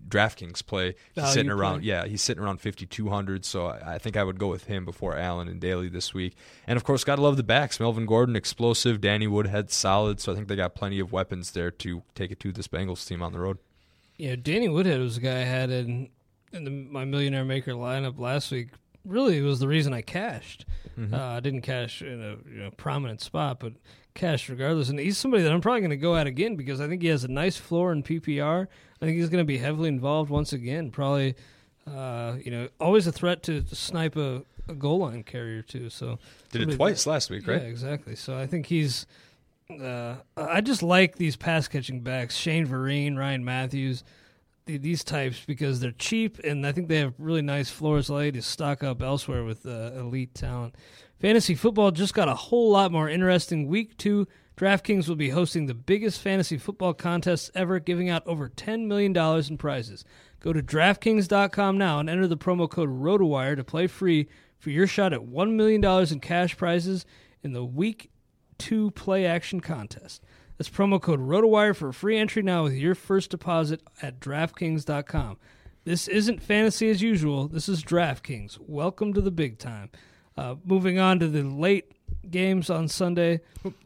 DraftKings 0.09 0.65
play. 0.65 0.95
He's 1.15 1.29
sitting 1.29 1.45
play. 1.45 1.57
around, 1.57 1.85
yeah, 1.85 2.05
he's 2.05 2.21
sitting 2.21 2.43
around 2.43 2.59
5,200, 2.59 3.45
so 3.45 3.67
I, 3.67 3.93
I 3.93 3.97
think 3.97 4.17
I 4.17 4.25
would 4.25 4.39
go 4.39 4.49
with 4.49 4.65
him 4.65 4.83
before 4.83 5.17
Allen 5.17 5.47
and 5.47 5.61
Daly 5.61 5.87
this 5.87 6.13
week. 6.13 6.35
And 6.67 6.75
of 6.75 6.83
course, 6.83 7.05
got 7.05 7.15
to 7.15 7.21
love 7.21 7.37
the 7.37 7.43
backs. 7.43 7.79
Melvin 7.79 8.05
Gordon, 8.05 8.35
explosive. 8.35 8.99
Danny 8.99 9.27
Woodhead, 9.27 9.71
solid. 9.71 10.19
So 10.19 10.33
I 10.33 10.35
think 10.35 10.49
they 10.49 10.57
got 10.57 10.75
plenty 10.75 10.99
of 10.99 11.13
weapons 11.13 11.51
there 11.51 11.71
to 11.71 12.03
take 12.13 12.29
it 12.29 12.41
to 12.41 12.51
this 12.51 12.67
Bengals 12.67 13.07
team 13.07 13.23
on 13.23 13.31
the 13.31 13.39
road. 13.39 13.57
Yeah, 14.17 14.35
Danny 14.35 14.67
Woodhead 14.67 14.99
was 14.99 15.15
the 15.15 15.21
guy 15.21 15.39
I 15.39 15.45
had 15.45 15.69
in, 15.69 16.09
in 16.51 16.65
the, 16.65 16.71
my 16.71 17.05
Millionaire 17.05 17.45
Maker 17.45 17.71
lineup 17.71 18.19
last 18.19 18.51
week. 18.51 18.71
Really, 19.05 19.41
was 19.41 19.59
the 19.59 19.67
reason 19.67 19.93
I 19.93 20.01
cashed. 20.01 20.65
Uh, 21.11 21.17
I 21.17 21.39
didn't 21.39 21.61
cash 21.61 22.01
in 22.01 22.21
a 22.21 22.37
you 22.49 22.63
know, 22.63 22.71
prominent 22.71 23.19
spot, 23.19 23.59
but 23.59 23.73
cashed 24.13 24.47
regardless. 24.49 24.89
And 24.89 24.99
he's 24.99 25.17
somebody 25.17 25.43
that 25.43 25.51
I'm 25.51 25.61
probably 25.61 25.81
going 25.81 25.89
to 25.89 25.97
go 25.97 26.15
at 26.15 26.27
again 26.27 26.55
because 26.55 26.79
I 26.79 26.87
think 26.87 27.01
he 27.01 27.07
has 27.07 27.23
a 27.23 27.27
nice 27.27 27.57
floor 27.57 27.91
in 27.91 28.03
PPR. 28.03 28.67
I 29.01 29.05
think 29.05 29.17
he's 29.17 29.29
going 29.29 29.41
to 29.41 29.47
be 29.47 29.57
heavily 29.57 29.89
involved 29.89 30.29
once 30.29 30.53
again. 30.53 30.91
Probably, 30.91 31.35
uh, 31.87 32.35
you 32.43 32.51
know, 32.51 32.69
always 32.79 33.07
a 33.07 33.11
threat 33.11 33.43
to, 33.43 33.63
snipe 33.73 34.15
a, 34.15 34.43
a 34.67 34.75
goal 34.75 34.99
line 34.99 35.23
carrier 35.23 35.61
too. 35.61 35.89
So 35.89 36.19
Did 36.51 36.69
it 36.69 36.75
twice 36.75 37.07
last 37.07 37.29
week, 37.29 37.47
right? 37.47 37.61
Yeah, 37.61 37.67
exactly. 37.67 38.15
So 38.15 38.37
I 38.37 38.47
think 38.47 38.67
he's. 38.67 39.05
Uh, 39.69 40.15
I 40.37 40.61
just 40.61 40.83
like 40.83 41.15
these 41.15 41.35
pass 41.35 41.67
catching 41.67 42.01
backs, 42.01 42.35
Shane 42.35 42.67
Vereen, 42.67 43.17
Ryan 43.17 43.43
Mathews, 43.43 44.03
the, 44.03 44.05
these 44.65 45.03
types 45.03 45.43
because 45.45 45.79
they're 45.79 45.91
cheap 45.91 46.39
and 46.39 46.65
I 46.65 46.71
think 46.71 46.87
they 46.87 46.99
have 46.99 47.13
really 47.17 47.41
nice 47.41 47.69
floors 47.69 48.09
laid 48.09 48.35
to 48.35 48.41
stock 48.41 48.83
up 48.83 49.01
elsewhere 49.01 49.43
with 49.43 49.65
uh, 49.65 49.91
elite 49.95 50.33
talent. 50.33 50.75
Fantasy 51.19 51.55
football 51.55 51.91
just 51.91 52.13
got 52.13 52.27
a 52.27 52.35
whole 52.35 52.71
lot 52.71 52.91
more 52.91 53.09
interesting. 53.09 53.67
Week 53.67 53.97
two, 53.97 54.27
DraftKings 54.57 55.07
will 55.07 55.15
be 55.15 55.29
hosting 55.29 55.65
the 55.65 55.73
biggest 55.73 56.21
fantasy 56.21 56.57
football 56.57 56.93
contest 56.93 57.49
ever, 57.55 57.79
giving 57.79 58.09
out 58.09 58.25
over 58.27 58.49
$10 58.49 58.87
million 58.87 59.15
in 59.47 59.57
prizes. 59.57 60.05
Go 60.39 60.53
to 60.53 60.61
DraftKings.com 60.61 61.77
now 61.77 61.99
and 61.99 62.09
enter 62.09 62.27
the 62.27 62.37
promo 62.37 62.69
code 62.69 62.89
ROTOWIRE 62.89 63.55
to 63.55 63.63
play 63.63 63.87
free 63.87 64.27
for 64.59 64.69
your 64.69 64.87
shot 64.87 65.13
at 65.13 65.21
$1 65.21 65.53
million 65.53 65.83
in 66.11 66.19
cash 66.19 66.55
prizes 66.55 67.05
in 67.41 67.53
the 67.53 67.65
Week 67.65 68.11
2 68.59 68.91
play 68.91 69.25
action 69.25 69.59
contest. 69.59 70.23
That's 70.57 70.69
promo 70.69 71.01
code 71.01 71.19
ROTOWIRE 71.19 71.73
for 71.75 71.89
a 71.89 71.93
free 71.93 72.17
entry 72.17 72.43
now 72.43 72.63
with 72.63 72.73
your 72.73 72.95
first 72.95 73.31
deposit 73.31 73.81
at 74.01 74.19
DraftKings.com. 74.19 75.37
This 75.83 76.07
isn't 76.07 76.41
fantasy 76.41 76.89
as 76.89 77.01
usual. 77.01 77.47
This 77.47 77.67
is 77.67 77.83
DraftKings. 77.83 78.57
Welcome 78.59 79.13
to 79.13 79.21
the 79.21 79.31
big 79.31 79.57
time. 79.57 79.89
Uh, 80.37 80.55
moving 80.63 80.99
on 80.99 81.19
to 81.19 81.27
the 81.27 81.43
late 81.43 81.91
games 82.29 82.69
on 82.69 82.87
Sunday. 82.87 83.41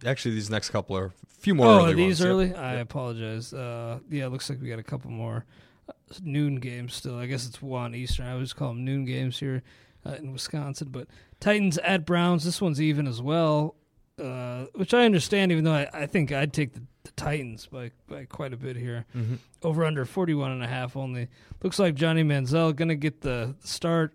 Actually, 0.06 0.36
these 0.36 0.49
next 0.49 0.69
couple 0.69 0.95
are 0.97 1.06
a 1.06 1.12
few 1.39 1.56
more. 1.56 1.67
oh, 1.67 1.77
early 1.80 1.93
are 1.93 1.95
these 1.95 2.19
ones. 2.19 2.19
Yep. 2.19 2.30
early? 2.30 2.56
I 2.56 2.73
apologize. 2.75 3.53
Uh, 3.53 3.99
yeah, 4.10 4.25
it 4.25 4.30
looks 4.30 4.49
like 4.49 4.62
we 4.62 4.67
got 4.69 4.80
a 4.80 4.84
couple 4.84 5.10
more 5.10 5.45
noon 6.21 6.56
games 6.58 6.93
still. 6.93 7.17
I 7.17 7.25
guess 7.25 7.47
it's 7.47 7.62
one 7.62 7.95
Eastern. 7.95 8.27
I 8.27 8.34
always 8.34 8.53
call 8.53 8.69
them 8.69 8.84
noon 8.86 9.06
games 9.06 9.39
here 9.39 9.63
uh, 10.06 10.15
in 10.15 10.34
Wisconsin. 10.34 10.89
But 10.91 11.08
Titans 11.39 11.77
at 11.80 12.06
Browns. 12.06 12.43
This 12.43 12.62
one's 12.62 12.82
even 12.82 13.08
as 13.08 13.21
well, 13.21 13.75
uh, 14.21 14.65
which 14.73 14.93
I 14.93 15.06
understand. 15.06 15.51
Even 15.51 15.63
though 15.63 15.73
I, 15.73 15.88
I 15.93 16.06
think 16.06 16.32
I'd 16.32 16.53
take 16.53 16.73
the, 16.73 16.82
the 17.03 17.12
Titans 17.12 17.67
by 17.67 17.91
by 18.08 18.25
quite 18.25 18.53
a 18.53 18.58
bit 18.58 18.75
here. 18.75 19.06
Mm-hmm. 19.15 19.36
Over 19.63 19.86
under 19.86 20.06
41 20.06 20.51
and 20.51 20.63
a 20.63 20.67
half 20.67 20.95
only. 20.95 21.27
Looks 21.63 21.80
like 21.80 21.95
Johnny 21.95 22.23
Manziel 22.23 22.75
going 22.75 22.89
to 22.89 22.95
get 22.95 23.21
the 23.21 23.56
start. 23.63 24.13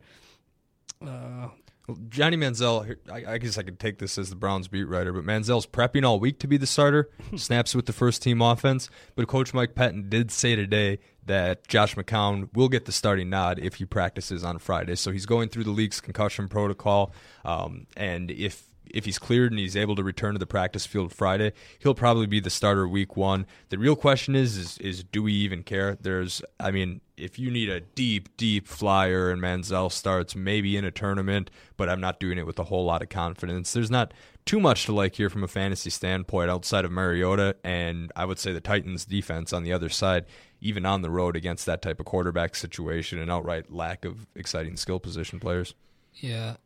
Uh, 1.04 1.48
Well, 1.88 1.98
Johnny 2.08 2.36
Manziel, 2.36 2.96
I, 3.10 3.32
I 3.32 3.38
guess 3.38 3.58
I 3.58 3.64
could 3.64 3.80
take 3.80 3.98
this 3.98 4.16
as 4.16 4.30
the 4.30 4.36
Browns 4.36 4.68
beat 4.68 4.84
writer, 4.84 5.12
but 5.12 5.24
Manziel's 5.24 5.66
prepping 5.66 6.06
all 6.06 6.20
week 6.20 6.38
to 6.38 6.46
be 6.46 6.56
the 6.56 6.66
starter, 6.66 7.10
snaps 7.36 7.74
with 7.74 7.86
the 7.86 7.92
first 7.92 8.22
team 8.22 8.40
offense. 8.40 8.88
But 9.16 9.26
Coach 9.26 9.52
Mike 9.52 9.74
Pettine 9.74 10.08
did 10.08 10.30
say 10.30 10.54
today 10.54 11.00
that 11.26 11.66
Josh 11.66 11.96
McCown 11.96 12.54
will 12.54 12.68
get 12.68 12.84
the 12.84 12.92
starting 12.92 13.30
nod 13.30 13.58
if 13.58 13.74
he 13.74 13.84
practices 13.84 14.44
on 14.44 14.58
Friday. 14.58 14.94
So 14.94 15.10
he's 15.10 15.26
going 15.26 15.48
through 15.48 15.64
the 15.64 15.70
league's 15.70 16.00
concussion 16.00 16.46
protocol, 16.48 17.12
um, 17.44 17.88
and 17.96 18.30
if 18.30 18.71
if 18.92 19.04
he's 19.04 19.18
cleared 19.18 19.52
and 19.52 19.58
he's 19.58 19.76
able 19.76 19.96
to 19.96 20.02
return 20.02 20.34
to 20.34 20.38
the 20.38 20.46
practice 20.46 20.86
field 20.86 21.12
Friday, 21.12 21.52
he'll 21.78 21.94
probably 21.94 22.26
be 22.26 22.40
the 22.40 22.50
starter 22.50 22.86
week 22.86 23.16
one. 23.16 23.46
The 23.70 23.78
real 23.78 23.96
question 23.96 24.34
is, 24.34 24.56
is, 24.56 24.78
is 24.78 25.04
do 25.04 25.22
we 25.22 25.32
even 25.32 25.62
care? 25.62 25.96
There's, 26.00 26.42
I 26.60 26.70
mean, 26.70 27.00
if 27.16 27.38
you 27.38 27.50
need 27.50 27.68
a 27.68 27.80
deep, 27.80 28.36
deep 28.36 28.66
flyer 28.66 29.30
and 29.30 29.40
Manziel 29.40 29.90
starts, 29.90 30.34
maybe 30.34 30.76
in 30.76 30.84
a 30.84 30.90
tournament, 30.90 31.50
but 31.76 31.88
I'm 31.88 32.00
not 32.00 32.20
doing 32.20 32.38
it 32.38 32.46
with 32.46 32.58
a 32.58 32.64
whole 32.64 32.84
lot 32.84 33.02
of 33.02 33.08
confidence. 33.08 33.72
There's 33.72 33.90
not 33.90 34.12
too 34.44 34.60
much 34.60 34.86
to 34.86 34.92
like 34.92 35.14
here 35.14 35.30
from 35.30 35.44
a 35.44 35.48
fantasy 35.48 35.90
standpoint 35.90 36.50
outside 36.50 36.84
of 36.84 36.90
Mariota, 36.90 37.56
and 37.62 38.10
I 38.16 38.24
would 38.24 38.38
say 38.38 38.52
the 38.52 38.60
Titans' 38.60 39.04
defense 39.04 39.52
on 39.52 39.62
the 39.62 39.72
other 39.72 39.88
side, 39.88 40.26
even 40.60 40.84
on 40.84 41.02
the 41.02 41.10
road 41.10 41.36
against 41.36 41.66
that 41.66 41.82
type 41.82 42.00
of 42.00 42.06
quarterback 42.06 42.54
situation 42.54 43.18
and 43.18 43.30
outright 43.30 43.72
lack 43.72 44.04
of 44.04 44.26
exciting 44.34 44.76
skill 44.76 44.98
position 44.98 45.38
players. 45.38 45.74
Yeah. 46.14 46.56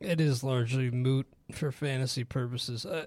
It 0.00 0.20
is 0.20 0.42
largely 0.44 0.90
moot 0.90 1.26
for 1.52 1.72
fantasy 1.72 2.24
purposes. 2.24 2.86
I, 2.86 3.06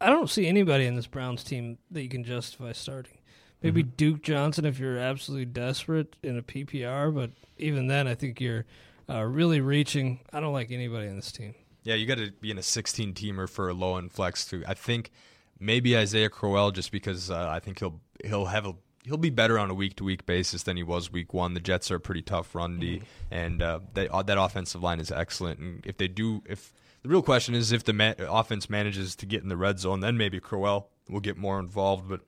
I 0.00 0.10
don't 0.10 0.30
see 0.30 0.46
anybody 0.46 0.86
in 0.86 0.94
this 0.94 1.06
Browns 1.06 1.42
team 1.42 1.78
that 1.90 2.02
you 2.02 2.08
can 2.08 2.24
justify 2.24 2.72
starting. 2.72 3.18
Maybe 3.62 3.82
Mm-hmm. 3.82 3.90
Duke 3.96 4.22
Johnson 4.22 4.64
if 4.64 4.78
you're 4.78 4.98
absolutely 4.98 5.46
desperate 5.46 6.14
in 6.22 6.38
a 6.38 6.42
PPR, 6.42 7.12
but 7.12 7.30
even 7.56 7.88
then, 7.88 8.06
I 8.06 8.14
think 8.14 8.40
you're 8.40 8.66
uh, 9.10 9.22
really 9.24 9.60
reaching. 9.60 10.20
I 10.32 10.40
don't 10.40 10.52
like 10.52 10.70
anybody 10.70 11.08
in 11.08 11.16
this 11.16 11.32
team. 11.32 11.54
Yeah, 11.82 11.94
you 11.94 12.06
got 12.06 12.18
to 12.18 12.30
be 12.40 12.50
in 12.50 12.58
a 12.58 12.62
16 12.62 13.14
teamer 13.14 13.48
for 13.48 13.68
a 13.68 13.74
low 13.74 13.96
end 13.96 14.12
flex 14.12 14.44
too. 14.46 14.62
I 14.66 14.74
think 14.74 15.10
maybe 15.58 15.96
Isaiah 15.96 16.28
Crowell 16.28 16.70
just 16.70 16.92
because 16.92 17.30
uh, 17.30 17.48
I 17.48 17.58
think 17.58 17.78
he'll 17.80 18.00
he'll 18.24 18.46
have 18.46 18.66
a 18.66 18.74
he'll 19.08 19.16
be 19.16 19.30
better 19.30 19.58
on 19.58 19.70
a 19.70 19.74
week 19.74 19.96
to 19.96 20.04
week 20.04 20.26
basis 20.26 20.62
than 20.62 20.76
he 20.76 20.82
was 20.82 21.10
week 21.10 21.34
one. 21.34 21.54
The 21.54 21.60
Jets 21.60 21.90
are 21.90 21.96
a 21.96 22.00
pretty 22.00 22.22
tough 22.22 22.54
run 22.54 22.78
D, 22.78 23.02
and 23.30 23.60
uh, 23.62 23.80
that 23.94 24.10
uh, 24.10 24.22
that 24.22 24.38
offensive 24.38 24.82
line 24.82 25.00
is 25.00 25.10
excellent. 25.10 25.58
And 25.58 25.84
if 25.84 25.96
they 25.96 26.08
do, 26.08 26.42
if 26.46 26.72
the 27.02 27.08
real 27.08 27.22
question 27.22 27.54
is 27.54 27.72
if 27.72 27.84
the 27.84 27.92
ma- 27.92 28.14
offense 28.18 28.70
manages 28.70 29.16
to 29.16 29.26
get 29.26 29.42
in 29.42 29.48
the 29.48 29.56
red 29.56 29.78
zone, 29.78 30.00
then 30.00 30.16
maybe 30.16 30.38
Crowell 30.38 30.90
will 31.08 31.20
get 31.20 31.36
more 31.36 31.58
involved. 31.58 32.08
But 32.08 32.20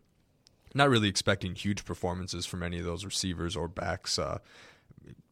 not 0.74 0.88
really 0.88 1.08
expecting 1.08 1.54
huge 1.54 1.84
performances 1.84 2.46
from 2.46 2.62
any 2.62 2.78
of 2.78 2.84
those 2.84 3.04
receivers 3.04 3.56
or 3.56 3.68
backs. 3.68 4.18
Uh, 4.18 4.38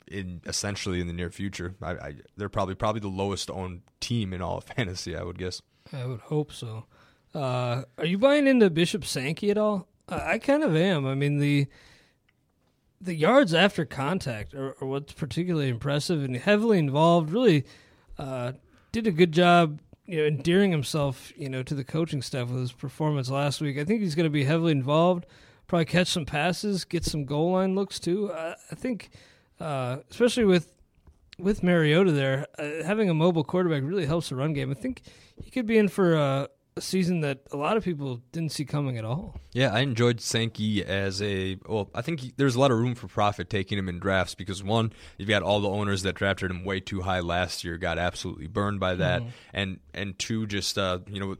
in 0.07 0.40
essentially 0.46 1.01
in 1.03 1.07
the 1.07 1.12
near 1.12 1.28
future, 1.30 1.74
I, 1.82 1.90
I, 1.90 2.14
they're 2.36 2.49
probably 2.49 2.74
probably 2.74 3.01
the 3.01 3.09
lowest 3.09 3.51
owned 3.51 3.82
team 4.01 4.32
in 4.32 4.40
all 4.40 4.59
of 4.59 4.64
fantasy. 4.76 5.16
I 5.16 5.22
would 5.22 5.38
guess. 5.38 5.61
I 5.92 6.07
would 6.07 6.20
hope 6.20 6.53
so. 6.53 6.86
Uh, 7.34 7.82
are 7.99 8.07
you 8.07 8.18
buying 8.18 8.46
into 8.46 8.70
Bishop 8.70 9.05
Sankey 9.05 9.51
at 9.51 9.59
all? 9.59 9.86
I, 10.09 10.38
kind 10.38 10.62
of 10.62 10.74
am. 10.74 11.06
I 11.06 11.14
mean 11.14 11.38
the 11.38 11.66
the 13.00 13.14
yards 13.14 13.54
after 13.54 13.84
contact 13.84 14.54
are, 14.54 14.74
are 14.80 14.86
what's 14.86 15.12
particularly 15.12 15.68
impressive 15.68 16.24
and 16.24 16.36
heavily 16.36 16.78
involved. 16.78 17.30
Really 17.30 17.64
uh, 18.18 18.52
did 18.92 19.06
a 19.06 19.12
good 19.12 19.32
job, 19.32 19.80
you 20.06 20.18
know, 20.18 20.24
endearing 20.24 20.72
himself, 20.72 21.32
you 21.36 21.48
know, 21.48 21.62
to 21.62 21.74
the 21.74 21.84
coaching 21.84 22.22
staff 22.22 22.48
with 22.48 22.61
his 22.61 22.72
performance 22.72 23.30
last 23.30 23.61
week. 23.61 23.78
I 23.78 23.84
think 23.84 24.00
he's 24.00 24.14
going 24.14 24.24
to 24.24 24.30
be 24.30 24.44
heavily 24.44 24.72
involved. 24.72 25.26
Probably 25.66 25.84
catch 25.84 26.09
some 26.09 26.24
passes, 26.24 26.84
get 26.84 27.04
some 27.04 27.24
goal 27.24 27.52
line 27.52 27.74
looks 27.74 28.00
too. 28.00 28.32
I, 28.32 28.54
I 28.70 28.74
think, 28.74 29.11
uh, 29.61 29.98
especially 30.11 30.44
with 30.44 30.72
with 31.38 31.62
Mariota 31.62 32.11
there, 32.11 32.46
uh, 32.59 32.84
having 32.84 33.09
a 33.09 33.14
mobile 33.14 33.44
quarterback 33.44 33.82
really 33.84 34.06
helps 34.06 34.30
the 34.30 34.34
run 34.34 34.54
game. 34.54 34.70
I 34.70 34.74
think 34.74 35.02
he 35.40 35.50
could 35.50 35.66
be 35.66 35.78
in 35.78 35.88
for 35.88 36.14
a, 36.14 36.48
a 36.79 36.81
season 36.81 37.20
that 37.20 37.41
a 37.53 37.57
lot 37.57 37.76
of 37.76 37.85
people 37.85 38.22
didn't 38.33 38.53
see 38.53 38.64
coming 38.64 38.97
at 38.97 39.05
all. 39.05 39.37
Yeah, 39.53 39.72
I 39.72 39.81
enjoyed 39.81 40.20
Sankey 40.20 40.85
as 40.85 41.20
a. 41.20 41.59
Well, 41.66 41.91
I 41.95 42.01
think 42.03 42.20
he, 42.20 42.33
there's 42.37 42.55
a 42.55 42.61
lot 42.61 42.70
of 42.70 42.79
room 42.79 42.95
for 42.95 43.09
profit 43.09 43.51
taking 43.51 43.76
him 43.76 43.89
in 43.89 43.99
drafts 43.99 44.35
because 44.35 44.62
one, 44.62 44.93
you've 45.18 45.29
got 45.29 45.43
all 45.43 45.61
the 45.61 45.68
owners 45.68 46.03
that 46.03 46.14
drafted 46.14 46.51
him 46.51 46.64
way 46.64 46.81
too 46.81 47.03
high 47.03 47.20
last 47.20 47.64
year, 47.64 47.76
got 47.76 47.99
absolutely 47.99 48.47
burned 48.47 48.81
by 48.81 48.95
that, 48.95 49.22
and 49.53 49.81
and 49.93 50.18
two, 50.18 50.47
just 50.47 50.79
uh, 50.79 51.01
you 51.09 51.20
know, 51.20 51.37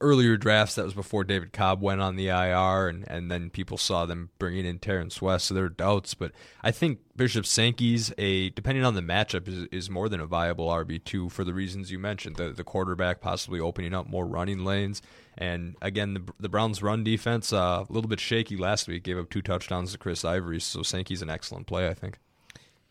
earlier 0.00 0.36
drafts 0.36 0.74
that 0.74 0.84
was 0.84 0.94
before 0.94 1.24
David 1.24 1.52
Cobb 1.52 1.80
went 1.80 2.00
on 2.00 2.16
the 2.16 2.28
IR, 2.28 2.88
and 2.88 3.04
and 3.08 3.30
then 3.30 3.50
people 3.50 3.78
saw 3.78 4.06
them 4.06 4.30
bringing 4.38 4.66
in 4.66 4.78
Terrance 4.78 5.22
West, 5.22 5.46
so 5.46 5.54
there 5.54 5.64
are 5.64 5.70
doubts. 5.70 6.14
But 6.14 6.32
I 6.62 6.70
think 6.70 7.00
Bishop 7.16 7.46
Sankey's 7.46 8.12
a 8.18 8.50
depending 8.50 8.84
on 8.84 8.94
the 8.94 9.00
matchup 9.00 9.48
is 9.48 9.66
is 9.72 9.90
more 9.90 10.08
than 10.08 10.20
a 10.20 10.26
viable 10.26 10.68
RB 10.68 11.02
two 11.02 11.28
for 11.28 11.44
the 11.44 11.54
reasons 11.54 11.90
you 11.90 11.98
mentioned. 11.98 12.36
The 12.36 12.50
the 12.50 12.64
quarterback 12.64 13.20
possibly 13.20 13.60
opening 13.60 13.94
up 13.94 14.08
more 14.08 14.26
running 14.26 14.64
lanes. 14.64 15.02
And 15.38 15.76
again, 15.82 16.14
the, 16.14 16.22
the 16.40 16.48
Browns' 16.48 16.82
run 16.82 17.04
defense 17.04 17.52
uh, 17.52 17.84
a 17.86 17.92
little 17.92 18.08
bit 18.08 18.20
shaky 18.20 18.56
last 18.56 18.88
week. 18.88 19.02
Gave 19.02 19.18
up 19.18 19.28
two 19.28 19.42
touchdowns 19.42 19.92
to 19.92 19.98
Chris 19.98 20.24
Ivory, 20.24 20.60
so 20.60 20.82
Sankey's 20.82 21.20
an 21.20 21.28
excellent 21.28 21.66
play, 21.66 21.88
I 21.88 21.94
think. 21.94 22.18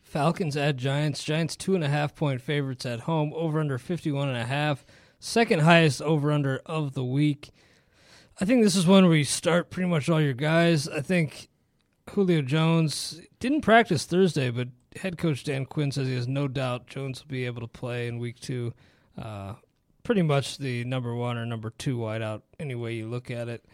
Falcons 0.04 0.56
at 0.56 0.78
Giants. 0.78 1.24
Giants 1.24 1.56
two 1.56 1.76
and 1.76 1.84
a 1.84 1.90
half 1.90 2.16
point 2.16 2.42
favorites 2.42 2.86
at 2.86 3.02
home. 3.02 3.34
Over 3.36 3.60
under 3.60 3.78
fifty 3.78 4.12
one 4.12 4.30
and 4.30 4.38
a 4.38 4.46
half. 4.46 4.86
Second 5.26 5.62
highest 5.62 6.04
over 6.04 6.32
under 6.32 6.62
of 6.68 6.94
the 6.94 7.04
week. 7.04 7.50
I 8.40 8.46
think 8.46 8.64
this 8.64 8.76
is 8.76 8.86
one 8.86 9.08
where 9.08 9.18
you 9.18 9.24
start 9.24 9.72
pretty 9.72 9.90
much 9.90 10.08
all 10.08 10.22
your 10.22 10.36
guys. 10.36 10.88
I 10.88 11.02
think 11.02 11.50
Julio 12.12 12.44
Jones 12.44 13.22
didn't 13.40 13.62
practice 13.62 14.06
Thursday, 14.06 14.52
but 14.52 14.68
head 14.98 15.18
coach 15.18 15.44
Dan 15.44 15.66
Quinn 15.66 15.92
says 15.92 16.08
he 16.08 16.14
has 16.14 16.28
no 16.28 16.48
doubt 16.48 16.86
Jones 16.86 17.24
will 17.24 17.32
be 17.32 17.48
able 17.48 17.62
to 17.62 17.68
play 17.68 18.08
in 18.08 18.20
week 18.20 18.40
two. 18.40 18.72
Uh, 19.20 19.56
pretty 20.04 20.22
much 20.22 20.60
the 20.60 20.84
number 20.84 21.16
one 21.16 21.40
or 21.40 21.46
number 21.48 21.72
two 21.72 21.98
wideout, 21.98 22.44
any 22.60 22.76
way 22.76 22.94
you 22.94 23.08
look 23.08 23.32
at 23.32 23.50
it. 23.50 23.66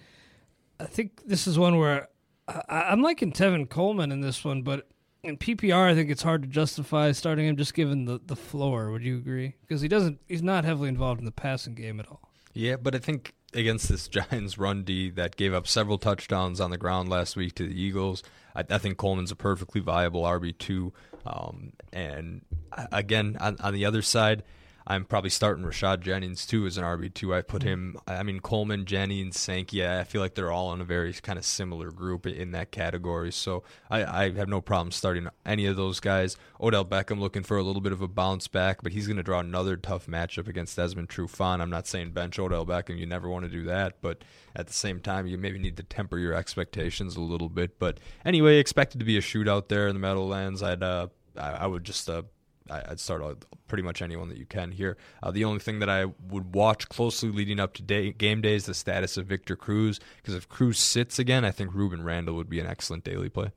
I 0.80 0.86
think 0.86 1.22
this 1.26 1.48
is 1.48 1.60
one 1.60 1.78
where 1.78 2.08
I, 2.48 2.64
I'm 2.70 3.02
liking 3.02 3.34
Tevin 3.34 3.70
Coleman 3.70 4.14
in 4.14 4.22
this 4.22 4.46
one, 4.46 4.62
but 4.62 4.88
in 5.24 5.38
PPR, 5.38 5.90
I 5.90 5.96
think 5.96 6.10
it's 6.10 6.24
hard 6.24 6.42
to 6.42 6.48
justify 6.48 7.12
starting 7.12 7.48
him 7.48 7.58
just 7.58 7.74
given 7.74 8.06
the, 8.06 8.20
the 8.26 8.36
floor. 8.36 8.92
Would 8.92 9.04
you 9.04 9.18
agree? 9.18 9.56
Because 9.62 9.82
he 9.82 9.88
doesn't, 9.88 10.20
he's 10.28 10.42
not 10.42 10.66
heavily 10.66 10.90
involved 10.90 11.20
in 11.20 11.26
the 11.26 11.32
passing 11.32 11.76
game 11.76 12.00
at 12.00 12.08
all. 12.08 12.32
Yeah, 12.54 12.76
but 12.76 12.96
I 12.96 12.98
think 12.98 13.34
against 13.54 13.90
this 13.90 14.08
Giants 14.08 14.58
run 14.58 14.84
D 14.84 15.10
that 15.12 15.36
gave 15.36 15.54
up 15.54 15.68
several 15.68 15.98
touchdowns 15.98 16.60
on 16.60 16.72
the 16.72 16.78
ground 16.78 17.10
last 17.10 17.36
week 17.36 17.56
to 17.56 17.68
the 17.68 17.80
Eagles, 17.80 18.24
I, 18.56 18.64
I 18.70 18.78
think 18.78 18.98
Coleman's 18.98 19.32
a 19.32 19.36
perfectly 19.36 19.82
viable 19.82 20.24
RB 20.24 20.58
two. 20.58 20.94
Um, 21.26 21.74
and 21.94 22.42
uh, 22.72 22.88
again, 22.92 23.38
on, 23.40 23.58
on 23.60 23.74
the 23.74 23.86
other 23.86 24.02
side, 24.02 24.44
I'm 24.88 25.06
probably 25.06 25.30
starting 25.30 25.64
Rashad 25.64 26.02
Jennings 26.02 26.46
too 26.46 26.66
as 26.66 26.78
an 26.78 26.84
RB 26.84 27.14
two. 27.14 27.34
I 27.34 27.42
put 27.42 27.64
him. 27.64 27.98
I 28.08 28.24
mean 28.24 28.40
Coleman, 28.40 28.86
Jennings, 28.86 29.40
Sankey. 29.40 29.86
I 29.86 30.04
feel 30.04 30.22
like 30.22 30.36
they're 30.36 30.52
all 30.52 30.74
in 30.74 30.82
a 30.82 30.86
very 30.86 31.14
kind 31.14 31.38
of 31.38 31.46
similar 31.46 31.92
group 31.92 32.26
in 32.26 32.52
that 32.52 32.72
category. 32.72 33.32
So 33.32 33.64
I, 33.90 34.04
I 34.26 34.32
have 34.32 34.50
no 34.50 34.62
problem 34.62 34.92
starting 34.92 35.28
any 35.46 35.66
of 35.66 35.76
those 35.76 36.00
guys. 36.00 36.38
Odell 36.60 36.86
Beckham 36.86 37.20
looking 37.20 37.44
for 37.44 37.58
a 37.58 37.64
little 37.64 37.82
bit 37.82 37.92
of 37.92 38.02
a 38.02 38.08
bounce 38.08 38.48
back, 38.48 38.82
but 38.84 38.92
he's 38.92 39.08
going 39.08 39.18
to 39.18 39.24
draw 39.24 39.40
another 39.40 39.78
tough 39.78 40.08
matchup 40.08 40.48
against 40.48 40.76
Desmond 40.76 41.10
Trufant. 41.10 41.62
I'm 41.62 41.70
not 41.70 41.88
saying 41.88 42.12
bench 42.12 42.40
Odell 42.40 42.66
Beckham. 42.66 42.98
You 42.98 43.06
never 43.06 43.30
want 43.30 43.46
to 43.46 43.52
do 43.52 43.64
that, 43.66 44.02
but 44.02 44.24
at 44.56 44.68
the 44.68 44.74
same 44.74 45.00
time, 45.00 45.28
you 45.28 45.38
maybe 45.38 45.60
need 45.60 45.78
to 45.78 45.84
temper 45.84 46.18
your 46.18 46.34
expectations 46.34 47.16
a 47.16 47.22
little 47.22 47.50
bit. 47.50 47.80
But 47.80 48.00
anyway, 48.26 48.58
expected 48.58 49.00
to 49.00 49.06
be 49.06 49.18
a 49.18 49.22
shootout 49.22 49.68
there 49.68 49.88
in 49.88 49.96
the 49.96 50.00
Meadowlands. 50.00 50.62
I'd 50.62 50.84
uh, 50.84 51.08
I, 51.38 51.52
I 51.52 51.68
would 51.68 51.84
just 51.84 52.10
uh, 52.10 52.24
I'd 52.70 53.00
start 53.00 53.22
out 53.22 53.44
pretty 53.68 53.84
much 53.84 54.02
anyone 54.02 54.30
that 54.30 54.38
you 54.38 54.46
can 54.46 54.72
here. 54.72 54.98
Uh, 55.22 55.32
the 55.32 55.44
only 55.46 55.60
thing 55.60 55.80
that 55.80 55.90
I 55.90 56.06
would 56.06 56.54
watch 56.54 56.88
closely 56.90 57.30
leading 57.30 57.60
up 57.60 57.74
to 57.74 57.82
day, 57.82 58.12
game 58.12 58.42
day 58.42 58.56
is 58.56 58.66
the 58.66 58.74
status 58.74 59.18
of 59.18 59.26
Victor 59.26 59.56
Cruz, 59.56 60.00
because 60.18 60.36
if 60.36 60.48
Cruz 60.48 60.78
sits 60.78 61.20
again, 61.20 61.44
I 61.44 61.52
think 61.52 61.72
Rueben 61.72 62.04
Randle 62.04 62.36
would 62.36 62.50
be 62.50 62.60
an 62.60 62.68
excellent 62.68 63.04
daily 63.04 63.30
play. 63.30 63.52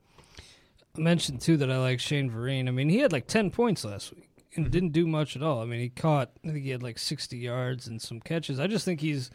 I 0.97 0.99
mentioned 0.99 1.41
too 1.41 1.57
that 1.57 1.71
I 1.71 1.77
like 1.77 1.99
Shane 1.99 2.29
Vereen. 2.31 2.67
I 2.67 2.71
mean, 2.71 2.89
he 2.89 2.99
had 2.99 3.11
like 3.11 3.27
ten 3.27 3.51
points 3.51 3.85
last 3.85 4.13
week 4.15 4.29
and 4.55 4.71
didn't 4.71 4.93
do 4.93 5.05
much 5.05 5.35
at 5.35 5.43
all. 5.43 5.61
I 5.61 5.65
mean, 5.65 5.81
he 5.81 5.89
caught. 5.89 6.31
I 6.43 6.51
think 6.51 6.63
he 6.63 6.71
had 6.71 6.83
like 6.83 6.97
sixty 6.97 7.37
yards 7.37 7.87
and 7.87 8.01
some 8.01 8.21
catches. 8.21 8.59
I 8.59 8.67
just 8.67 8.85
think 8.85 9.01
he's 9.01 9.29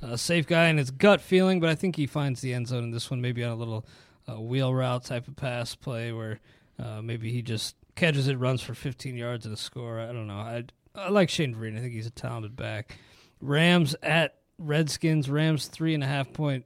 a 0.00 0.18
safe 0.18 0.46
guy 0.46 0.66
and 0.66 0.78
his 0.78 0.90
gut 0.90 1.20
feeling, 1.20 1.60
but 1.60 1.68
I 1.68 1.74
think 1.74 1.96
he 1.96 2.06
finds 2.06 2.40
the 2.40 2.54
end 2.54 2.68
zone 2.68 2.84
in 2.84 2.90
this 2.90 3.10
one, 3.10 3.20
maybe 3.20 3.44
on 3.44 3.52
a 3.52 3.56
little 3.56 3.86
uh, 4.28 4.40
wheel 4.40 4.74
route 4.74 5.04
type 5.04 5.28
of 5.28 5.36
pass 5.36 5.74
play 5.74 6.12
where 6.12 6.40
uh, 6.82 7.02
maybe 7.02 7.30
he 7.30 7.42
just 7.42 7.76
catches 7.94 8.28
it, 8.28 8.38
runs 8.38 8.62
for 8.62 8.74
15 8.74 9.16
yards 9.16 9.44
and 9.44 9.54
a 9.54 9.58
score. 9.58 10.00
I 10.00 10.06
don't 10.06 10.26
know. 10.26 10.34
I 10.38 10.64
I 10.94 11.08
like 11.08 11.30
Shane 11.30 11.54
Vereen. 11.54 11.76
I 11.76 11.80
think 11.80 11.94
he's 11.94 12.06
a 12.06 12.10
talented 12.10 12.56
back. 12.56 12.98
Rams 13.40 13.94
at 14.02 14.36
Redskins. 14.58 15.28
Rams 15.30 15.66
three 15.66 15.94
and 15.94 16.04
a 16.04 16.06
half 16.06 16.32
point 16.32 16.64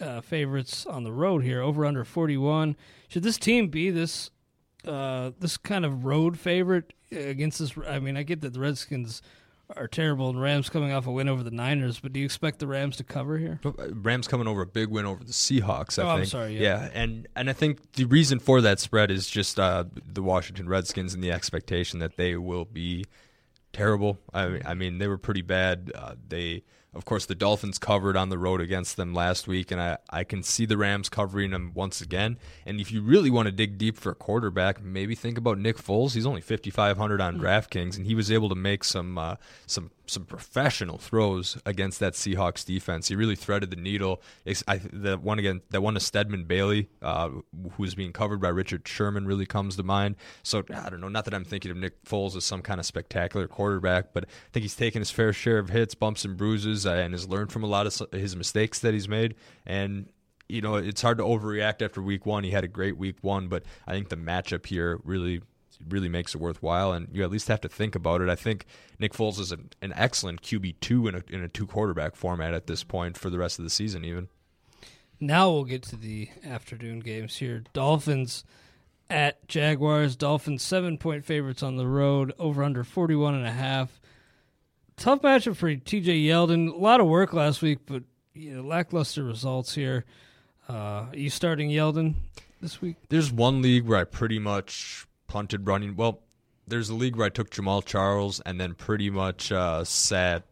uh, 0.00 0.20
favorites 0.20 0.86
on 0.86 1.04
the 1.04 1.12
road 1.12 1.42
here. 1.42 1.60
Over 1.60 1.84
under 1.84 2.04
41. 2.04 2.76
Should 3.08 3.22
this 3.22 3.38
team 3.38 3.68
be 3.68 3.90
this 3.90 4.30
uh, 4.86 5.32
this 5.38 5.56
kind 5.56 5.84
of 5.84 6.04
road 6.04 6.38
favorite 6.38 6.92
against 7.10 7.58
this? 7.58 7.72
I 7.86 7.98
mean, 7.98 8.16
I 8.16 8.22
get 8.22 8.40
that 8.42 8.52
the 8.52 8.60
Redskins 8.60 9.22
are 9.74 9.88
terrible 9.88 10.28
and 10.30 10.40
Rams 10.40 10.68
coming 10.68 10.92
off 10.92 11.06
a 11.06 11.10
win 11.12 11.28
over 11.28 11.42
the 11.42 11.50
Niners, 11.50 11.98
but 11.98 12.12
do 12.12 12.20
you 12.20 12.24
expect 12.26 12.60
the 12.60 12.66
Rams 12.68 12.96
to 12.98 13.04
cover 13.04 13.36
here? 13.38 13.58
Rams 13.92 14.28
coming 14.28 14.46
over 14.46 14.62
a 14.62 14.66
big 14.66 14.88
win 14.88 15.06
over 15.06 15.24
the 15.24 15.32
Seahawks. 15.32 15.98
I 15.98 16.02
Oh, 16.06 16.08
I'm 16.10 16.18
think. 16.20 16.30
sorry, 16.30 16.62
yeah. 16.62 16.88
and 16.94 17.26
and 17.34 17.50
I 17.50 17.52
think 17.52 17.92
the 17.94 18.04
reason 18.04 18.38
for 18.38 18.60
that 18.60 18.78
spread 18.78 19.10
is 19.10 19.26
just 19.26 19.58
uh, 19.58 19.84
the 20.06 20.22
Washington 20.22 20.68
Redskins 20.68 21.14
and 21.14 21.22
the 21.24 21.32
expectation 21.32 21.98
that 21.98 22.16
they 22.16 22.36
will 22.36 22.64
be 22.64 23.06
terrible. 23.72 24.18
I 24.32 24.48
mean, 24.48 24.62
I 24.66 24.74
mean 24.74 24.98
they 24.98 25.08
were 25.08 25.18
pretty 25.18 25.42
bad. 25.42 25.90
Uh, 25.94 26.14
they, 26.28 26.62
of 26.94 27.04
course, 27.04 27.26
the 27.26 27.34
Dolphins 27.34 27.78
covered 27.78 28.16
on 28.16 28.30
the 28.30 28.38
road 28.38 28.60
against 28.60 28.96
them 28.96 29.12
last 29.12 29.46
week, 29.46 29.70
and 29.70 29.80
I, 29.80 29.98
I 30.08 30.24
can 30.24 30.42
see 30.42 30.64
the 30.64 30.76
Rams 30.76 31.08
covering 31.08 31.50
them 31.50 31.72
once 31.74 32.00
again. 32.00 32.38
And 32.64 32.80
if 32.80 32.90
you 32.90 33.02
really 33.02 33.30
want 33.30 33.46
to 33.46 33.52
dig 33.52 33.76
deep 33.78 33.98
for 33.98 34.10
a 34.10 34.14
quarterback, 34.14 34.82
maybe 34.82 35.14
think 35.14 35.36
about 35.36 35.58
Nick 35.58 35.76
Foles. 35.76 36.14
He's 36.14 36.26
only 36.26 36.40
fifty 36.40 36.70
five 36.70 36.96
hundred 36.96 37.20
on 37.20 37.38
DraftKings, 37.38 37.96
and 37.96 38.06
he 38.06 38.14
was 38.14 38.32
able 38.32 38.48
to 38.48 38.54
make 38.54 38.84
some 38.84 39.18
uh, 39.18 39.36
some 39.66 39.90
some 40.08 40.24
professional 40.24 40.98
throws 40.98 41.58
against 41.66 41.98
that 41.98 42.12
Seahawks 42.12 42.64
defense. 42.64 43.08
He 43.08 43.16
really 43.16 43.34
threaded 43.34 43.70
the 43.70 43.76
needle. 43.76 44.22
I, 44.68 44.76
the 44.76 45.18
one 45.18 45.40
again, 45.40 45.62
that 45.70 45.82
one 45.82 45.94
to 45.94 46.00
Stedman 46.00 46.44
Bailey, 46.44 46.88
uh, 47.02 47.28
who 47.28 47.82
was 47.82 47.96
being 47.96 48.12
covered 48.12 48.40
by 48.40 48.48
Richard 48.48 48.86
Sherman, 48.86 49.26
really 49.26 49.46
comes 49.46 49.76
to 49.76 49.82
mind. 49.82 50.14
So 50.44 50.62
I 50.72 50.90
don't 50.90 51.00
know. 51.00 51.08
Not 51.08 51.24
that 51.24 51.34
I'm 51.34 51.44
thinking 51.44 51.72
of 51.72 51.76
Nick 51.76 52.04
Foles 52.04 52.36
as 52.36 52.44
some 52.44 52.62
kind 52.62 52.78
of 52.78 52.86
spectacular 52.86 53.48
quarterback, 53.48 54.12
but 54.12 54.24
I 54.24 54.28
think 54.52 54.62
he's 54.62 54.76
taken 54.76 55.00
his 55.00 55.10
fair 55.10 55.32
share 55.32 55.58
of 55.58 55.70
hits, 55.70 55.96
bumps, 55.96 56.24
and 56.24 56.36
bruises, 56.36 56.75
uh, 56.84 56.92
and 56.92 57.14
has 57.14 57.28
learned 57.28 57.52
from 57.52 57.62
a 57.62 57.66
lot 57.66 57.86
of 57.86 58.12
his 58.12 58.36
mistakes 58.36 58.80
that 58.80 58.92
he's 58.92 59.08
made. 59.08 59.36
And 59.64 60.08
you 60.48 60.60
know, 60.60 60.76
it's 60.76 61.02
hard 61.02 61.18
to 61.18 61.24
overreact 61.24 61.82
after 61.82 62.02
week 62.02 62.26
one. 62.26 62.44
He 62.44 62.50
had 62.50 62.64
a 62.64 62.68
great 62.68 62.96
week 62.96 63.16
one, 63.20 63.48
but 63.48 63.64
I 63.86 63.92
think 63.92 64.08
the 64.08 64.16
matchup 64.16 64.66
here 64.66 65.00
really 65.04 65.42
really 65.88 66.08
makes 66.08 66.34
it 66.34 66.40
worthwhile, 66.40 66.92
and 66.92 67.08
you 67.12 67.22
at 67.22 67.30
least 67.30 67.48
have 67.48 67.60
to 67.60 67.68
think 67.68 67.94
about 67.94 68.22
it. 68.22 68.28
I 68.28 68.34
think 68.34 68.64
Nick 68.98 69.12
Foles 69.12 69.38
is 69.38 69.52
an, 69.52 69.70
an 69.82 69.92
excellent 69.94 70.42
QB 70.42 70.76
two 70.80 71.08
in 71.08 71.14
a 71.14 71.22
in 71.28 71.42
a 71.42 71.48
two 71.48 71.66
quarterback 71.66 72.16
format 72.16 72.54
at 72.54 72.66
this 72.66 72.84
point 72.84 73.16
for 73.16 73.30
the 73.30 73.38
rest 73.38 73.58
of 73.58 73.64
the 73.64 73.70
season, 73.70 74.04
even. 74.04 74.28
Now 75.18 75.50
we'll 75.50 75.64
get 75.64 75.82
to 75.84 75.96
the 75.96 76.28
afternoon 76.44 77.00
games 77.00 77.36
here. 77.36 77.64
Dolphins 77.72 78.44
at 79.08 79.46
Jaguars. 79.48 80.16
Dolphins 80.16 80.62
seven 80.62 80.98
point 80.98 81.24
favorites 81.24 81.62
on 81.62 81.76
the 81.76 81.86
road. 81.86 82.32
Over 82.38 82.62
under 82.62 82.84
forty 82.84 83.14
one 83.14 83.34
and 83.34 83.46
a 83.46 83.52
half. 83.52 84.00
Tough 84.96 85.20
matchup 85.22 85.56
for 85.56 85.68
TJ 85.68 86.24
Yeldon. 86.24 86.72
A 86.72 86.76
lot 86.76 87.00
of 87.00 87.06
work 87.06 87.32
last 87.34 87.60
week, 87.60 87.80
but 87.84 88.02
you 88.34 88.54
know, 88.54 88.62
lackluster 88.62 89.22
results 89.22 89.74
here. 89.74 90.04
Uh, 90.68 90.72
are 90.72 91.10
you 91.14 91.30
starting 91.30 91.68
Yeldon 91.68 92.14
this 92.62 92.80
week? 92.80 92.96
There's 93.08 93.30
one 93.30 93.62
league 93.62 93.86
where 93.86 93.98
I 93.98 94.04
pretty 94.04 94.38
much 94.38 95.06
punted 95.28 95.66
running. 95.66 95.96
Well, 95.96 96.20
there's 96.66 96.88
a 96.88 96.94
league 96.94 97.16
where 97.16 97.26
I 97.26 97.30
took 97.30 97.50
Jamaal 97.50 97.84
Charles 97.84 98.40
and 98.40 98.60
then 98.60 98.74
pretty 98.74 99.10
much 99.10 99.52
uh, 99.52 99.84
sat 99.84 100.44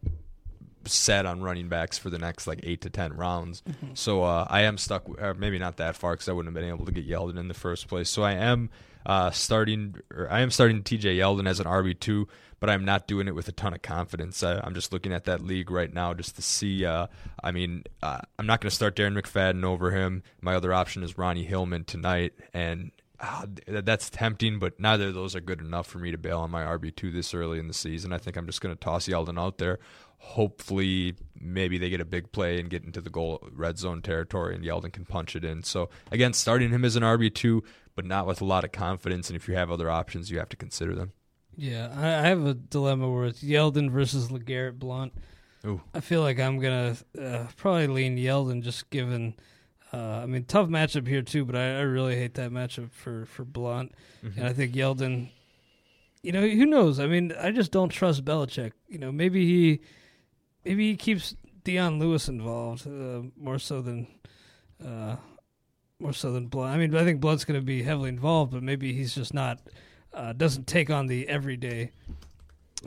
sat 0.85 1.25
on 1.25 1.41
running 1.41 1.67
backs 1.67 1.97
for 1.97 2.11
the 2.11 2.19
next 2.19 2.45
like 2.45 2.59
eight 2.63 2.81
to 2.81 2.89
ten 2.89 3.13
rounds. 3.13 3.63
Mm-hmm. 3.67 3.93
So 3.95 4.23
uh, 4.23 4.45
I 4.49 4.61
am 4.61 4.77
stuck. 4.77 5.05
Uh, 5.19 5.33
maybe 5.35 5.57
not 5.57 5.77
that 5.77 5.95
far 5.95 6.13
because 6.13 6.29
I 6.29 6.33
wouldn't 6.33 6.55
have 6.55 6.61
been 6.61 6.69
able 6.69 6.85
to 6.85 6.91
get 6.91 7.07
Yeldon 7.07 7.37
in 7.37 7.47
the 7.47 7.53
first 7.55 7.87
place. 7.87 8.09
So 8.09 8.23
I 8.23 8.33
am 8.33 8.69
uh, 9.05 9.31
starting. 9.31 9.95
I 10.29 10.41
am 10.41 10.51
starting 10.51 10.83
T.J. 10.83 11.17
Yeldon 11.17 11.47
as 11.47 11.59
an 11.59 11.65
RB 11.65 11.99
two, 11.99 12.27
but 12.65 12.73
I'm 12.73 12.83
not 12.83 13.05
doing 13.05 13.27
it 13.27 13.35
with 13.35 13.47
a 13.47 13.51
ton 13.51 13.75
of 13.75 13.83
confidence. 13.83 14.41
I, 14.41 14.65
am 14.65 14.73
just 14.73 14.91
looking 14.91 15.13
at 15.13 15.25
that 15.25 15.39
league 15.39 15.69
right 15.69 15.93
now 15.93 16.15
just 16.15 16.35
to 16.37 16.41
see. 16.41 16.83
Uh, 16.83 17.05
I 17.43 17.51
mean, 17.51 17.83
uh, 18.01 18.21
I'm 18.39 18.47
not 18.47 18.59
going 18.59 18.71
to 18.71 18.75
start 18.75 18.95
Darren 18.95 19.15
McFadden 19.15 19.63
over 19.63 19.91
him. 19.91 20.23
My 20.41 20.55
other 20.55 20.73
option 20.73 21.03
is 21.03 21.15
Ronnie 21.15 21.43
Hillman 21.43 21.83
tonight, 21.83 22.33
and 22.55 22.89
uh, 23.19 23.45
that's 23.67 24.09
tempting, 24.09 24.57
but 24.57 24.79
neither 24.79 25.09
of 25.09 25.13
those 25.13 25.35
are 25.35 25.41
good 25.41 25.61
enough 25.61 25.85
for 25.85 25.99
me 25.99 26.09
to 26.09 26.17
bail 26.17 26.39
on 26.39 26.49
my 26.49 26.63
RB2 26.63 27.13
this 27.13 27.35
early 27.35 27.59
in 27.59 27.67
the 27.67 27.73
season. 27.75 28.11
I 28.11 28.17
think 28.17 28.35
I'm 28.35 28.47
just 28.47 28.61
going 28.61 28.73
to 28.73 28.79
toss 28.79 29.07
Yeldon 29.07 29.39
out 29.39 29.59
there 29.59 29.77
hopefully 30.17 31.13
maybe 31.39 31.77
they 31.77 31.89
get 31.89 32.01
a 32.01 32.05
big 32.05 32.31
play 32.31 32.59
and 32.59 32.69
get 32.69 32.83
into 32.83 32.99
the 32.99 33.11
goal 33.11 33.47
red 33.51 33.77
zone 33.77 34.01
territory 34.01 34.55
and 34.55 34.63
Yeldon 34.63 34.91
can 34.91 35.05
punch 35.05 35.35
it 35.35 35.45
in. 35.45 35.61
So 35.61 35.89
again, 36.09 36.33
starting 36.33 36.71
him 36.71 36.83
as 36.83 36.95
an 36.95 37.03
RB 37.03 37.31
two, 37.31 37.63
but 37.95 38.05
not 38.05 38.25
with 38.25 38.41
a 38.41 38.45
lot 38.45 38.63
of 38.63 38.71
confidence. 38.71 39.29
And 39.29 39.35
if 39.35 39.47
you 39.47 39.53
have 39.53 39.69
other 39.69 39.87
options, 39.87 40.31
you 40.31 40.39
have 40.39 40.49
to 40.49 40.57
consider 40.57 40.95
them. 40.95 41.11
Yeah, 41.57 41.93
I, 41.95 42.27
have 42.27 42.45
a 42.45 42.53
dilemma 42.53 43.09
where 43.09 43.25
it's 43.25 43.41
Yeldon 43.41 43.89
versus 43.89 44.29
LeGarrette 44.29 44.77
Blount. 44.77 45.13
Ooh. 45.65 45.81
I 45.93 45.99
feel 46.01 46.21
like 46.21 46.39
I'm 46.39 46.59
gonna 46.59 46.95
uh, 47.19 47.45
probably 47.57 47.87
lean 47.87 48.17
Yeldon 48.17 48.61
just 48.61 48.89
given. 48.89 49.35
Uh, 49.93 50.21
I 50.23 50.25
mean, 50.25 50.43
tough 50.43 50.67
matchup 50.67 51.07
here 51.07 51.21
too, 51.21 51.45
but 51.45 51.55
I, 51.55 51.77
I, 51.77 51.81
really 51.81 52.15
hate 52.15 52.33
that 52.35 52.51
matchup 52.51 52.91
for 52.91 53.25
for 53.25 53.45
Blount, 53.45 53.93
mm-hmm. 54.23 54.39
and 54.39 54.49
I 54.49 54.53
think 54.53 54.73
Yeldon. 54.73 55.29
You 56.21 56.31
know, 56.31 56.41
who 56.41 56.65
knows? 56.65 56.99
I 56.99 57.05
mean, 57.05 57.33
I 57.39 57.51
just 57.51 57.71
don't 57.71 57.89
trust 57.89 58.25
Belichick. 58.25 58.71
You 58.87 58.97
know, 58.97 59.11
maybe 59.11 59.45
he 59.45 59.81
maybe 60.65 60.89
he 60.89 60.97
keeps 60.97 61.35
Dion 61.63 61.99
Lewis 61.99 62.27
involved 62.27 62.87
uh, 62.87 63.21
more 63.37 63.59
so 63.59 63.81
than 63.81 64.07
uh, 64.83 65.15
more 65.99 66.13
so 66.13 66.31
than 66.31 66.47
Blount. 66.47 66.73
I 66.73 66.77
mean, 66.77 66.95
I 66.95 67.03
think 67.03 67.21
Blount's 67.21 67.45
going 67.45 67.59
to 67.59 67.65
be 67.65 67.83
heavily 67.83 68.09
involved, 68.09 68.51
but 68.51 68.63
maybe 68.63 68.93
he's 68.93 69.15
just 69.15 69.33
not 69.33 69.59
uh, 70.15 70.33
doesn't 70.33 70.65
take 70.65 70.89
on 70.89 71.07
the 71.07 71.27
everyday 71.27 71.91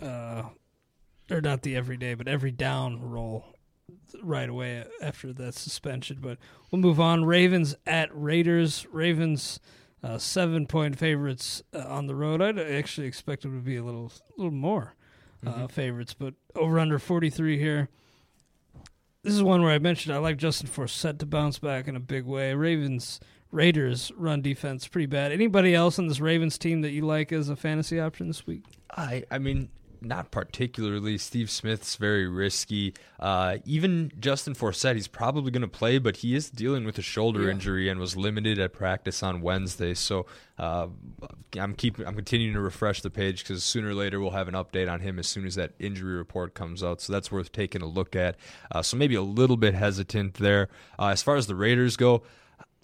uh, 0.03 0.45
or 1.31 1.41
not 1.41 1.63
the 1.63 1.77
everyday, 1.77 2.15
but 2.15 2.27
every 2.27 2.51
down 2.51 3.01
role 3.01 3.45
right 4.23 4.49
away 4.49 4.85
after 5.03 5.33
that 5.35 5.55
suspension. 5.55 6.19
But 6.21 6.39
we'll 6.71 6.81
move 6.81 6.99
on. 6.99 7.25
Ravens 7.25 7.77
at 7.87 8.09
Raiders. 8.13 8.87
Ravens. 8.91 9.61
Uh, 10.01 10.17
seven 10.17 10.65
point 10.65 10.97
favorites 10.97 11.61
uh, 11.75 11.81
on 11.81 12.07
the 12.07 12.15
road. 12.15 12.41
I'd 12.41 12.57
actually 12.57 13.09
expect 13.09 13.43
them 13.43 13.59
to 13.59 13.65
be 13.65 13.75
a 13.75 13.83
little, 13.83 14.13
little 14.37 14.53
more 14.53 14.95
uh, 15.45 15.51
mm-hmm. 15.51 15.67
favorites, 15.67 16.15
but 16.15 16.35
over 16.55 16.79
under 16.79 17.01
43 17.01 17.59
here. 17.59 17.89
This 19.25 19.35
is 19.35 19.43
one 19.43 19.61
where 19.61 19.73
I 19.73 19.81
mentioned 19.81 20.15
I 20.15 20.19
like 20.19 20.37
Justin 20.37 20.69
Forsett 20.69 21.19
to 21.19 21.27
bounce 21.27 21.59
back 21.59 21.89
in 21.89 21.97
a 21.97 22.01
big 22.01 22.27
way. 22.27 22.55
Ravens 22.55 23.19
Raiders 23.51 24.13
run 24.17 24.43
defense 24.43 24.87
pretty 24.87 25.07
bad. 25.07 25.33
Anybody 25.33 25.75
else 25.75 25.99
on 25.99 26.07
this 26.07 26.21
Ravens 26.21 26.59
team 26.59 26.83
that 26.83 26.91
you 26.91 27.07
like 27.07 27.33
as 27.33 27.49
a 27.49 27.57
fantasy 27.57 27.99
option 27.99 28.29
this 28.29 28.47
week? 28.47 28.65
I 28.97 29.25
I 29.31 29.39
mean 29.39 29.71
not 30.01 30.31
particularly. 30.31 31.19
Steve 31.19 31.51
Smith's 31.51 31.97
very 31.97 32.27
risky. 32.27 32.95
Uh, 33.19 33.59
even 33.65 34.13
Justin 34.19 34.55
Forsett, 34.55 34.95
he's 34.95 35.09
probably 35.09 35.51
going 35.51 35.63
to 35.63 35.69
play, 35.69 35.99
but 35.99 36.19
he 36.19 36.35
is 36.35 36.51
dealing 36.51 36.85
with 36.85 36.99
a 36.99 37.03
shoulder 37.03 37.45
yeah. 37.45 37.51
injury 37.51 37.89
and 37.89 37.99
was 37.99 38.17
limited 38.17 38.59
at 38.59 38.73
practice 38.73 39.23
on 39.23 39.41
Wednesday. 39.41 39.95
So 39.95 40.27
uh, 40.59 40.89
I'm 41.59 41.75
keeping, 41.75 42.07
I'm 42.07 42.15
continuing 42.15 42.55
to 42.55 42.61
refresh 42.61 43.03
the 43.03 43.11
page 43.11 43.43
because 43.43 43.65
sooner 43.65 43.89
or 43.89 43.95
later 43.95 44.21
we'll 44.21 44.31
have 44.31 44.49
an 44.49 44.55
update 44.55 44.91
on 44.91 45.01
him 45.01 45.19
as 45.19 45.27
soon 45.27 45.47
as 45.47 45.55
that 45.57 45.73
injury 45.79 46.17
report 46.17 46.55
comes 46.55 46.83
out. 46.83 47.01
So 47.01 47.13
that's 47.13 47.33
worth 47.33 47.53
taking 47.53 47.83
a 47.83 47.87
look 47.87 48.15
at. 48.15 48.37
Uh, 48.71 48.83
so 48.83 48.97
maybe 48.97 49.15
a 49.15 49.23
little 49.23 49.57
bit 49.57 49.75
hesitant 49.75 50.35
there. 50.35 50.69
Uh, 50.99 51.09
as 51.09 51.23
far 51.23 51.37
as 51.37 51.47
the 51.47 51.55
Raiders 51.55 51.97
go, 51.97 52.23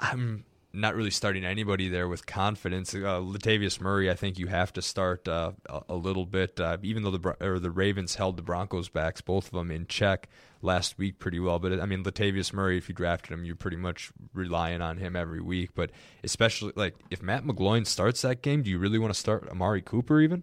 I'm 0.00 0.44
not 0.74 0.94
really 0.94 1.10
starting 1.10 1.44
anybody 1.44 1.88
there 1.88 2.08
with 2.08 2.26
confidence. 2.26 2.94
Uh, 2.94 3.20
Latavius 3.20 3.80
Murray, 3.80 4.10
I 4.10 4.14
think 4.14 4.38
you 4.38 4.48
have 4.48 4.72
to 4.74 4.82
start 4.82 5.26
uh, 5.28 5.52
a, 5.88 5.94
little 5.94 6.26
bit, 6.26 6.58
uh, 6.58 6.78
even 6.82 7.02
though 7.02 7.10
the 7.12 7.36
or 7.40 7.58
the 7.58 7.70
Ravens 7.70 8.16
held 8.16 8.36
the 8.36 8.42
Broncos 8.42 8.88
backs, 8.88 9.20
both 9.20 9.46
of 9.46 9.52
them 9.52 9.70
in 9.70 9.86
check 9.86 10.28
last 10.62 10.98
week 10.98 11.18
pretty 11.18 11.38
well. 11.38 11.58
But 11.58 11.80
I 11.80 11.86
mean, 11.86 12.02
Latavius 12.02 12.52
Murray, 12.52 12.76
if 12.76 12.88
you 12.88 12.94
drafted 12.94 13.32
him, 13.32 13.44
you're 13.44 13.56
pretty 13.56 13.76
much 13.76 14.10
relying 14.32 14.82
on 14.82 14.98
him 14.98 15.14
every 15.16 15.40
week. 15.40 15.70
But 15.74 15.90
especially 16.22 16.72
like 16.76 16.94
if 17.10 17.22
Matt 17.22 17.44
McGloin 17.44 17.86
starts 17.86 18.22
that 18.22 18.42
game, 18.42 18.62
do 18.62 18.70
you 18.70 18.78
really 18.78 18.98
want 18.98 19.14
to 19.14 19.18
start 19.18 19.48
Amari 19.48 19.82
Cooper 19.82 20.20
even? 20.20 20.42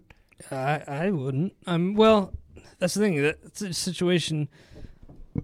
I 0.50 0.84
I 0.88 1.12
wouldn't. 1.12 1.54
I'm 1.68 1.94
well, 1.96 2.34
that's 2.80 2.94
the 2.94 3.02
thing. 3.02 3.22
That's 3.22 3.62
a 3.62 3.74
situation 3.74 4.48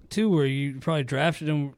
too 0.09 0.29
where 0.29 0.45
you 0.45 0.79
probably 0.79 1.03
drafted 1.03 1.47
him 1.47 1.73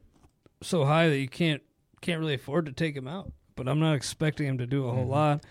so 0.62 0.84
high 0.84 1.08
that 1.08 1.18
you 1.18 1.28
can't 1.28 1.62
can't 2.00 2.20
really 2.20 2.34
afford 2.34 2.66
to 2.66 2.72
take 2.72 2.96
him 2.96 3.08
out. 3.08 3.32
But 3.56 3.68
I'm 3.68 3.80
not 3.80 3.94
expecting 3.94 4.46
him 4.46 4.58
to 4.58 4.66
do 4.66 4.86
a 4.86 4.92
whole 4.92 5.06
mm-hmm. 5.06 5.10
lot. 5.10 5.44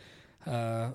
Uh, 0.46 0.92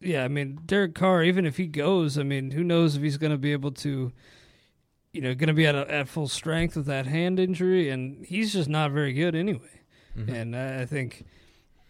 yeah, 0.00 0.24
I 0.24 0.28
mean 0.28 0.60
Derek 0.66 0.94
Carr. 0.94 1.22
Even 1.22 1.46
if 1.46 1.56
he 1.56 1.66
goes, 1.66 2.18
I 2.18 2.22
mean, 2.22 2.50
who 2.50 2.62
knows 2.62 2.96
if 2.96 3.02
he's 3.02 3.16
going 3.16 3.32
to 3.32 3.38
be 3.38 3.52
able 3.52 3.72
to, 3.72 4.12
you 5.12 5.20
know, 5.20 5.34
going 5.34 5.48
to 5.48 5.54
be 5.54 5.66
at 5.66 5.74
a, 5.74 5.90
at 5.90 6.08
full 6.08 6.28
strength 6.28 6.76
with 6.76 6.86
that 6.86 7.06
hand 7.06 7.40
injury, 7.40 7.88
and 7.88 8.24
he's 8.24 8.52
just 8.52 8.68
not 8.68 8.92
very 8.92 9.12
good 9.12 9.34
anyway. 9.34 9.80
Mm-hmm. 10.16 10.34
And 10.34 10.56
I 10.56 10.86
think 10.86 11.24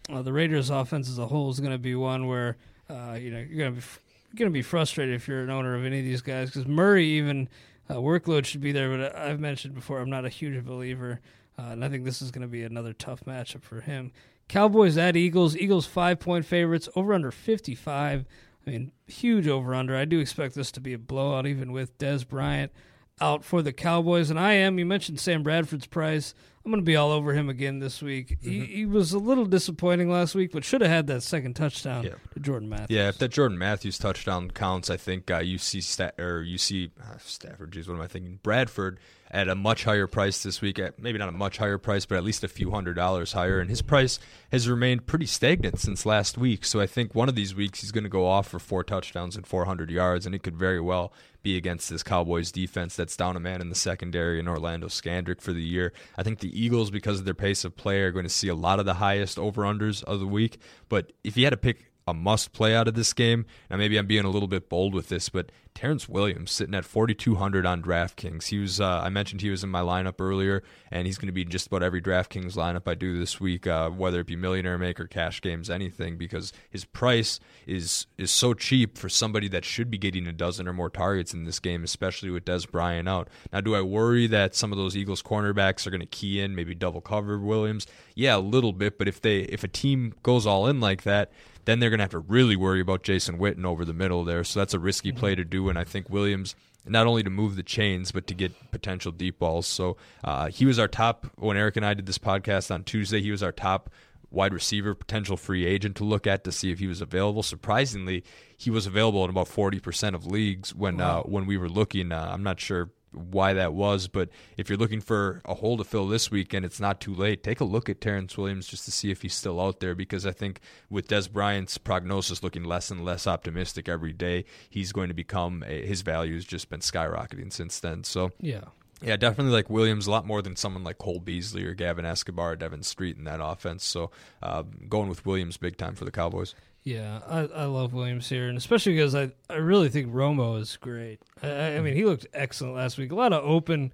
uh, 0.09 0.21
the 0.21 0.33
Raiders' 0.33 0.69
offense 0.69 1.09
as 1.09 1.19
a 1.19 1.27
whole 1.27 1.49
is 1.49 1.59
going 1.59 1.73
to 1.73 1.77
be 1.77 1.95
one 1.95 2.27
where, 2.27 2.57
uh, 2.89 3.17
you 3.19 3.31
know, 3.31 3.39
you're 3.39 3.57
going 3.57 3.75
to 3.75 3.81
be 3.81 3.87
going 4.35 4.49
to 4.49 4.53
be 4.53 4.63
frustrated 4.63 5.13
if 5.13 5.27
you're 5.27 5.43
an 5.43 5.49
owner 5.49 5.75
of 5.75 5.85
any 5.85 5.99
of 5.99 6.05
these 6.05 6.21
guys 6.21 6.49
because 6.49 6.67
Murray 6.67 7.05
even 7.05 7.47
uh, 7.89 7.95
workload 7.95 8.45
should 8.45 8.61
be 8.61 8.71
there. 8.71 8.89
But 8.95 9.15
I've 9.15 9.39
mentioned 9.39 9.75
before, 9.75 9.99
I'm 9.99 10.09
not 10.09 10.25
a 10.25 10.29
huge 10.29 10.63
believer 10.65 11.19
uh, 11.57 11.71
and 11.71 11.85
I 11.85 11.89
think 11.89 12.05
this 12.05 12.21
is 12.21 12.31
going 12.31 12.41
to 12.41 12.47
be 12.47 12.63
another 12.63 12.93
tough 12.93 13.25
matchup 13.25 13.63
for 13.63 13.81
him. 13.81 14.11
Cowboys 14.47 14.97
at 14.97 15.15
Eagles. 15.15 15.55
Eagles 15.55 15.85
five 15.85 16.19
point 16.19 16.45
favorites. 16.45 16.89
Over 16.95 17.13
under 17.13 17.31
55. 17.31 18.25
I 18.65 18.69
mean, 18.69 18.91
huge 19.07 19.47
over 19.47 19.75
under. 19.75 19.95
I 19.95 20.05
do 20.05 20.19
expect 20.19 20.55
this 20.55 20.71
to 20.73 20.81
be 20.81 20.93
a 20.93 20.97
blowout, 20.97 21.45
even 21.45 21.71
with 21.71 21.97
Dez 21.97 22.27
Bryant 22.27 22.71
out 23.19 23.43
for 23.43 23.61
the 23.61 23.73
Cowboys. 23.73 24.29
And 24.29 24.39
I 24.39 24.53
am. 24.53 24.79
You 24.79 24.85
mentioned 24.85 25.19
Sam 25.19 25.43
Bradford's 25.43 25.85
price. 25.85 26.33
I'm 26.65 26.71
going 26.71 26.81
to 26.81 26.85
be 26.85 26.95
all 26.95 27.11
over 27.11 27.33
him 27.33 27.49
again 27.49 27.79
this 27.79 28.01
week. 28.01 28.39
Mm-hmm. 28.39 28.49
He, 28.49 28.65
he, 28.65 28.85
was 28.85 29.11
a 29.11 29.19
little 29.19 29.45
disappointing 29.45 30.09
last 30.09 30.33
week, 30.33 30.53
but 30.53 30.63
should 30.63 30.79
have 30.79 30.89
had 30.89 31.07
that 31.07 31.21
second 31.21 31.55
touchdown 31.55 32.05
yeah. 32.05 32.13
to 32.33 32.39
Jordan 32.39 32.69
Matthews. 32.69 32.89
Yeah, 32.89 33.09
if 33.09 33.17
that 33.17 33.29
Jordan 33.29 33.57
Matthews 33.57 33.97
touchdown 33.97 34.49
counts, 34.49 34.89
I 34.89 34.95
think 34.95 35.29
uh, 35.29 35.39
you 35.39 35.57
see 35.57 35.81
Stat- 35.81 36.17
or 36.17 36.41
you 36.41 36.57
see 36.57 36.91
uh, 37.01 37.17
Stafford. 37.17 37.73
Geez, 37.73 37.89
what 37.89 37.95
am 37.95 38.01
I 38.01 38.07
thinking? 38.07 38.39
Bradford 38.43 38.99
at 39.33 39.49
a 39.49 39.55
much 39.55 39.83
higher 39.83 40.05
price 40.05 40.43
this 40.43 40.61
week. 40.61 40.77
At 40.77 40.99
maybe 40.99 41.17
not 41.17 41.27
a 41.27 41.33
much 41.33 41.57
higher 41.57 41.79
price, 41.79 42.05
but 42.05 42.17
at 42.17 42.23
least 42.23 42.43
a 42.43 42.47
few 42.47 42.69
hundred 42.69 42.93
dollars 42.93 43.33
higher. 43.33 43.59
And 43.59 43.69
his 43.69 43.81
price 43.81 44.19
has 44.51 44.69
remained 44.69 45.07
pretty 45.07 45.25
stagnant 45.25 45.79
since 45.79 46.05
last 46.05 46.37
week. 46.37 46.63
So 46.63 46.79
I 46.79 46.85
think 46.85 47.15
one 47.15 47.27
of 47.27 47.35
these 47.35 47.55
weeks 47.55 47.81
he's 47.81 47.91
going 47.91 48.03
to 48.03 48.09
go 48.09 48.27
off 48.27 48.47
for 48.47 48.59
four 48.59 48.83
touchdowns 48.83 49.35
and 49.35 49.45
400 49.45 49.89
yards, 49.89 50.27
and 50.27 50.35
it 50.35 50.43
could 50.43 50.55
very 50.55 50.79
well 50.79 51.11
be 51.41 51.57
against 51.57 51.89
this 51.89 52.03
Cowboys 52.03 52.51
defense 52.51 52.95
that's 52.95 53.17
down 53.17 53.35
a 53.35 53.39
man 53.39 53.59
in 53.59 53.69
the 53.69 53.75
secondary 53.75 54.39
and 54.39 54.47
Orlando 54.47 54.87
Scandrick 54.87 55.41
for 55.41 55.51
the 55.51 55.63
year. 55.63 55.91
I 56.15 56.23
think 56.23 56.39
the 56.39 56.57
Eagles, 56.57 56.91
because 56.91 57.19
of 57.19 57.25
their 57.25 57.33
pace 57.33 57.65
of 57.65 57.75
play, 57.75 58.01
are 58.01 58.11
going 58.11 58.23
to 58.23 58.29
see 58.29 58.47
a 58.47 58.55
lot 58.55 58.79
of 58.79 58.85
the 58.85 58.93
highest 58.93 59.39
over 59.39 59.63
unders 59.63 60.03
of 60.03 60.19
the 60.19 60.27
week. 60.27 60.59
But 60.87 61.11
if 61.23 61.35
you 61.35 61.43
had 61.45 61.51
to 61.51 61.57
pick 61.57 61.92
a 62.07 62.13
must 62.13 62.53
play 62.53 62.75
out 62.75 62.87
of 62.87 62.93
this 62.93 63.13
game. 63.13 63.45
Now 63.69 63.77
maybe 63.77 63.97
I'm 63.97 64.07
being 64.07 64.25
a 64.25 64.29
little 64.29 64.47
bit 64.47 64.69
bold 64.69 64.93
with 64.93 65.09
this, 65.09 65.29
but 65.29 65.51
Terrance 65.73 66.07
Williams 66.07 66.51
sitting 66.51 66.75
at 66.75 66.85
4200 66.85 67.65
on 67.65 67.81
DraftKings. 67.81 68.47
He 68.47 68.59
was 68.59 68.79
uh, 68.79 69.01
I 69.03 69.09
mentioned 69.09 69.41
he 69.41 69.49
was 69.49 69.63
in 69.63 69.69
my 69.69 69.81
lineup 69.81 70.19
earlier, 70.19 70.63
and 70.91 71.07
he's 71.07 71.17
going 71.17 71.27
to 71.27 71.33
be 71.33 71.45
just 71.45 71.67
about 71.67 71.81
every 71.81 72.01
DraftKings 72.01 72.55
lineup 72.55 72.87
I 72.87 72.93
do 72.93 73.17
this 73.17 73.39
week, 73.39 73.65
uh, 73.65 73.89
whether 73.89 74.19
it 74.19 74.27
be 74.27 74.35
Millionaire 74.35 74.77
Maker, 74.77 75.07
Cash 75.07 75.41
Games, 75.41 75.69
anything, 75.69 76.17
because 76.17 76.53
his 76.69 76.85
price 76.85 77.39
is 77.65 78.05
is 78.17 78.31
so 78.31 78.53
cheap 78.53 78.97
for 78.97 79.09
somebody 79.09 79.47
that 79.47 79.65
should 79.65 79.89
be 79.89 79.97
getting 79.97 80.27
a 80.27 80.33
dozen 80.33 80.67
or 80.67 80.73
more 80.73 80.89
targets 80.89 81.33
in 81.33 81.45
this 81.45 81.59
game, 81.59 81.83
especially 81.83 82.29
with 82.29 82.45
Dez 82.45 82.69
Bryant 82.69 83.09
out. 83.09 83.29
Now, 83.51 83.61
do 83.61 83.75
I 83.75 83.81
worry 83.81 84.27
that 84.27 84.55
some 84.55 84.71
of 84.71 84.77
those 84.77 84.95
Eagles 84.95 85.23
cornerbacks 85.23 85.87
are 85.87 85.91
going 85.91 86.01
to 86.01 86.05
key 86.05 86.39
in, 86.39 86.55
maybe 86.55 86.75
double 86.75 87.01
cover 87.01 87.39
Williams? 87.39 87.87
Yeah, 88.15 88.35
a 88.35 88.37
little 88.37 88.73
bit, 88.73 88.99
but 88.99 89.07
if 89.07 89.21
they 89.21 89.39
if 89.39 89.63
a 89.63 89.67
team 89.67 90.13
goes 90.21 90.45
all 90.45 90.67
in 90.67 90.79
like 90.79 91.03
that 91.03 91.31
then 91.65 91.79
they're 91.79 91.89
going 91.89 91.99
to 91.99 92.03
have 92.03 92.11
to 92.11 92.19
really 92.19 92.55
worry 92.55 92.81
about 92.81 93.03
Jason 93.03 93.37
Witten 93.37 93.65
over 93.65 93.85
the 93.85 93.93
middle 93.93 94.23
there. 94.23 94.43
So 94.43 94.59
that's 94.59 94.73
a 94.73 94.79
risky 94.79 95.09
mm-hmm. 95.09 95.19
play 95.19 95.35
to 95.35 95.45
do. 95.45 95.69
And 95.69 95.77
I 95.77 95.83
think 95.83 96.09
Williams 96.09 96.55
not 96.85 97.07
only 97.07 97.23
to 97.23 97.29
move 97.29 97.55
the 97.55 97.63
chains 97.63 98.11
but 98.11 98.27
to 98.27 98.33
get 98.33 98.71
potential 98.71 99.11
deep 99.11 99.39
balls. 99.39 99.67
So 99.67 99.97
uh, 100.23 100.49
he 100.49 100.65
was 100.65 100.79
our 100.79 100.87
top 100.87 101.27
when 101.35 101.57
Eric 101.57 101.77
and 101.77 101.85
I 101.85 101.93
did 101.93 102.05
this 102.05 102.17
podcast 102.17 102.73
on 102.73 102.83
Tuesday. 102.83 103.21
He 103.21 103.31
was 103.31 103.41
our 103.41 103.53
top 103.53 103.89
wide 104.29 104.53
receiver 104.53 104.95
potential 104.95 105.37
free 105.37 105.65
agent 105.65 105.95
to 105.95 106.03
look 106.03 106.27
at 106.27 106.43
to 106.43 106.51
see 106.51 106.71
if 106.71 106.79
he 106.79 106.87
was 106.87 107.01
available. 107.01 107.43
Surprisingly, 107.43 108.23
he 108.57 108.69
was 108.69 108.85
available 108.85 109.23
in 109.23 109.29
about 109.29 109.47
forty 109.47 109.79
percent 109.79 110.15
of 110.15 110.25
leagues 110.25 110.73
when 110.73 110.99
uh, 110.99 111.05
wow. 111.05 111.19
uh, 111.19 111.23
when 111.23 111.45
we 111.45 111.55
were 111.55 111.69
looking. 111.69 112.11
Uh, 112.11 112.31
I'm 112.33 112.43
not 112.43 112.59
sure 112.59 112.89
why 113.13 113.53
that 113.53 113.73
was, 113.73 114.07
but 114.07 114.29
if 114.57 114.69
you're 114.69 114.77
looking 114.77 115.01
for 115.01 115.41
a 115.45 115.53
hole 115.53 115.77
to 115.77 115.83
fill 115.83 116.07
this 116.07 116.31
week 116.31 116.53
and 116.53 116.65
it's 116.65 116.79
not 116.79 116.99
too 116.99 117.13
late, 117.13 117.43
take 117.43 117.59
a 117.59 117.65
look 117.65 117.89
at 117.89 118.01
Terrance 118.01 118.37
Williams 118.37 118.67
just 118.67 118.85
to 118.85 118.91
see 118.91 119.11
if 119.11 119.21
he's 119.21 119.33
still 119.33 119.59
out 119.59 119.79
there 119.79 119.95
because 119.95 120.25
I 120.25 120.31
think 120.31 120.59
with 120.89 121.07
Dez 121.07 121.31
Bryant's 121.31 121.77
prognosis 121.77 122.43
looking 122.43 122.63
less 122.63 122.91
and 122.91 123.03
less 123.03 123.27
optimistic 123.27 123.87
every 123.87 124.13
day, 124.13 124.45
he's 124.69 124.91
going 124.91 125.07
to 125.07 125.13
become 125.13 125.63
a, 125.67 125.85
his 125.85 126.01
value 126.01 126.35
has 126.35 126.45
just 126.45 126.69
been 126.69 126.81
skyrocketing 126.81 127.51
since 127.51 127.79
then. 127.79 128.03
So 128.03 128.31
yeah. 128.39 128.65
Yeah, 129.01 129.17
definitely 129.17 129.51
like 129.51 129.69
Williams 129.69 130.07
a 130.07 130.11
lot 130.11 130.25
more 130.25 130.41
than 130.41 130.55
someone 130.55 130.85
like 130.85 130.97
Cole 130.97 131.19
Beasley 131.19 131.65
or 131.65 131.73
Gavin 131.73 132.05
Escobar 132.05 132.53
or 132.53 132.55
Devin 132.55 132.83
Street 132.83 133.17
in 133.17 133.25
that 133.25 133.41
offense. 133.43 133.83
So 133.83 134.11
uh, 134.41 134.63
going 134.87 135.09
with 135.09 135.25
Williams 135.25 135.57
big 135.57 135.75
time 135.75 135.95
for 135.95 136.05
the 136.05 136.11
Cowboys. 136.11 136.55
Yeah, 136.83 137.21
I, 137.27 137.39
I 137.39 137.65
love 137.65 137.93
Williams 137.93 138.27
here, 138.27 138.49
and 138.49 138.57
especially 138.57 138.93
because 138.93 139.15
I, 139.15 139.31
I 139.49 139.55
really 139.55 139.87
think 139.87 140.11
Romo 140.11 140.59
is 140.59 140.75
great. 140.75 141.21
I, 141.41 141.77
I 141.77 141.81
mean, 141.81 141.95
he 141.95 142.03
looked 142.03 142.27
excellent 142.33 142.75
last 142.75 142.97
week. 142.97 143.11
A 143.11 143.15
lot 143.15 143.31
of 143.31 143.43
open, 143.45 143.93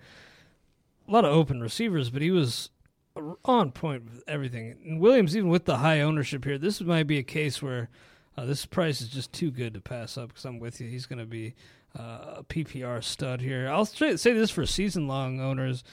a 1.08 1.12
lot 1.12 1.24
of 1.24 1.32
open 1.32 1.62
receivers, 1.62 2.10
but 2.10 2.24
he 2.24 2.32
was 2.32 2.72
on 3.46 3.72
point 3.72 4.06
with 4.06 4.24
everything. 4.28 4.76
And 4.84 5.00
Williams, 5.00 5.38
even 5.38 5.50
with 5.50 5.66
the 5.66 5.78
high 5.78 6.02
ownership 6.02 6.46
here, 6.46 6.58
this 6.58 6.82
might 6.82 7.06
be 7.08 7.20
a 7.20 7.24
case 7.24 7.62
where 7.62 7.90
uh, 8.36 8.46
this 8.46 8.66
price 8.66 9.02
is 9.02 9.10
just 9.10 9.34
too 9.34 9.52
good 9.52 9.76
to 9.76 9.82
pass 9.82 10.18
up. 10.18 10.30
Because 10.30 10.46
I'm 10.46 10.60
with 10.60 10.82
you, 10.82 10.90
he's 10.90 11.06
going 11.06 11.20
to 11.20 11.26
be 11.26 11.54
uh, 11.98 12.38
a 12.38 12.46
PPR 12.48 13.04
stud 13.04 13.42
here. 13.42 13.70
I'll 13.70 13.86
say 13.86 14.16
this 14.16 14.50
for 14.50 14.66
season 14.66 15.08
long 15.08 15.40
owners. 15.40 15.84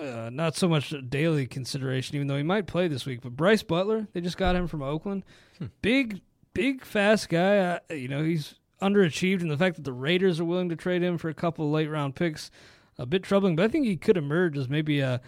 Uh, 0.00 0.30
not 0.32 0.56
so 0.56 0.66
much 0.68 0.94
daily 1.08 1.46
consideration, 1.46 2.16
even 2.16 2.26
though 2.26 2.36
he 2.36 2.42
might 2.42 2.66
play 2.66 2.88
this 2.88 3.04
week. 3.04 3.20
But 3.20 3.36
Brice 3.36 3.62
Butler, 3.62 4.08
they 4.12 4.20
just 4.20 4.38
got 4.38 4.56
him 4.56 4.66
from 4.66 4.82
Oakland. 4.82 5.24
Hmm. 5.58 5.66
Big, 5.82 6.22
big, 6.54 6.84
fast 6.84 7.28
guy. 7.28 7.58
Uh, 7.58 7.78
you 7.90 8.08
know, 8.08 8.24
he's 8.24 8.54
underachieved, 8.80 9.42
and 9.42 9.50
the 9.50 9.58
fact 9.58 9.76
that 9.76 9.84
the 9.84 9.92
Raiders 9.92 10.40
are 10.40 10.44
willing 10.44 10.70
to 10.70 10.76
trade 10.76 11.02
him 11.02 11.18
for 11.18 11.28
a 11.28 11.34
couple 11.34 11.66
of 11.66 11.70
late 11.70 11.88
round 11.88 12.16
picks, 12.16 12.50
a 12.98 13.04
bit 13.04 13.22
troubling. 13.22 13.56
But 13.56 13.64
I 13.64 13.68
think 13.68 13.84
he 13.84 13.96
could 13.96 14.16
emerge 14.16 14.56
as 14.56 14.68
maybe 14.68 15.00
a 15.00 15.20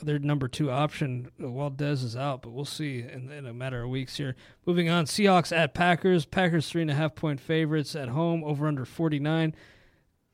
their 0.00 0.18
number 0.18 0.48
two 0.48 0.70
option 0.70 1.30
while 1.38 1.70
Dez 1.70 2.02
is 2.04 2.16
out. 2.16 2.42
But 2.42 2.50
we'll 2.50 2.64
see 2.64 3.00
in, 3.00 3.30
in 3.30 3.46
a 3.46 3.52
matter 3.52 3.82
of 3.82 3.90
weeks 3.90 4.16
here. 4.16 4.36
Moving 4.66 4.88
on, 4.88 5.06
Seahawks 5.06 5.56
at 5.56 5.74
Packers. 5.74 6.24
Packers 6.26 6.68
three 6.68 6.82
and 6.82 6.90
a 6.90 6.94
half 6.94 7.14
point 7.14 7.40
favorites 7.40 7.96
at 7.96 8.08
home, 8.08 8.44
over 8.44 8.66
under 8.66 8.84
forty 8.84 9.18
nine. 9.18 9.54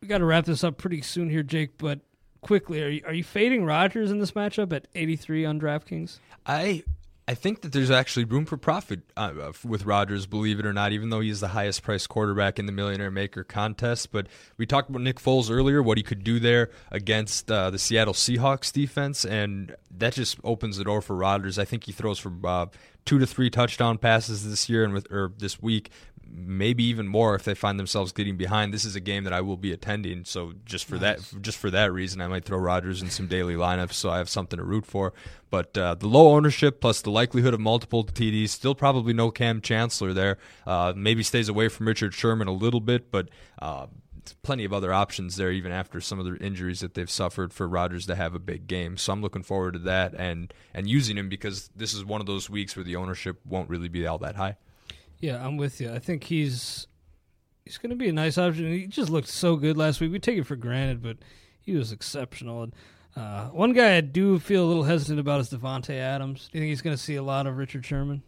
We 0.01 0.09
got 0.09 0.19
to 0.19 0.25
wrap 0.25 0.45
this 0.45 0.63
up 0.63 0.79
pretty 0.79 1.03
soon 1.03 1.29
here, 1.29 1.43
Jake. 1.43 1.79
But 1.79 2.01
quickly, 2.41 2.83
are 2.83 2.89
you, 2.89 3.03
are 3.07 3.15
you 3.15 3.25
fading 3.25 3.65
Rodgers 3.65 4.11
in 4.11 4.19
this 4.19 4.33
matchup 4.33 4.73
at 4.73 4.87
83 4.95 5.45
on 5.45 5.61
DraftKings? 5.61 6.19
I 6.47 6.83
I 7.29 7.35
think 7.35 7.61
that 7.61 7.73
there's 7.73 7.91
actually 7.91 8.25
room 8.25 8.47
for 8.47 8.57
profit 8.57 9.01
uh, 9.15 9.53
with 9.63 9.85
Rodgers, 9.85 10.25
believe 10.25 10.59
it 10.59 10.65
or 10.65 10.73
not, 10.73 10.93
even 10.93 11.11
though 11.11 11.21
he's 11.21 11.41
the 11.41 11.49
highest 11.49 11.83
priced 11.83 12.09
quarterback 12.09 12.59
in 12.59 12.65
the 12.65 12.73
Millionaire 12.73 13.11
Maker 13.11 13.45
contest. 13.45 14.13
But 14.13 14.29
we 14.57 14.65
talked 14.65 14.89
about 14.89 15.03
Nick 15.03 15.21
Foles 15.21 15.51
earlier, 15.51 15.83
what 15.83 15.99
he 15.99 16.03
could 16.03 16.25
do 16.25 16.41
there 16.41 16.71
against 16.91 17.53
uh, 17.53 17.69
the 17.69 17.79
Seattle 17.79 18.15
Seahawks 18.15 18.73
defense, 18.73 19.27
and 19.27 19.77
that 19.91 20.15
just 20.15 20.39
opens 20.43 20.79
the 20.79 20.85
door 20.85 21.03
for 21.03 21.15
Rodgers. 21.15 21.59
I 21.59 21.67
think 21.67 21.85
he 21.85 21.93
throws 21.93 22.19
for 22.19 22.33
uh, 22.45 22.67
two 23.05 23.19
to 23.19 23.27
three 23.27 23.51
touchdown 23.51 23.99
passes 23.99 24.49
this 24.49 24.71
year 24.71 24.83
and 24.83 24.95
with 24.95 25.13
or 25.13 25.31
this 25.37 25.61
week 25.61 25.91
maybe 26.31 26.85
even 26.85 27.09
more 27.09 27.35
if 27.35 27.45
they 27.45 27.55
find 27.55 27.79
themselves 27.79 28.13
getting 28.13 28.37
behind. 28.37 28.73
This 28.73 28.85
is 28.85 28.97
a 28.97 29.01
game 29.01 29.25
that 29.25 29.33
I 29.33 29.41
will 29.41 29.57
be 29.57 29.73
attending, 29.73 30.25
so 30.25 30.53
just 30.65 30.85
for 30.85 30.97
nice. 30.97 31.31
that, 31.31 31.43
just 31.43 31.59
for 31.59 31.71
that 31.71 31.93
reason, 31.93 32.21
I 32.21 32.27
might 32.27 32.45
throw 32.45 32.59
Rodgers 32.59 33.03
in 33.03 33.11
some 33.11 33.27
daily 33.27 33.55
lineups, 33.55 33.95
so 33.95 34.11
I 34.11 34.19
have 34.19 34.29
something 34.29 34.59
to 34.59 34.65
root 34.65 34.87
for. 34.87 35.13
But 35.51 35.77
uh, 35.77 35.95
the 35.95 36.09
low 36.09 36.35
ownership 36.35 36.81
plus 36.81 37.01
the 37.01 37.11
likelihood 37.11 37.55
of 37.55 37.61
multiple 37.61 38.05
TDs, 38.05 38.51
still 38.51 38.75
probably 38.75 39.13
no 39.13 39.31
Kam 39.31 39.61
Chancellor 39.61 40.13
there. 40.13 40.39
Uh, 40.67 40.93
maybe 40.95 41.23
stays 41.23 41.49
away 41.49 41.69
from 41.69 41.87
Richard 41.87 42.15
Sherman 42.15 42.49
a 42.49 42.53
little 42.53 42.81
bit, 42.81 43.11
but. 43.11 43.29
Uh, 43.61 43.87
plenty 44.43 44.65
of 44.65 44.75
other 44.75 44.93
options 44.93 45.37
there, 45.37 45.51
even 45.51 45.73
after 45.73 46.01
some 46.01 46.19
of 46.19 46.27
the 46.27 46.37
injuries 46.45 46.81
that 46.81 46.95
they've 46.95 47.11
suffered 47.11 47.53
for 47.53 47.67
Rodgers 47.67 48.07
to 48.07 48.15
have 48.15 48.35
a 48.35 48.39
big 48.39 48.67
game. 48.67 48.99
So 48.99 49.13
I'm 49.13 49.23
looking 49.23 49.43
forward 49.43 49.73
to 49.73 49.79
that 49.81 50.15
and 50.15 50.53
and 50.75 50.87
using 50.87 51.17
him 51.17 51.29
because 51.31 51.71
this 51.75 51.95
is 51.95 52.05
one 52.05 52.21
of 52.21 52.27
those 52.27 52.51
weeks 52.51 52.77
where 52.77 52.85
the 52.85 52.97
ownership 52.97 53.41
won't 53.47 53.71
really 53.71 53.89
be 53.89 54.07
all 54.07 54.19
that 54.19 54.37
high. 54.37 54.57
Yeah, 55.21 55.45
I'm 55.45 55.57
with 55.57 55.81
you. 55.81 55.93
I 55.93 55.99
think 55.99 56.25
he's 56.25 56.87
he's 57.65 57.79
going 57.79 57.91
to 57.91 57.97
be 57.97 58.09
a 58.09 58.13
nice 58.13 58.39
option. 58.39 58.73
He 58.73 58.87
just 58.87 59.11
looked 59.11 59.29
so 59.29 59.57
good 59.57 59.77
last 59.77 60.01
week. 60.01 60.13
We 60.13 60.19
take 60.19 60.39
it 60.39 60.47
for 60.47 60.57
granted, 60.57 61.03
but 61.03 61.19
he 61.61 61.75
was 61.75 61.93
exceptional. 61.93 62.63
And 62.63 62.75
uh, 63.17 63.49
one 63.49 63.73
guy 63.73 63.97
I 63.97 64.01
do 64.01 64.39
feel 64.39 64.65
a 64.65 64.69
little 64.69 64.85
hesitant 64.85 65.21
about 65.21 65.41
is 65.41 65.51
Davante 65.51 65.95
Adams. 65.95 66.49
Do 66.51 66.59
you 66.59 66.63
think 66.63 66.71
he's 66.71 66.83
going 66.83 66.97
to 66.97 67.03
see 67.03 67.17
a 67.17 67.23
lot 67.23 67.47
of 67.47 67.57
Richard 67.57 67.85
Sherman? 67.85 68.23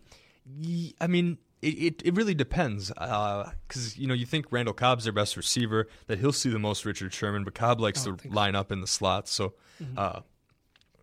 I 1.01 1.07
mean, 1.07 1.39
it, 1.63 1.67
it, 1.67 2.03
it, 2.07 2.17
really 2.17 2.35
depends 2.35 2.89
because 2.89 3.49
uh, 3.95 3.95
you 3.97 4.07
know 4.07 4.15
you 4.15 4.27
think 4.27 4.47
Randall 4.51 4.75
Cobb's 4.75 5.05
their 5.05 5.13
best 5.13 5.37
receiver 5.37 5.87
that 6.07 6.19
he'll 6.19 6.33
see 6.33 6.51
the 6.51 6.59
most 6.59 6.85
Richard 6.85 7.15
Sherman, 7.15 7.45
but 7.45 7.55
Cobb 7.55 7.81
likes 7.81 8.03
to 8.05 8.17
line 8.29 8.55
so. 8.55 8.61
up 8.61 8.73
in 8.73 8.81
the 8.81 8.87
slot. 8.87 9.29
So, 9.29 9.55
mm-hmm. 9.83 9.97
uh, 9.97 10.21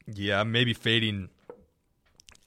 yeah, 0.07 0.43
maybe 0.43 0.73
fading 0.73 1.29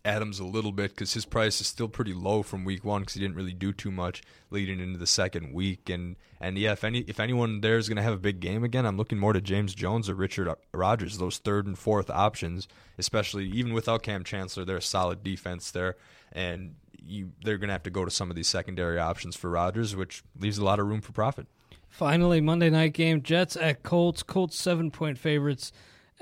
Adams 0.04 0.40
a 0.40 0.44
little 0.44 0.72
bit 0.72 0.92
because 0.92 1.12
his 1.12 1.26
price 1.26 1.60
is 1.60 1.66
still 1.66 1.88
pretty 1.88 2.14
low 2.14 2.42
from 2.42 2.64
week 2.64 2.84
one 2.84 3.02
because 3.02 3.14
he 3.14 3.20
didn't 3.20 3.36
really 3.36 3.52
do 3.52 3.72
too 3.72 3.90
much 3.90 4.22
leading 4.50 4.80
into 4.80 4.98
the 4.98 5.06
second 5.06 5.52
week. 5.52 5.90
And 5.90 6.16
and 6.40 6.56
yeah, 6.56 6.72
if 6.72 6.84
any 6.84 7.00
if 7.00 7.20
anyone 7.20 7.60
there 7.60 7.76
is 7.76 7.88
going 7.88 7.96
to 7.96 8.02
have 8.02 8.14
a 8.14 8.18
big 8.18 8.40
game 8.40 8.64
again, 8.64 8.86
I'm 8.86 8.96
looking 8.96 9.18
more 9.18 9.32
to 9.32 9.40
James 9.40 9.74
Jones 9.74 10.08
or 10.08 10.14
Richard 10.14 10.48
Rodgers, 10.72 11.18
those 11.18 11.38
third 11.38 11.66
and 11.66 11.78
fourth 11.78 12.08
options, 12.08 12.66
especially 12.98 13.46
even 13.48 13.74
without 13.74 14.02
Kam 14.02 14.24
Chancellor, 14.24 14.64
they're 14.64 14.78
a 14.78 14.82
solid 14.82 15.22
defense 15.22 15.70
there, 15.70 15.96
and 16.32 16.76
you 17.02 17.32
they're 17.44 17.58
going 17.58 17.68
to 17.68 17.74
have 17.74 17.82
to 17.82 17.90
go 17.90 18.04
to 18.04 18.10
some 18.10 18.30
of 18.30 18.36
these 18.36 18.48
secondary 18.48 18.98
options 18.98 19.36
for 19.36 19.50
Rodgers, 19.50 19.94
which 19.94 20.22
leaves 20.38 20.58
a 20.58 20.64
lot 20.64 20.80
of 20.80 20.86
room 20.86 21.02
for 21.02 21.12
profit. 21.12 21.46
Finally, 21.90 22.40
Monday 22.40 22.70
night 22.70 22.94
game: 22.94 23.22
Jets 23.22 23.56
at 23.56 23.82
Colts. 23.82 24.22
Colts 24.22 24.56
seven 24.56 24.90
point 24.90 25.18
favorites 25.18 25.72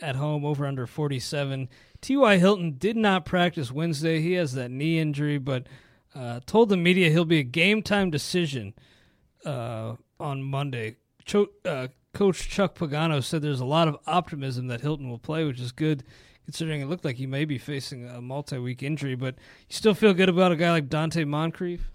at 0.00 0.16
home, 0.16 0.44
over 0.44 0.66
under 0.66 0.86
47. 0.86 1.68
T.Y. 2.00 2.38
Hilton 2.38 2.76
did 2.78 2.96
not 2.96 3.24
practice 3.24 3.72
Wednesday. 3.72 4.20
He 4.20 4.34
has 4.34 4.52
that 4.52 4.70
knee 4.70 4.98
injury, 4.98 5.38
but 5.38 5.66
uh, 6.14 6.40
told 6.46 6.68
the 6.68 6.76
media 6.76 7.10
he'll 7.10 7.24
be 7.24 7.40
a 7.40 7.44
game 7.44 7.82
time 7.82 8.10
decision 8.10 8.74
uh, 9.44 9.96
on 10.18 10.42
Monday. 10.42 10.96
Cho- 11.24 11.50
uh, 11.64 11.88
Coach 12.14 12.48
Chuck 12.48 12.74
Pagano 12.76 13.22
said 13.22 13.42
there's 13.42 13.60
a 13.60 13.64
lot 13.64 13.88
of 13.88 13.96
optimism 14.06 14.68
that 14.68 14.80
Hilton 14.80 15.10
will 15.10 15.18
play, 15.18 15.44
which 15.44 15.60
is 15.60 15.72
good 15.72 16.04
considering 16.48 16.80
it 16.80 16.86
looked 16.86 17.04
like 17.04 17.16
he 17.16 17.26
may 17.26 17.44
be 17.44 17.58
facing 17.58 18.08
a 18.08 18.22
multi 18.22 18.56
week 18.56 18.82
injury. 18.82 19.14
But 19.14 19.34
you 19.68 19.74
still 19.74 19.92
feel 19.92 20.14
good 20.14 20.30
about 20.30 20.50
a 20.50 20.56
guy 20.56 20.70
like 20.70 20.88
Donte 20.88 21.26
Moncrief? 21.26 21.90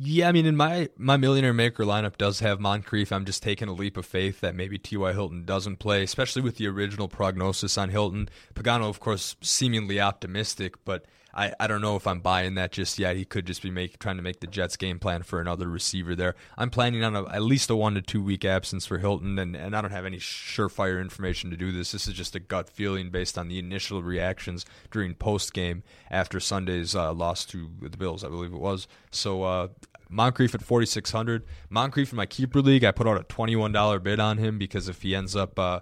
Yeah, 0.00 0.28
I 0.28 0.32
mean, 0.32 0.46
in 0.46 0.54
my 0.54 0.90
my 0.96 1.16
millionaire 1.16 1.52
maker 1.52 1.82
lineup 1.84 2.16
does 2.18 2.38
have 2.38 2.60
Moncrief. 2.60 3.10
I'm 3.10 3.24
just 3.24 3.42
taking 3.42 3.66
a 3.66 3.72
leap 3.72 3.96
of 3.96 4.06
faith 4.06 4.40
that 4.40 4.54
maybe 4.54 4.78
T.Y. 4.78 5.12
Hilton 5.12 5.44
doesn't 5.44 5.78
play, 5.80 6.04
especially 6.04 6.40
with 6.40 6.56
the 6.56 6.68
original 6.68 7.08
prognosis 7.08 7.76
on 7.76 7.88
Hilton. 7.88 8.28
Pagano, 8.54 8.88
of 8.88 9.00
course, 9.00 9.34
seemingly 9.40 10.00
optimistic, 10.00 10.76
but 10.84 11.04
I, 11.34 11.52
I 11.60 11.66
don't 11.66 11.80
know 11.80 11.94
if 11.94 12.06
I'm 12.06 12.20
buying 12.20 12.54
that 12.54 12.72
just 12.72 12.98
yet. 12.98 13.16
He 13.16 13.24
could 13.24 13.46
just 13.46 13.62
be 13.62 13.70
make, 13.70 13.98
trying 13.98 14.16
to 14.16 14.22
make 14.22 14.40
the 14.40 14.46
Jets 14.46 14.76
game 14.76 14.98
plan 14.98 15.22
for 15.22 15.40
another 15.40 15.68
receiver 15.68 16.16
there. 16.16 16.34
I'm 16.56 16.70
planning 16.70 17.04
on 17.04 17.14
a, 17.14 17.28
at 17.28 17.42
least 17.42 17.70
a 17.70 17.76
one 17.76 17.94
to 17.94 18.02
two 18.02 18.22
week 18.22 18.44
absence 18.44 18.86
for 18.86 18.98
Hilton, 18.98 19.38
and, 19.38 19.54
and 19.54 19.76
I 19.76 19.80
don't 19.80 19.90
have 19.90 20.06
any 20.06 20.18
surefire 20.18 21.00
information 21.00 21.50
to 21.50 21.56
do 21.56 21.70
this. 21.70 21.92
This 21.92 22.08
is 22.08 22.14
just 22.14 22.34
a 22.34 22.40
gut 22.40 22.68
feeling 22.68 23.10
based 23.10 23.38
on 23.38 23.48
the 23.48 23.58
initial 23.58 24.02
reactions 24.02 24.64
during 24.90 25.14
post 25.14 25.52
game 25.52 25.82
after 26.10 26.40
Sunday's 26.40 26.96
uh, 26.96 27.12
loss 27.12 27.44
to 27.46 27.70
the 27.82 27.96
Bills, 27.96 28.24
I 28.24 28.28
believe 28.28 28.52
it 28.52 28.60
was. 28.60 28.88
So 29.10 29.42
uh, 29.42 29.68
Moncrief 30.08 30.54
at 30.54 30.62
4600 30.62 31.44
Moncrief 31.70 32.12
in 32.12 32.16
my 32.16 32.26
keeper 32.26 32.60
league, 32.60 32.84
I 32.84 32.92
put 32.92 33.06
out 33.06 33.20
a 33.20 33.24
$21 33.24 34.02
bid 34.02 34.20
on 34.20 34.38
him 34.38 34.58
because 34.58 34.88
if 34.88 35.02
he 35.02 35.14
ends 35.14 35.36
up 35.36 35.58
uh, 35.58 35.80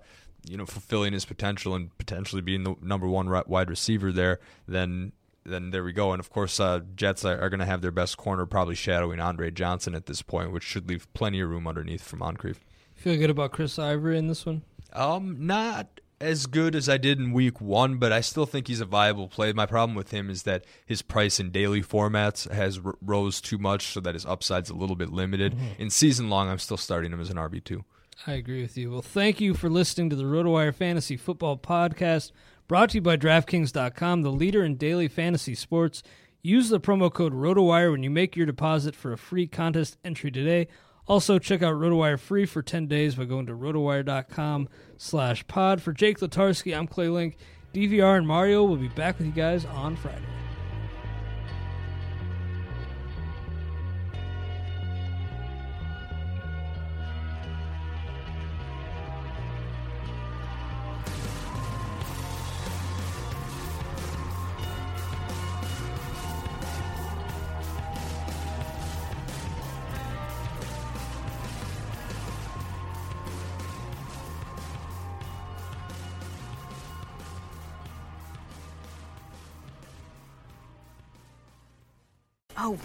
you 0.49 0.57
know 0.57 0.67
fulfilling 0.67 1.13
his 1.13 1.25
potential 1.25 1.75
and 1.75 1.97
potentially 1.99 2.43
being 2.43 2.65
the 2.65 2.75
number 2.81 3.07
one 3.07 3.29
wide 3.47 3.71
receiver 3.71 4.13
there, 4.13 4.41
then 4.67 5.13
then 5.45 5.71
there 5.71 5.85
we 5.85 5.93
go. 5.93 6.13
And 6.13 6.21
of 6.21 6.31
course, 6.31 6.59
uh, 6.59 6.81
Jets 6.95 7.25
are, 7.25 7.41
are 7.41 7.49
going 7.49 7.61
to 7.61 7.67
have 7.67 7.81
their 7.81 7.93
best 7.93 8.17
corner 8.17 8.47
probably 8.47 8.75
shadowing 8.75 9.21
Andre 9.21 9.51
Johnson 9.51 9.95
at 9.95 10.07
this 10.07 10.23
point, 10.23 10.53
which 10.53 10.65
should 10.65 10.89
leave 10.89 11.13
plenty 11.15 11.41
of 11.41 11.49
room 11.49 11.67
underneath 11.67 12.03
for 12.03 12.17
Moncrief. 12.17 12.65
Feel 12.95 13.17
good 13.17 13.31
about 13.31 13.53
Chris 13.53 13.79
Ivory 13.79 14.19
in 14.19 14.27
this 14.27 14.45
one? 14.47 14.63
Um, 14.93 15.47
not 15.47 16.01
as 16.21 16.47
good 16.47 16.75
as 16.75 16.89
I 16.89 16.97
did 16.97 17.19
in 17.19 17.33
week 17.33 17.61
one, 17.61 17.99
but 17.99 18.13
I 18.13 18.21
still 18.21 18.47
think 18.47 18.69
he's 18.69 18.81
a 18.81 18.87
viable 18.87 19.29
play. 19.29 19.53
My 19.53 19.67
problem 19.67 19.95
with 19.95 20.11
him 20.11 20.31
is 20.31 20.45
that 20.45 20.65
his 20.85 21.03
price 21.03 21.39
in 21.39 21.51
daily 21.51 21.83
formats 21.83 22.51
has 22.51 22.81
r- 22.85 22.97
rose 23.03 23.41
too 23.41 23.59
much, 23.59 23.87
so 23.87 24.01
that 24.01 24.15
his 24.15 24.25
upside's 24.25 24.71
a 24.71 24.75
little 24.75 24.97
bit 24.97 25.11
limited. 25.11 25.55
Mm-hmm. 25.55 25.83
In 25.83 25.91
season 25.91 26.31
long, 26.31 26.49
I'm 26.49 26.59
still 26.59 26.77
starting 26.77 27.13
him 27.13 27.21
as 27.21 27.31
an 27.31 27.37
RB 27.37 27.63
two. 27.63 27.85
I 28.27 28.33
agree 28.33 28.63
with 28.63 28.79
you. 28.79 28.91
Well, 28.91 29.03
thank 29.03 29.41
you 29.41 29.53
for 29.55 29.69
listening 29.69 30.09
to 30.11 30.17
the 30.17 30.25
RotoWire 30.25 30.75
Fantasy 30.75 31.19
Football 31.19 31.59
Podcast, 31.59 32.33
brought 32.67 32.91
to 32.91 32.97
you 32.97 33.03
by 33.03 33.17
DraftKings.com, 33.17 34.23
the 34.23 34.33
leader 34.33 34.65
in 34.65 34.77
daily 34.77 35.09
fantasy 35.09 35.55
sports. 35.55 36.03
Use 36.43 36.69
the 36.69 36.81
promo 36.81 37.13
code 37.13 37.35
ROTOWIRE 37.35 37.91
when 37.91 38.03
you 38.05 38.11
make 38.11 38.37
your 38.37 38.47
deposit 38.47 38.95
for 38.95 39.13
a 39.13 39.19
free 39.19 39.47
contest 39.47 39.99
entry 40.05 40.31
today. 40.31 40.69
Also, 41.07 41.39
check 41.39 41.63
out 41.63 41.75
RotoWire 41.75 42.19
free 42.19 42.47
for 42.47 42.63
10 42.63 42.87
days 42.87 43.15
by 43.15 43.25
going 43.25 43.47
to 43.47 43.53
rotowire.com 43.53 44.69
slash 44.97 45.47
pod. 45.47 45.81
For 45.81 45.93
Jake 45.93 46.19
Letarski, 46.19 46.77
I'm 46.77 46.87
Clay 46.87 47.09
Link. 47.09 47.37
DVR 47.73 48.17
and 48.19 48.27
Mario 48.27 48.65
will 48.65 48.77
be 48.77 48.89
back 48.89 49.19
with 49.19 49.27
you 49.27 49.33
guys 49.33 49.65
on 49.67 49.97
Friday. 49.97 50.36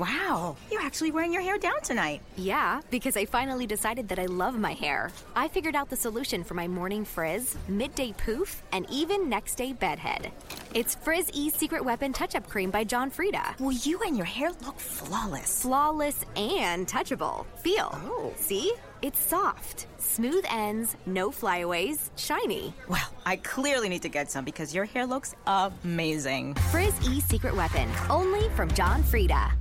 Wow. 0.02 0.58
You're 0.72 0.82
actually 0.82 1.12
wearing 1.12 1.32
your 1.32 1.44
hair 1.44 1.60
down 1.60 1.80
tonight. 1.84 2.22
Yeah, 2.36 2.82
because 2.90 3.16
I 3.16 3.26
finally 3.26 3.68
decided 3.68 4.10
that 4.10 4.18
I 4.18 4.26
love 4.26 4.58
my 4.58 4.74
hair. 4.74 5.12
I 5.36 5.48
figured 5.48 5.76
out 5.76 5.90
the 5.90 5.96
solution 5.96 6.44
for 6.44 6.56
my 6.56 6.68
morning 6.68 7.06
frizz, 7.06 7.56
midday 7.68 8.12
poof, 8.14 8.64
and 8.72 8.88
even 8.90 9.30
next 9.30 9.56
day 9.56 9.74
bedhead. 9.74 10.32
It's 10.74 10.96
Frizz 10.96 11.30
E 11.34 11.52
Secret 11.52 11.86
Weapon 11.86 12.14
Touch 12.14 12.36
Up 12.36 12.50
Cream 12.50 12.72
by 12.72 12.84
John 12.84 13.12
Frieda. 13.12 13.56
Well, 13.60 13.78
you 13.84 14.00
and 14.02 14.18
your 14.18 14.26
hair 14.26 14.50
look 14.66 14.80
flawless. 14.80 15.62
Flawless 15.62 16.26
and 16.36 16.88
touchable. 16.88 17.46
Feel. 17.58 17.92
Oh. 17.94 18.34
See? 18.38 18.74
It's 19.04 19.20
soft, 19.20 19.88
smooth 19.98 20.46
ends, 20.50 20.96
no 21.08 21.32
flyaways, 21.32 22.12
shiny. 22.18 22.74
Well, 22.88 23.10
I 23.26 23.38
clearly 23.38 23.90
need 23.90 24.04
to 24.04 24.10
get 24.10 24.30
some 24.30 24.46
because 24.46 24.76
your 24.76 24.86
hair 24.86 25.08
looks 25.08 25.34
amazing. 25.48 26.54
Frizz 26.72 27.10
E 27.10 27.20
Secret 27.22 27.56
Weapon, 27.56 27.90
only 28.10 28.48
from 28.50 28.72
John 28.72 29.02
Frieda. 29.04 29.61